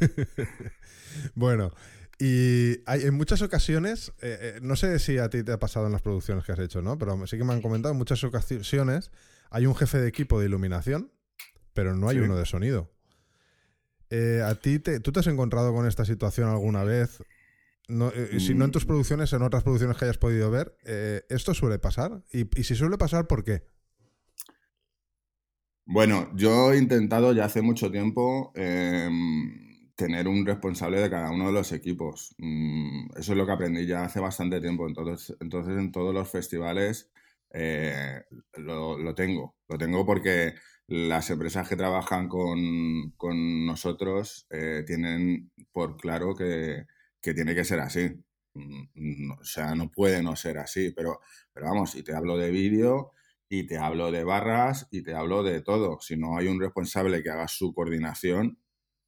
bueno, 1.34 1.72
y 2.18 2.82
hay, 2.86 3.02
en 3.02 3.14
muchas 3.14 3.42
ocasiones, 3.42 4.12
eh, 4.20 4.38
eh, 4.56 4.58
no 4.60 4.74
sé 4.74 4.98
si 4.98 5.18
a 5.18 5.30
ti 5.30 5.44
te 5.44 5.52
ha 5.52 5.58
pasado 5.58 5.86
en 5.86 5.92
las 5.92 6.02
producciones 6.02 6.44
que 6.44 6.52
has 6.52 6.58
hecho, 6.58 6.82
¿no? 6.82 6.98
Pero 6.98 7.26
sí 7.26 7.38
que 7.38 7.44
me 7.44 7.52
han 7.52 7.62
comentado, 7.62 7.92
en 7.92 7.98
muchas 7.98 8.22
ocasiones 8.24 9.12
hay 9.50 9.66
un 9.66 9.76
jefe 9.76 9.98
de 9.98 10.08
equipo 10.08 10.40
de 10.40 10.46
iluminación, 10.46 11.12
pero 11.74 11.94
no 11.94 12.08
hay 12.08 12.18
uno 12.18 12.36
de 12.36 12.44
sonido. 12.44 12.90
Eh, 14.10 14.42
¿A 14.44 14.54
ti 14.56 14.78
te, 14.78 15.00
tú 15.00 15.12
te 15.12 15.20
has 15.20 15.26
encontrado 15.28 15.72
con 15.72 15.86
esta 15.86 16.04
situación 16.04 16.48
alguna 16.48 16.82
vez? 16.82 17.22
Si 18.38 18.54
no 18.54 18.64
en 18.64 18.70
tus 18.70 18.84
mm. 18.84 18.88
producciones, 18.88 19.32
en 19.32 19.42
otras 19.42 19.62
producciones 19.62 19.96
que 19.96 20.04
hayas 20.04 20.18
podido 20.18 20.50
ver, 20.50 20.76
¿esto 21.28 21.54
suele 21.54 21.78
pasar? 21.78 22.22
Y, 22.32 22.42
y 22.60 22.64
si 22.64 22.74
suele 22.74 22.98
pasar, 22.98 23.26
¿por 23.26 23.44
qué? 23.44 23.62
Bueno, 25.90 26.30
yo 26.34 26.72
he 26.72 26.78
intentado 26.78 27.32
ya 27.32 27.46
hace 27.46 27.62
mucho 27.62 27.90
tiempo 27.90 28.52
em, 28.54 29.90
tener 29.96 30.28
un 30.28 30.44
responsable 30.44 31.00
de 31.00 31.08
cada 31.08 31.30
uno 31.30 31.46
de 31.46 31.52
los 31.52 31.72
equipos. 31.72 32.34
Mm, 32.36 33.06
eso 33.16 33.32
es 33.32 33.38
lo 33.38 33.46
que 33.46 33.52
aprendí 33.52 33.86
ya 33.86 34.04
hace 34.04 34.20
bastante 34.20 34.60
tiempo. 34.60 34.86
Entonces, 34.86 35.34
entonces 35.40 35.78
en 35.78 35.90
todos 35.90 36.12
los 36.14 36.30
festivales 36.30 37.10
eh, 37.54 38.22
lo, 38.58 39.14
tengo. 39.14 39.56
Lo 39.66 39.78
tengo 39.78 40.04
porque 40.04 40.54
las 40.88 41.30
empresas 41.30 41.66
que 41.66 41.76
trabajan 41.76 42.28
con, 42.28 43.66
nosotros 43.66 44.46
eh, 44.50 44.84
tienen 44.86 45.50
por 45.72 45.96
claro 45.96 46.34
que, 46.34 46.84
tiene 47.34 47.54
que 47.54 47.64
ser 47.64 47.80
así. 47.80 48.10
Mm, 48.54 49.32
o 49.40 49.44
sea, 49.44 49.74
no 49.74 49.90
puede 49.90 50.22
no 50.22 50.36
ser 50.36 50.58
así. 50.58 50.92
Pero, 50.92 51.20
pero 51.52 51.66
vamos, 51.66 51.94
y 51.94 52.02
te 52.02 52.14
hablo 52.14 52.36
de 52.38 52.50
vídeo 52.50 53.12
y 53.48 53.66
te 53.66 53.78
hablo 53.78 54.10
de 54.12 54.24
barras 54.24 54.88
y 54.90 55.02
te 55.02 55.14
hablo 55.14 55.42
de 55.42 55.62
todo. 55.62 56.00
Si 56.00 56.16
no 56.16 56.36
hay 56.38 56.48
un 56.48 56.60
responsable 56.60 57.22
que 57.22 57.30
haga 57.30 57.48
su 57.48 57.74
coordinación, 57.74 58.58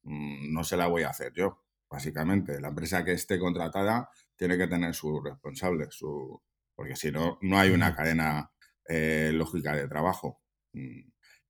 Mm, 0.03 0.53
no 0.53 0.63
se 0.63 0.77
la 0.77 0.87
voy 0.87 1.03
a 1.03 1.09
hacer 1.09 1.33
yo, 1.33 1.63
básicamente. 1.89 2.59
La 2.59 2.69
empresa 2.69 3.03
que 3.03 3.13
esté 3.13 3.39
contratada 3.39 4.09
tiene 4.35 4.57
que 4.57 4.67
tener 4.67 4.93
su 4.95 5.21
responsable, 5.21 5.87
su... 5.91 6.41
porque 6.75 6.95
si 6.95 7.11
no, 7.11 7.37
no 7.41 7.59
hay 7.59 7.71
una 7.71 7.95
cadena 7.95 8.51
eh, 8.87 9.31
lógica 9.33 9.75
de 9.75 9.87
trabajo. 9.87 10.41
Mm. 10.73 11.01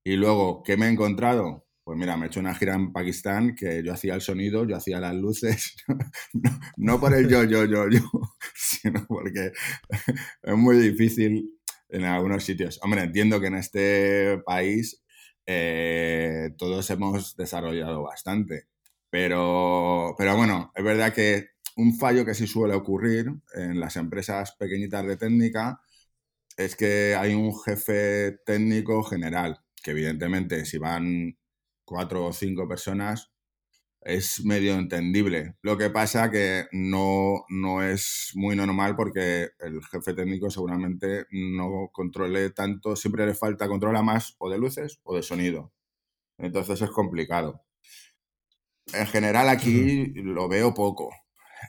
Y 0.04 0.16
luego, 0.16 0.64
¿qué 0.64 0.78
me 0.78 0.88
he 0.88 0.90
encontrado? 0.90 1.68
Pues 1.84 1.98
mira, 1.98 2.16
me 2.16 2.26
he 2.26 2.28
hecho 2.28 2.40
una 2.40 2.54
gira 2.54 2.76
en 2.76 2.94
Pakistán 2.94 3.56
que 3.56 3.82
yo 3.84 3.94
hacía 3.94 4.14
el 4.14 4.22
sonido, 4.22 4.66
yo 4.68 4.76
hacía 4.76 5.00
las 5.00 5.16
luces, 5.16 5.76
no, 6.78 7.00
por 7.00 7.14
el 7.16 7.28
yo, 7.28 7.44
yo, 7.44 7.66
yo, 7.66 7.90
yo, 7.90 8.02
sino 8.56 9.06
porque 9.08 9.52
es 10.44 10.56
muy 10.58 10.78
difícil 10.78 11.60
en 11.90 12.04
algunos 12.06 12.44
sitios. 12.44 12.80
Hombre, 12.84 13.02
entiendo 13.04 13.40
que 13.42 13.48
en 13.48 13.56
este 13.56 14.40
país 14.46 15.02
eh, 15.46 16.52
todos 16.58 16.90
hemos 16.92 17.36
desarrollado 17.36 18.04
bastante. 18.04 18.68
Pero, 19.10 20.16
pero 20.18 20.38
bueno, 20.38 20.72
es 20.76 20.84
verdad 20.84 21.14
que 21.14 21.50
un 21.76 21.98
fallo 21.98 22.26
que 22.26 22.34
sí 22.34 22.48
suele 22.48 22.76
ocurrir 22.76 23.28
en 23.56 23.80
las 23.80 23.96
empresas 23.98 24.54
pequeñitas 24.58 25.06
de 25.06 25.18
técnica 25.18 25.82
es 26.58 26.76
que 26.76 27.16
hay 27.16 27.34
un 27.34 27.54
jefe 27.64 28.40
técnico 28.46 29.04
general, 29.04 29.60
que 29.84 29.92
evidentemente 29.92 30.66
si 30.66 30.78
van 30.78 31.38
cuatro 31.86 32.26
o 32.26 32.34
cinco 32.34 32.68
personas, 32.68 33.32
es 34.02 34.44
medio 34.46 34.74
entendible. 34.76 35.56
Lo 35.62 35.78
que 35.78 35.90
pasa 35.90 36.32
que 36.32 36.66
no, 36.72 37.46
no 37.50 37.84
es 37.84 38.32
muy 38.36 38.56
normal 38.56 38.96
porque 38.96 39.50
el 39.60 39.84
jefe 39.86 40.14
técnico 40.14 40.50
seguramente 40.50 41.26
no 41.32 41.90
controle 41.92 42.50
tanto, 42.52 42.96
siempre 42.96 43.26
le 43.26 43.36
falta, 43.36 43.68
controla 43.68 44.02
más 44.02 44.36
o 44.40 44.50
de 44.50 44.58
luces 44.58 45.00
o 45.04 45.16
de 45.16 45.24
sonido. 45.24 45.72
Entonces 46.38 46.82
es 46.82 46.90
complicado. 46.92 47.64
En 48.94 49.08
general 49.08 49.50
aquí 49.50 50.06
lo 50.16 50.48
veo 50.50 50.74
poco. 50.74 51.12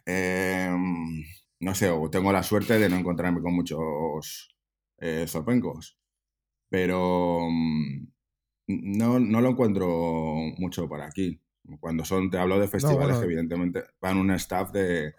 Em, 0.07 1.23
no 1.61 1.75
sé, 1.75 1.91
o 1.91 2.11
tengo 2.11 2.33
la 2.33 2.43
suerte 2.43 2.79
de 2.79 2.89
no 2.89 2.97
encontrarme 2.97 3.43
con 3.43 3.55
muchos 3.55 4.57
eh, 4.99 5.27
zorpencos. 5.29 5.99
Pero 6.71 7.49
mm, 7.51 8.12
no, 8.83 9.18
no 9.20 9.41
lo 9.41 9.51
encuentro 9.51 9.87
mucho 10.59 10.89
por 10.89 11.01
aquí. 11.01 11.41
Cuando 11.81 12.05
son, 12.05 12.31
te 12.31 12.39
hablo 12.39 12.59
de 12.59 12.68
festivales 12.68 13.20
evidentemente 13.23 13.85
van 14.01 14.18
un 14.18 14.31
staff 14.33 14.73
de, 14.73 15.14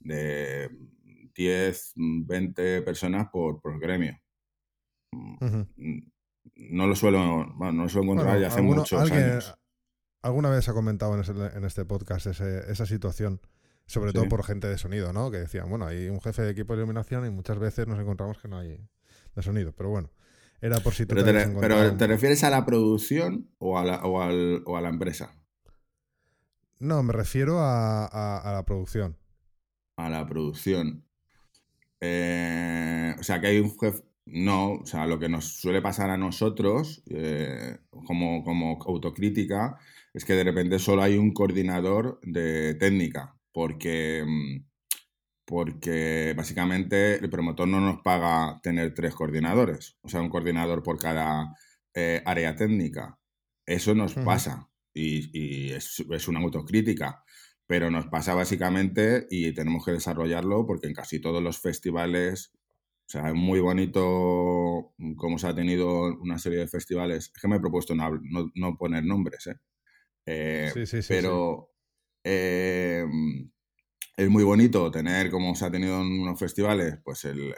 de 0.00 0.70
10, 1.34 1.92
20 1.96 2.82
personas 2.82 3.28
por, 3.30 3.60
por 3.60 3.78
gremio. 3.78 4.18
Mm, 5.12 5.98
no 6.56 6.86
lo 6.86 6.96
suelo, 6.96 7.46
no 7.46 7.72
lo 7.72 7.88
suelo 7.88 8.12
encontrar 8.12 8.40
ya 8.40 8.48
hace 8.48 8.62
muchos 8.62 9.10
años. 9.10 9.54
Alguna 10.22 10.50
vez 10.50 10.68
ha 10.68 10.72
comentado 10.72 11.14
en, 11.14 11.64
este 11.64 11.84
podcast 11.84 12.26
esa 12.26 12.86
situación, 12.86 13.40
sobre 13.86 14.12
todo 14.12 14.28
por 14.28 14.44
gente 14.44 14.68
de 14.68 14.78
sonido, 14.78 15.12
¿no? 15.12 15.30
Que 15.30 15.38
decían, 15.38 15.68
bueno, 15.68 15.86
hay 15.86 16.08
un 16.08 16.20
jefe 16.20 16.42
de 16.42 16.50
equipo 16.50 16.74
de 16.74 16.80
iluminación 16.80 17.26
y 17.26 17.30
muchas 17.30 17.58
veces 17.58 17.88
nos 17.88 17.98
encontramos 17.98 18.38
que 18.38 18.48
no 18.48 18.58
hay 18.58 18.78
de 19.34 19.42
sonido, 19.42 19.72
pero 19.72 19.90
bueno. 19.90 20.10
Era 20.62 20.78
por 20.78 20.94
si 20.94 21.06
pero, 21.06 21.24
te, 21.24 21.32
pero 21.60 21.96
te 21.96 22.06
refieres 22.06 22.44
a 22.44 22.50
la 22.50 22.64
producción 22.64 23.50
o 23.58 23.76
a 23.78 23.84
la, 23.84 23.96
o 24.04 24.22
al, 24.22 24.62
o 24.64 24.76
a 24.76 24.80
la 24.80 24.90
empresa? 24.90 25.36
No, 26.78 27.02
me 27.02 27.12
refiero 27.12 27.58
a, 27.60 28.40
la 28.44 28.64
producción. 28.64 29.16
A 29.96 30.08
la 30.08 30.24
producción. 30.24 31.04
Eh, 32.00 33.14
o 33.18 33.22
sea, 33.24 33.40
que 33.40 33.48
hay 33.48 33.58
un 33.58 33.76
jefe. 33.76 34.04
No, 34.24 34.74
o 34.74 34.86
sea, 34.86 35.06
lo 35.08 35.18
que 35.18 35.28
nos 35.28 35.46
suele 35.46 35.82
pasar 35.82 36.10
a 36.10 36.16
nosotros, 36.16 37.02
eh, 37.10 37.78
como, 37.90 38.44
como 38.44 38.80
autocrítica, 38.86 39.78
es 40.14 40.24
que 40.24 40.34
de 40.34 40.44
repente 40.44 40.78
solo 40.78 41.02
hay 41.02 41.18
un 41.18 41.32
coordinador 41.32 42.20
de 42.22 42.74
técnica, 42.74 43.36
porque, 43.52 44.24
mm, 44.24 44.71
porque 45.44 46.34
básicamente 46.36 47.16
el 47.16 47.30
promotor 47.30 47.68
no 47.68 47.80
nos 47.80 48.00
paga 48.02 48.60
tener 48.62 48.94
tres 48.94 49.14
coordinadores, 49.14 49.96
o 50.02 50.08
sea, 50.08 50.20
un 50.20 50.28
coordinador 50.28 50.82
por 50.82 50.98
cada 50.98 51.56
eh, 51.94 52.22
área 52.24 52.54
técnica. 52.54 53.18
Eso 53.66 53.94
nos 53.94 54.14
pasa 54.14 54.70
y, 54.94 55.72
es, 55.72 56.28
una 56.28 56.40
autocrítica, 56.40 57.24
pero 57.66 57.90
nos 57.90 58.06
pasa 58.06 58.34
básicamente 58.34 59.26
y 59.30 59.52
tenemos 59.52 59.84
que 59.84 59.92
desarrollarlo 59.92 60.66
porque 60.66 60.88
en 60.88 60.94
casi 60.94 61.20
todos 61.20 61.42
los 61.42 61.58
festivales, 61.58 62.52
o 63.06 63.08
sea, 63.08 63.28
es 63.28 63.34
muy 63.34 63.60
bonito 63.60 64.94
cómo 65.16 65.38
se 65.38 65.46
ha 65.46 65.54
tenido 65.54 66.18
una 66.18 66.38
serie 66.38 66.60
de 66.60 66.68
festivales, 66.68 67.30
es 67.34 67.40
que 67.40 67.48
me 67.48 67.56
he 67.56 67.60
propuesto 67.60 67.94
no, 67.94 68.10
no, 68.54 68.76
poner 68.76 69.04
nombres, 69.04 69.46
¿eh? 69.46 69.56
eh 70.26 70.70
sí, 70.74 70.86
sí, 70.86 71.02
sí, 71.02 71.08
pero 71.08 71.70
eh, 72.24 73.04
es 74.16 74.28
muy 74.28 74.44
bonito 74.44 74.90
tener, 74.90 75.30
como 75.30 75.54
se 75.54 75.66
ha 75.66 75.70
tenido 75.70 76.00
en 76.00 76.20
unos 76.20 76.38
festivales, 76.38 76.98
pues 77.04 77.24
el, 77.24 77.54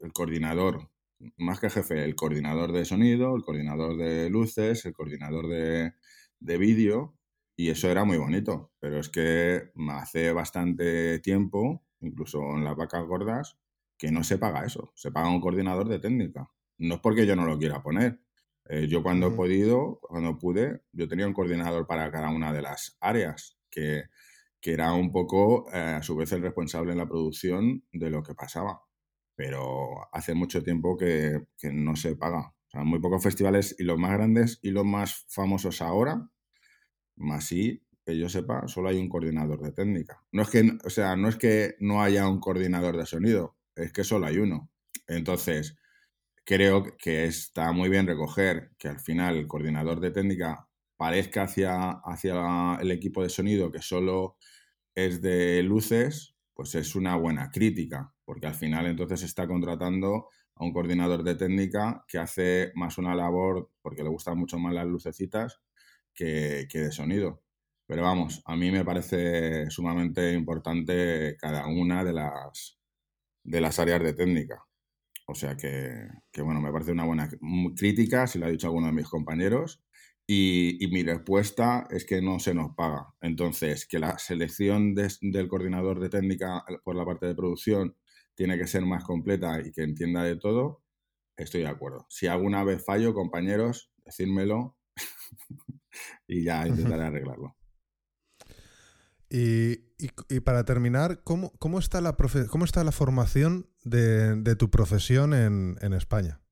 el 0.00 0.12
coordinador 0.12 0.90
más 1.36 1.60
que 1.60 1.70
jefe, 1.70 2.04
el 2.04 2.14
coordinador 2.14 2.72
de 2.72 2.84
sonido, 2.84 3.34
el 3.34 3.42
coordinador 3.42 3.96
de 3.96 4.30
luces, 4.30 4.84
el 4.86 4.92
coordinador 4.92 5.48
de, 5.48 5.94
de 6.38 6.58
vídeo 6.58 7.16
y 7.56 7.70
eso 7.70 7.90
era 7.90 8.04
muy 8.04 8.18
bonito, 8.18 8.72
pero 8.78 9.00
es 9.00 9.08
que 9.08 9.70
hace 9.90 10.32
bastante 10.32 11.18
tiempo, 11.18 11.84
incluso 12.00 12.40
en 12.54 12.64
las 12.64 12.76
vacas 12.76 13.04
gordas, 13.04 13.58
que 13.96 14.12
no 14.12 14.22
se 14.22 14.38
paga 14.38 14.64
eso, 14.64 14.92
se 14.94 15.10
paga 15.10 15.28
un 15.28 15.40
coordinador 15.40 15.88
de 15.88 15.98
técnica. 15.98 16.48
No 16.78 16.96
es 16.96 17.00
porque 17.00 17.26
yo 17.26 17.34
no 17.34 17.46
lo 17.46 17.58
quiera 17.58 17.82
poner. 17.82 18.20
Eh, 18.66 18.86
yo 18.86 19.02
cuando 19.02 19.28
he 19.28 19.30
podido, 19.32 19.98
cuando 20.00 20.38
pude, 20.38 20.82
yo 20.92 21.08
tenía 21.08 21.26
un 21.26 21.32
coordinador 21.32 21.86
para 21.88 22.12
cada 22.12 22.30
una 22.30 22.52
de 22.52 22.62
las 22.62 22.96
áreas, 23.00 23.58
que, 23.70 24.04
que 24.60 24.72
era 24.72 24.92
un 24.92 25.12
poco, 25.12 25.66
eh, 25.72 25.78
a 25.78 26.02
su 26.02 26.16
vez, 26.16 26.32
el 26.32 26.42
responsable 26.42 26.92
en 26.92 26.98
la 26.98 27.08
producción 27.08 27.84
de 27.92 28.10
lo 28.10 28.22
que 28.22 28.34
pasaba. 28.34 28.82
Pero 29.36 30.08
hace 30.12 30.34
mucho 30.34 30.62
tiempo 30.62 30.96
que, 30.96 31.46
que 31.58 31.72
no 31.72 31.96
se 31.96 32.16
paga. 32.16 32.40
O 32.68 32.70
sea, 32.70 32.84
muy 32.84 33.00
pocos 33.00 33.22
festivales 33.22 33.76
y 33.78 33.84
los 33.84 33.98
más 33.98 34.12
grandes 34.12 34.58
y 34.62 34.70
los 34.70 34.84
más 34.84 35.24
famosos 35.28 35.80
ahora, 35.82 36.28
más 37.16 37.46
sí, 37.46 37.82
que 38.04 38.18
yo 38.18 38.28
sepa, 38.28 38.66
solo 38.68 38.88
hay 38.88 38.98
un 38.98 39.08
coordinador 39.08 39.60
de 39.62 39.72
técnica. 39.72 40.24
No 40.32 40.42
es 40.42 40.48
que, 40.50 40.78
o 40.84 40.90
sea, 40.90 41.16
no 41.16 41.28
es 41.28 41.36
que 41.36 41.76
no 41.80 42.02
haya 42.02 42.28
un 42.28 42.40
coordinador 42.40 42.96
de 42.96 43.06
sonido, 43.06 43.56
es 43.76 43.92
que 43.92 44.04
solo 44.04 44.26
hay 44.26 44.38
uno. 44.38 44.70
Entonces, 45.06 45.76
creo 46.44 46.96
que 46.98 47.26
está 47.26 47.72
muy 47.72 47.90
bien 47.90 48.06
recoger 48.06 48.70
que 48.78 48.88
al 48.88 49.00
final 49.00 49.36
el 49.36 49.46
coordinador 49.46 50.00
de 50.00 50.10
técnica 50.10 50.67
parezca 50.98 51.44
hacia, 51.44 51.92
hacia 52.04 52.76
el 52.80 52.90
equipo 52.90 53.22
de 53.22 53.30
sonido 53.30 53.70
que 53.70 53.80
solo 53.80 54.36
es 54.94 55.22
de 55.22 55.62
luces, 55.62 56.36
pues 56.52 56.74
es 56.74 56.96
una 56.96 57.16
buena 57.16 57.50
crítica, 57.50 58.12
porque 58.24 58.48
al 58.48 58.54
final 58.56 58.86
entonces 58.86 59.22
está 59.22 59.46
contratando 59.46 60.28
a 60.56 60.64
un 60.64 60.72
coordinador 60.72 61.22
de 61.22 61.36
técnica 61.36 62.04
que 62.08 62.18
hace 62.18 62.72
más 62.74 62.98
una 62.98 63.14
labor, 63.14 63.70
porque 63.80 64.02
le 64.02 64.08
gustan 64.08 64.36
mucho 64.36 64.58
más 64.58 64.74
las 64.74 64.86
lucecitas, 64.86 65.60
que, 66.12 66.66
de 66.72 66.90
sonido. 66.90 67.44
Pero 67.86 68.02
vamos, 68.02 68.42
a 68.44 68.56
mí 68.56 68.72
me 68.72 68.84
parece 68.84 69.70
sumamente 69.70 70.32
importante 70.32 71.36
cada 71.38 71.68
una 71.68 72.02
de 72.02 72.12
las, 72.12 72.80
de 73.44 73.60
las 73.60 73.78
áreas 73.78 74.02
de 74.02 74.14
técnica. 74.14 74.64
O 75.28 75.34
sea 75.36 75.56
que, 75.56 76.08
que, 76.32 76.42
bueno, 76.42 76.60
me 76.60 76.72
parece 76.72 76.90
una 76.90 77.04
buena 77.04 77.30
crítica, 77.76 78.26
si 78.26 78.40
lo 78.40 78.46
ha 78.46 78.50
dicho 78.50 78.66
alguno 78.66 78.88
de 78.88 78.94
mis 78.94 79.08
compañeros, 79.08 79.80
y, 80.30 80.86
mi 80.92 81.02
respuesta 81.02 81.88
es 81.90 82.04
que 82.04 82.20
no 82.20 82.38
se 82.38 82.52
nos 82.52 82.74
paga. 82.74 83.14
Entonces, 83.22 83.86
que 83.86 83.98
la 83.98 84.18
selección 84.18 84.94
del 84.94 85.48
coordinador 85.48 86.00
de 86.00 86.10
técnica 86.10 86.62
por 86.84 86.96
la 86.96 87.06
parte 87.06 87.24
de 87.24 87.34
producción 87.34 87.96
tiene 88.34 88.58
que 88.58 88.66
ser 88.66 88.84
más 88.84 89.04
completa 89.04 89.58
y 89.64 89.72
que 89.72 89.82
entienda 89.82 90.22
de 90.22 90.36
todo, 90.36 90.84
estoy 91.34 91.62
de 91.62 91.68
acuerdo. 91.68 92.04
Si 92.10 92.26
alguna 92.26 92.62
vez 92.62 92.84
fallo, 92.84 93.14
compañeros, 93.14 93.90
decídmelo 94.04 94.76
y 96.28 96.44
ya 96.44 96.68
intentaré 96.68 97.04
arreglarlo. 97.04 97.56
Y, 99.30 99.76
para 100.44 100.64
terminar, 100.66 101.22
¿cómo, 101.24 101.52
cómo, 101.58 101.78
está 101.78 102.02
la 102.02 102.14
cómo 102.50 102.66
está 102.66 102.84
la 102.84 102.92
formación 102.92 103.70
de, 103.82 104.56
tu 104.56 104.70
profesión 104.70 105.32
en, 105.32 105.92
España? 105.94 106.42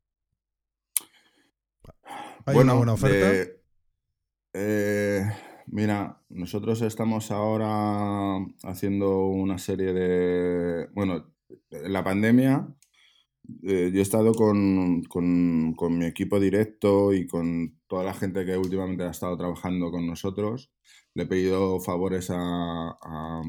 ¿Hay 2.47 2.57
una 2.57 2.72
buena 2.72 2.95
oferta? 2.95 3.56
Eh, 4.59 5.23
mira, 5.67 6.23
nosotros 6.31 6.81
estamos 6.81 7.31
ahora 7.31 8.39
haciendo 8.63 9.27
una 9.27 9.59
serie 9.59 9.93
de... 9.93 10.89
Bueno, 10.95 11.35
en 11.71 11.93
la 11.93 12.03
pandemia 12.03 12.67
eh, 13.65 13.91
yo 13.93 13.99
he 13.99 14.03
estado 14.03 14.33
con, 14.33 15.03
mi 15.99 16.07
equipo 16.07 16.41
directo 16.41 17.13
y 17.13 17.27
con 17.27 17.79
toda 17.87 18.05
la 18.05 18.15
gente 18.15 18.47
que 18.47 18.57
últimamente 18.57 19.05
ha 19.05 19.11
estado 19.11 19.37
trabajando 19.37 19.91
con 19.91 20.07
nosotros. 20.07 20.73
Le 21.13 21.25
he 21.25 21.27
pedido 21.27 21.79
favores 21.81 22.31
a, 22.31 22.37
a, 22.39 23.43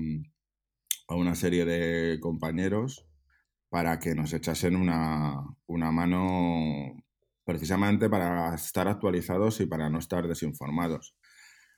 una 1.09 1.35
serie 1.35 1.63
de 1.63 2.19
compañeros 2.19 3.07
para 3.69 3.99
que 3.99 4.13
nos 4.13 4.33
echasen 4.33 4.75
una, 4.75 5.41
una 5.67 5.91
mano 5.91 7.06
precisamente 7.47 8.09
para 8.09 8.53
estar 8.53 8.89
actualizados 8.89 9.61
y 9.61 9.67
para 9.67 9.89
no 9.89 9.99
estar 9.99 10.27
desinformados. 10.27 11.15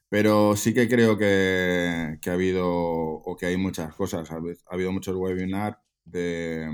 Pero 0.10 0.56
sí 0.56 0.74
que 0.74 0.90
creo 0.90 1.16
que, 1.16 2.18
ha 2.26 2.34
habido, 2.34 2.68
o 2.68 3.38
que 3.38 3.46
hay 3.46 3.56
muchas 3.56 3.94
cosas, 3.94 4.32
ha, 4.32 4.40
habido 4.72 4.92
muchos 4.92 5.16
webinars 5.16 5.78
de, 6.04 6.68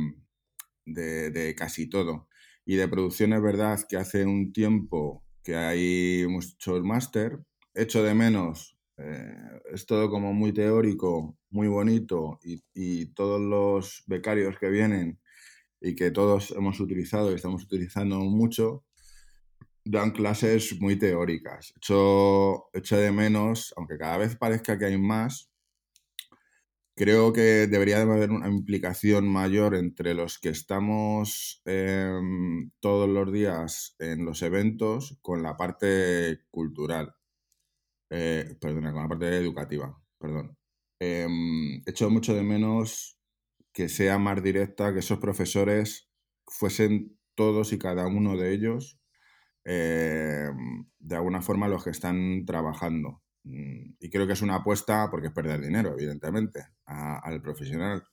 de, 0.86 1.56
casi 1.58 1.90
todo. 1.90 2.30
Y 2.66 2.78
de 2.78 2.88
producción 2.88 3.34
es 3.34 3.42
verdad 3.42 3.82
que 3.88 3.98
hace 3.98 4.26
un 4.26 4.54
tiempo 4.54 5.26
que 5.44 5.58
hay 5.58 6.26
muchos 6.30 6.82
máster, 6.84 7.40
echo 7.74 8.02
de 8.02 8.14
menos, 8.14 8.78
eh, 8.98 9.60
es 9.74 9.86
todo 9.86 10.10
como 10.10 10.32
muy 10.32 10.54
teórico, 10.54 11.38
muy 11.50 11.68
bonito, 11.68 12.40
y, 12.42 12.64
y 12.74 13.08
todos 13.08 13.42
los 13.42 14.04
becarios 14.08 14.58
que 14.58 14.70
vienen 14.70 15.20
y 15.86 15.96
que 15.96 16.10
todos 16.10 16.52
hemos 16.52 16.80
utilizado 16.80 17.32
y 17.32 17.36
estamos 17.36 17.64
utilizando 17.64 18.18
mucho, 18.20 18.86
dan 19.86 20.12
clases 20.12 20.80
muy 20.82 20.98
teóricas. 20.98 21.74
Echo, 21.78 22.70
de 22.74 23.12
menos, 23.12 23.72
aunque 23.78 23.98
cada 23.98 24.18
vez 24.18 24.36
parezca 24.36 24.80
que 24.80 24.86
hay 24.86 24.98
más, 24.98 25.52
creo 26.96 27.32
que 27.34 27.68
debería 27.68 28.02
haber 28.02 28.32
una 28.32 28.48
implicación 28.48 29.28
mayor 29.28 29.76
entre 29.76 30.16
los 30.16 30.40
que 30.40 30.50
estamos 30.50 31.62
em, 31.66 32.72
todos 32.80 33.08
los 33.08 33.32
días 33.32 33.96
en 34.00 34.26
los 34.26 34.42
eventos 34.42 35.20
con 35.22 35.44
la 35.44 35.56
parte 35.56 36.40
cultural. 36.50 37.14
Eh, 38.10 38.58
perdona, 38.60 38.92
con 38.92 39.04
la 39.04 39.10
parte 39.10 39.38
educativa, 39.38 39.96
perdón. 40.18 40.58
Em, 41.00 41.84
echo 41.86 42.10
mucho 42.10 42.34
de 42.34 42.44
menos 42.44 43.15
que 43.76 43.90
sea 43.90 44.18
más 44.18 44.42
directa, 44.42 44.94
que 44.94 45.00
esos 45.00 45.20
profesores 45.20 46.10
fuesen 46.48 47.20
todos 47.36 47.74
y 47.74 47.78
cada 47.78 48.08
uno 48.08 48.38
de 48.38 48.54
ellos 48.54 49.02
eh, 49.66 50.50
de 51.00 51.16
alguna 51.16 51.42
forma 51.42 51.68
los 51.68 51.84
que 51.84 51.90
están 51.90 52.46
trabajando. 52.46 53.22
Mm, 53.44 53.96
y 54.00 54.10
creo 54.10 54.28
que 54.28 54.34
es 54.34 54.42
una 54.42 54.56
apuesta, 54.56 55.10
porque 55.12 55.28
es 55.28 55.34
perder 55.34 55.60
dinero, 55.62 55.92
evidentemente, 55.94 56.68
al 56.86 57.42
profesional. 57.42 58.04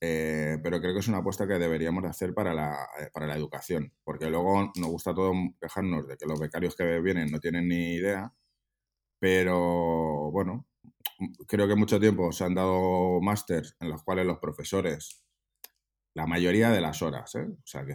Eh, 0.00 0.58
pero 0.62 0.80
creo 0.80 0.94
que 0.94 1.00
es 1.00 1.08
una 1.08 1.18
apuesta 1.18 1.46
que 1.46 1.58
deberíamos 1.58 2.04
hacer 2.04 2.32
para 2.32 2.54
la, 2.54 2.72
eh, 3.00 3.10
para 3.12 3.26
la 3.26 3.36
educación, 3.36 3.92
porque 4.04 4.30
luego 4.30 4.72
nos 4.76 4.90
gusta 4.90 5.14
todo 5.14 5.32
quejarnos 5.60 6.06
de 6.08 6.16
que 6.16 6.26
los 6.26 6.40
becarios 6.40 6.76
que 6.76 7.00
vienen 7.00 7.30
no 7.30 7.40
tienen 7.40 7.68
ni 7.68 7.94
idea, 7.94 8.32
pero 9.20 10.30
bueno, 10.32 10.66
creo 11.46 11.68
que 11.68 11.76
mucho 11.76 12.00
tiempo 12.00 12.32
se 12.32 12.44
han 12.44 12.54
dado 12.54 13.20
másters 13.20 13.76
en 13.78 13.90
los 13.90 14.02
cuales 14.02 14.26
los 14.26 14.38
profesores, 14.38 15.22
la 16.14 16.26
mayoría 16.26 16.70
de 16.70 16.80
las 16.80 17.02
horas, 17.02 17.34
¿eh? 17.34 17.46
o 17.46 17.66
sea, 17.66 17.84
que 17.84 17.92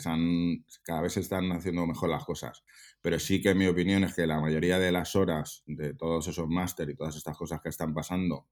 cada 0.83 1.01
vez 1.01 1.13
se 1.13 1.21
están 1.21 1.51
haciendo 1.51 1.85
mejor 1.87 2.09
las 2.09 2.23
cosas, 2.23 2.63
pero 3.01 3.19
sí 3.19 3.41
que 3.41 3.55
mi 3.55 3.65
opinión 3.65 4.03
es 4.03 4.13
que 4.13 4.27
la 4.27 4.39
mayoría 4.39 4.77
de 4.77 4.91
las 4.91 5.15
horas 5.15 5.63
de 5.65 5.95
todos 5.95 6.27
esos 6.27 6.47
máster 6.47 6.89
y 6.89 6.95
todas 6.95 7.15
estas 7.15 7.35
cosas 7.35 7.59
que 7.59 7.69
están 7.69 7.93
pasando 7.93 8.47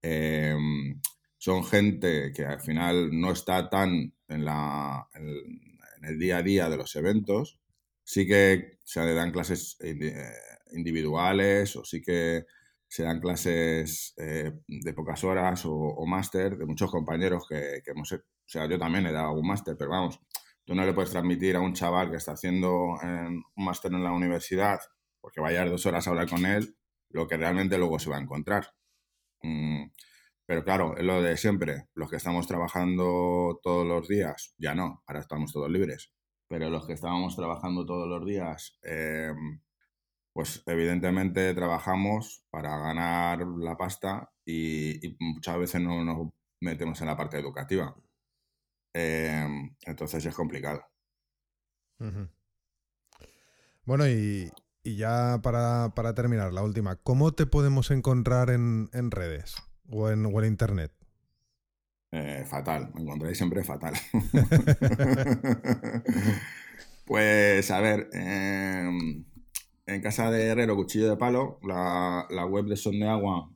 em, 0.00 1.00
son 1.36 1.64
gente 1.64 2.32
que 2.32 2.46
al 2.46 2.60
final 2.60 3.10
no 3.12 3.30
está 3.30 3.68
tan 3.68 4.14
en, 4.28 4.44
la, 4.44 5.06
en, 5.14 5.78
el 6.02 6.18
día 6.18 6.38
a 6.38 6.42
día 6.42 6.70
de 6.70 6.78
los 6.78 6.96
eventos, 6.96 7.60
sí 8.04 8.26
que 8.26 8.78
se 8.84 9.14
dan 9.14 9.32
clases 9.32 9.76
eh, 9.80 9.94
individuales 10.72 11.76
o 11.76 11.84
sí 11.84 12.00
que 12.02 12.46
se 12.88 13.02
dan 13.02 13.20
clases 13.20 14.14
eh, 14.16 14.52
de 14.66 14.92
pocas 14.94 15.24
horas 15.24 15.62
o, 15.66 16.06
máster 16.06 16.56
de 16.56 16.66
muchos 16.66 16.90
compañeros 16.90 17.46
que, 17.48 17.82
que, 17.84 17.90
hemos... 17.90 18.12
O 18.12 18.18
sea, 18.46 18.66
yo 18.66 18.78
también 18.78 19.06
he 19.06 19.12
dado 19.12 19.28
algún 19.28 19.46
máster, 19.46 19.76
pero 19.76 19.90
vamos, 19.90 20.20
tú 20.64 20.74
no 20.74 20.84
le 20.84 20.92
puedes 20.92 21.10
transmitir 21.10 21.56
a 21.56 21.60
un 21.60 21.74
chaval 21.74 22.10
que 22.10 22.16
está 22.16 22.32
haciendo 22.32 22.98
un 23.02 23.44
máster 23.56 23.92
en 23.92 24.04
la 24.04 24.12
universidad, 24.12 24.78
porque 25.20 25.40
vaya 25.40 25.64
dos 25.64 25.86
horas 25.86 26.06
a 26.06 26.10
hablar 26.10 26.28
con 26.28 26.46
él, 26.46 26.76
lo 27.10 27.26
que 27.26 27.36
realmente 27.36 27.78
luego 27.78 27.98
se 27.98 28.10
va 28.10 28.18
a 28.18 28.20
encontrar. 28.20 28.68
Mm, 29.42 29.86
pero 30.46 30.64
claro, 30.64 30.96
es 30.96 31.04
lo 31.04 31.22
de 31.22 31.36
siempre. 31.36 31.88
Los 31.94 32.10
que 32.10 32.16
estamos 32.16 32.46
trabajando 32.46 33.58
todos 33.62 33.86
los 33.86 34.08
días, 34.08 34.54
ya 34.58 34.74
no, 34.74 35.02
ahora 35.06 35.20
estamos 35.20 35.52
todos 35.52 35.70
libres. 35.70 36.12
Pero 36.48 36.70
los 36.70 36.86
que 36.86 36.92
estábamos 36.94 37.36
trabajando 37.36 37.84
todos 37.84 38.08
los 38.08 38.24
días, 38.24 38.78
em, 38.82 39.60
pues 40.36 40.62
evidentemente 40.66 41.54
trabajamos 41.54 42.44
para 42.50 42.76
ganar 42.76 43.46
la 43.58 43.74
pasta 43.78 44.30
y, 44.44 45.16
muchas 45.18 45.56
veces 45.56 45.80
no 45.80 46.04
nos 46.04 46.28
metemos 46.60 47.00
en 47.00 47.06
la 47.06 47.16
parte 47.16 47.38
educativa. 47.38 47.96
Em, 48.92 49.74
entonces 49.86 50.26
es 50.26 50.34
complicado. 50.34 50.84
Bueno, 53.86 54.06
y, 54.06 54.52
ya 54.84 55.40
para, 55.42 56.14
terminar, 56.14 56.52
la 56.52 56.62
última, 56.62 56.96
¿cómo 56.96 57.32
te 57.32 57.46
podemos 57.46 57.90
encontrar 57.90 58.50
en, 58.50 58.90
redes 59.10 59.56
o 59.88 60.10
en, 60.10 60.26
o 60.26 60.38
en 60.38 60.48
internet? 60.48 60.92
Eh, 62.12 62.44
fatal, 62.46 62.90
me 62.92 63.00
encontráis 63.00 63.38
siempre 63.38 63.64
fatal. 63.64 63.94
pues 67.06 67.70
a 67.70 67.80
ver, 67.80 68.10
eh, 68.12 69.24
en 69.86 70.02
casa 70.02 70.30
de 70.30 70.46
Herrero, 70.46 70.76
Cuchillo 70.76 71.08
de 71.08 71.16
Palo, 71.16 71.60
la, 71.62 72.46
web 72.46 72.66
de 72.66 72.76
Son 72.76 72.98
de 72.98 73.08
Agua, 73.08 73.50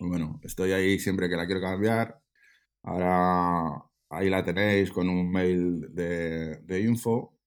bueno, 0.00 0.40
estoy 0.42 0.72
ahí 0.72 0.98
siempre 0.98 1.28
que 1.28 1.36
la 1.36 1.46
quiero 1.46 1.60
cambiar. 1.60 2.20
Ahora 2.82 3.84
ahí 4.10 4.28
la 4.28 4.44
tenéis 4.44 4.90
con 4.90 5.08
un 5.08 5.30
mail 5.30 5.94
de, 5.94 6.80
info. 6.80 7.38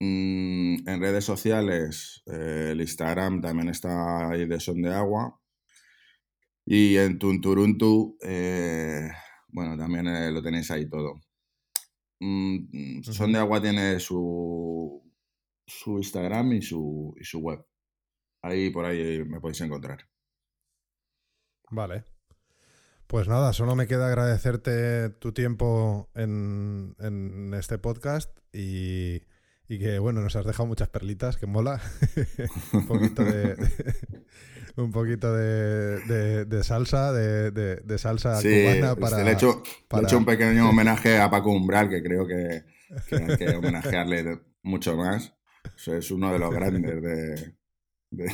Mm, 0.00 0.88
en 0.88 1.00
redes 1.00 1.24
sociales, 1.24 2.22
eh, 2.26 2.70
el 2.72 2.80
Instagram 2.80 3.40
también 3.40 3.68
está 3.68 4.30
ahí 4.30 4.46
de 4.46 4.60
Son 4.60 4.82
de 4.82 4.92
Agua. 4.92 5.38
Y 6.66 6.96
en 6.96 7.18
Tunturuntu, 7.18 8.16
eh, 8.22 9.08
bueno, 9.48 9.76
también 9.76 10.06
eh, 10.08 10.30
lo 10.30 10.42
tenéis 10.42 10.70
ahí 10.70 10.88
todo. 10.88 11.20
Mm, 12.20 13.02
Son 13.02 13.32
de 13.32 13.38
Agua 13.38 13.60
tiene 13.62 13.98
su 14.00 15.01
su 15.66 15.98
Instagram 15.98 16.52
y 16.52 16.62
su, 16.62 17.14
y 17.20 17.24
su 17.24 17.40
web. 17.40 17.64
Ahí 18.42 18.70
por 18.70 18.84
ahí 18.84 19.24
me 19.24 19.40
podéis 19.40 19.60
encontrar. 19.60 20.08
Vale. 21.70 22.04
Pues 23.06 23.28
nada, 23.28 23.52
solo 23.52 23.76
me 23.76 23.86
queda 23.86 24.08
agradecerte 24.08 25.10
tu 25.10 25.32
tiempo 25.32 26.10
en, 26.14 26.96
en 26.98 27.52
este 27.54 27.76
podcast 27.76 28.30
y, 28.52 29.22
y, 29.68 29.78
que, 29.78 29.98
bueno, 29.98 30.22
nos 30.22 30.34
has 30.34 30.46
dejado 30.46 30.66
muchas 30.66 30.88
perlitas, 30.88 31.36
que 31.36 31.46
mola. 31.46 31.80
un 32.72 32.86
poquito 32.86 33.22
de, 33.22 33.56
un 34.76 34.92
poquito 34.92 35.34
de, 35.34 36.46
de, 36.46 36.64
salsa, 36.64 37.12
de, 37.12 37.98
salsa 37.98 38.40
cubana 38.40 38.96
para, 38.96 39.22
le 39.22 39.30
he, 39.30 39.34
hecho, 39.34 39.62
he 39.90 40.00
hecho 40.00 40.16
un 40.16 40.24
pequeño 40.24 40.70
homenaje 40.70 41.18
a 41.18 41.30
Paco 41.30 41.52
Umbral, 41.52 41.90
que 41.90 42.02
creo 42.02 42.26
que, 42.26 42.64
que 43.08 43.16
hay 43.16 43.36
que 43.36 43.56
homenajearle 43.56 44.40
mucho 44.62 44.96
más. 44.96 45.34
Es 45.88 46.10
uno 46.10 46.32
de 46.32 46.38
los 46.38 46.54
grandes 46.54 47.02
de, 47.02 47.54
de, 48.10 48.32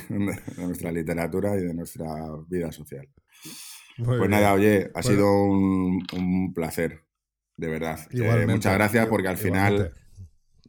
nuestra 0.59 0.93
literatura 0.93 1.57
y 1.57 1.63
de 1.63 1.75
nuestra 1.75 2.07
vida 2.49 2.73
social. 2.73 3.09
pues 4.05 4.29
nada, 4.29 4.53
oye, 4.53 4.91
ha 4.95 5.03
sido 5.03 5.45
un, 5.45 6.53
placer, 6.55 7.05
de 7.57 7.69
verdad. 7.69 7.99
Eh, 8.11 8.47
muchas 8.47 8.75
gracias 8.75 9.07
porque 9.07 9.29
al 9.29 9.39
final 9.39 9.95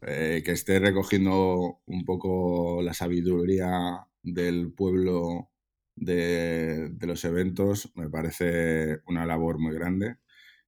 eh, 0.02 0.42
que 0.44 0.52
esté 0.52 0.78
recogiendo 0.78 1.80
un 1.86 2.04
poco 2.04 2.80
la 2.82 2.94
sabiduría 2.94 4.06
del 4.22 4.72
pueblo 4.72 5.50
de, 5.96 6.90
de, 6.90 7.06
los 7.06 7.24
eventos 7.24 7.92
me 7.94 8.08
parece 8.08 9.00
una 9.06 9.26
labor 9.26 9.58
muy 9.58 9.74
grande. 9.74 10.16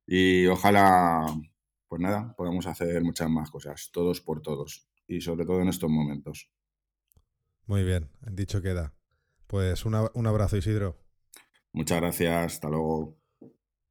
Y 0.06 0.46
ojalá, 0.46 1.24
pues 1.88 2.00
nada, 2.00 2.34
podamos 2.36 2.66
hacer 2.66 3.02
muchas 3.02 3.30
más 3.30 3.50
cosas, 3.50 3.90
todos 3.92 4.20
por 4.20 4.42
todos 4.42 4.91
y 5.16 5.20
sobre 5.20 5.44
todo 5.44 5.60
en 5.60 5.68
estos 5.68 5.90
momentos. 5.90 6.50
Muy 7.66 7.84
bien, 7.84 8.10
dicho 8.30 8.62
queda. 8.62 8.94
Pues 9.46 9.84
un 9.84 9.94
abrazo, 9.94 10.56
Isidro. 10.56 10.98
Muchas 11.72 12.00
gracias, 12.00 12.54
hasta 12.54 12.68
luego. 12.68 13.18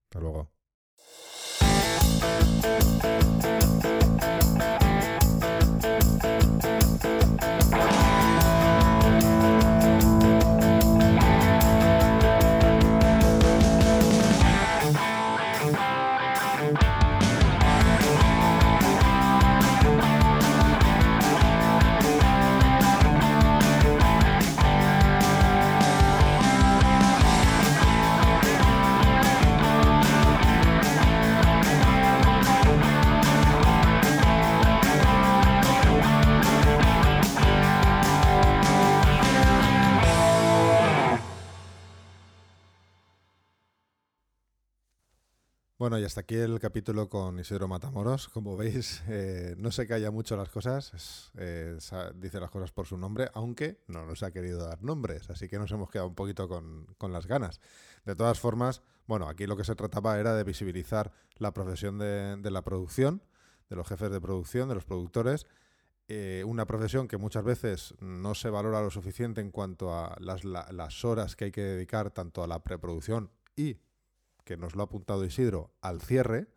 Hasta 0.04 0.20
luego. 0.20 0.52
Bueno, 45.92 46.04
y 46.04 46.06
hasta 46.06 46.22
aquí 46.22 46.36
el 46.36 46.58
capítulo 46.58 47.10
con 47.10 47.38
Isidro 47.38 47.68
Matamoros. 47.68 48.30
Como 48.30 48.56
veis, 48.56 49.04
eh, 49.10 49.56
no 49.58 49.72
se 49.72 49.86
calla 49.88 50.10
mucho 50.10 50.38
las 50.38 50.48
cosas, 50.48 51.34
eh, 51.38 51.78
dice 52.16 52.40
las 52.40 52.50
cosas 52.50 52.72
por 52.72 52.88
su 52.88 52.98
nombre, 52.98 53.30
aunque 53.34 53.82
no 53.88 54.06
nos 54.06 54.24
ha 54.24 54.32
querido 54.32 54.66
dar 54.66 54.82
nombres, 54.82 55.30
así 55.30 55.50
que 55.50 55.60
nos 55.60 55.70
hemos 55.74 55.90
quedado 55.90 56.08
un 56.08 56.16
poquito 56.16 56.48
con, 56.48 57.12
las 57.12 57.28
ganas. 57.28 57.60
De 58.06 58.16
todas 58.16 58.40
formas, 58.40 58.82
bueno, 59.06 59.28
aquí 59.28 59.46
lo 59.48 59.58
que 59.58 59.66
se 59.66 59.76
trataba 59.76 60.18
era 60.18 60.34
de 60.34 60.46
visibilizar 60.46 61.12
la 61.36 61.54
profesión 61.54 61.98
de, 61.98 62.40
la 62.50 62.62
producción, 62.62 63.22
de 63.70 63.76
los 63.76 63.86
jefes 63.86 64.12
de 64.12 64.22
producción, 64.22 64.70
de 64.70 64.76
los 64.76 64.86
productores, 64.86 65.46
eh, 66.08 66.46
una 66.48 66.66
profesión 66.66 67.10
que 67.10 67.18
muchas 67.18 67.44
veces 67.44 67.96
no 68.00 68.34
se 68.34 68.50
valora 68.50 68.80
lo 68.82 68.92
suficiente 68.92 69.42
en 69.42 69.52
cuanto 69.52 69.94
a 69.94 70.16
las, 70.22 70.46
las 70.46 71.04
horas 71.04 71.36
que 71.36 71.46
hay 71.46 71.52
que 71.52 71.64
dedicar 71.64 72.12
tanto 72.12 72.46
a 72.46 72.48
la 72.48 72.64
preproducción 72.64 73.30
y 73.58 73.76
que 74.44 74.58
nos 74.58 74.76
lo 74.76 74.82
ha 74.82 74.86
apuntado 74.86 75.26
Isidro, 75.26 75.72
al 75.82 76.02
cierre. 76.02 76.48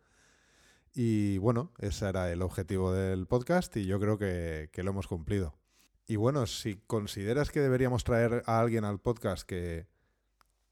Y 0.93 1.37
bueno, 1.39 1.71
ese 1.79 2.07
era 2.07 2.31
el 2.31 2.41
objetivo 2.41 2.93
del 2.93 3.27
podcast 3.27 3.75
y 3.77 3.85
yo 3.85 3.99
creo 3.99 4.17
que, 4.17 4.69
lo 4.75 4.89
hemos 4.91 5.07
cumplido. 5.07 5.55
Y 6.07 6.15
bueno, 6.15 6.45
si 6.45 6.77
consideras 6.87 7.51
que 7.51 7.59
deberíamos 7.59 8.03
traer 8.03 8.43
a 8.45 8.59
alguien 8.59 8.85
al 8.85 8.99
podcast 8.99 9.43
que, 9.43 9.87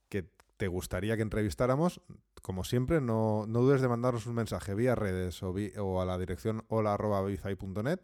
que 0.10 0.30
te 0.58 0.68
gustaría 0.68 1.16
que 1.16 1.24
entrevistáramos, 1.24 2.02
como 2.42 2.64
siempre, 2.64 3.02
no, 3.02 3.46
no, 3.48 3.62
dudes 3.62 3.82
de 3.82 3.88
mandarnos 3.88 4.28
un 4.28 4.36
mensaje 4.36 4.76
vía 4.76 4.96
redes 4.96 5.42
o, 5.44 5.54
o 5.78 6.02
a 6.02 6.06
la 6.06 6.18
dirección 6.18 6.64
hola.bizai.net, 6.68 8.00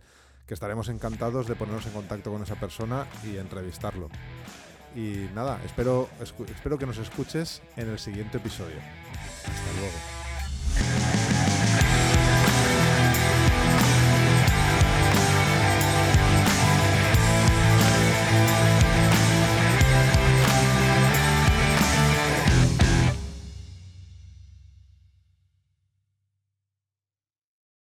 que 0.45 0.53
estaremos 0.53 0.89
encantados 0.89 1.47
de 1.47 1.55
ponernos 1.55 1.86
en 1.86 1.93
contacto 1.93 2.32
con 2.32 2.41
esa 2.41 2.60
persona 2.60 3.07
y 3.24 3.38
entrevistarlo. 3.38 4.10
Y 4.96 5.28
nada, 5.36 5.60
espero, 5.66 6.10
espero 6.20 6.78
que 6.78 6.86
nos 6.86 6.98
escuches 6.98 7.62
en 7.76 7.90
el 7.90 8.00
siguiente 8.00 8.38
episodio. 8.38 8.78
Hasta 9.46 9.80
luego. 9.80 11.29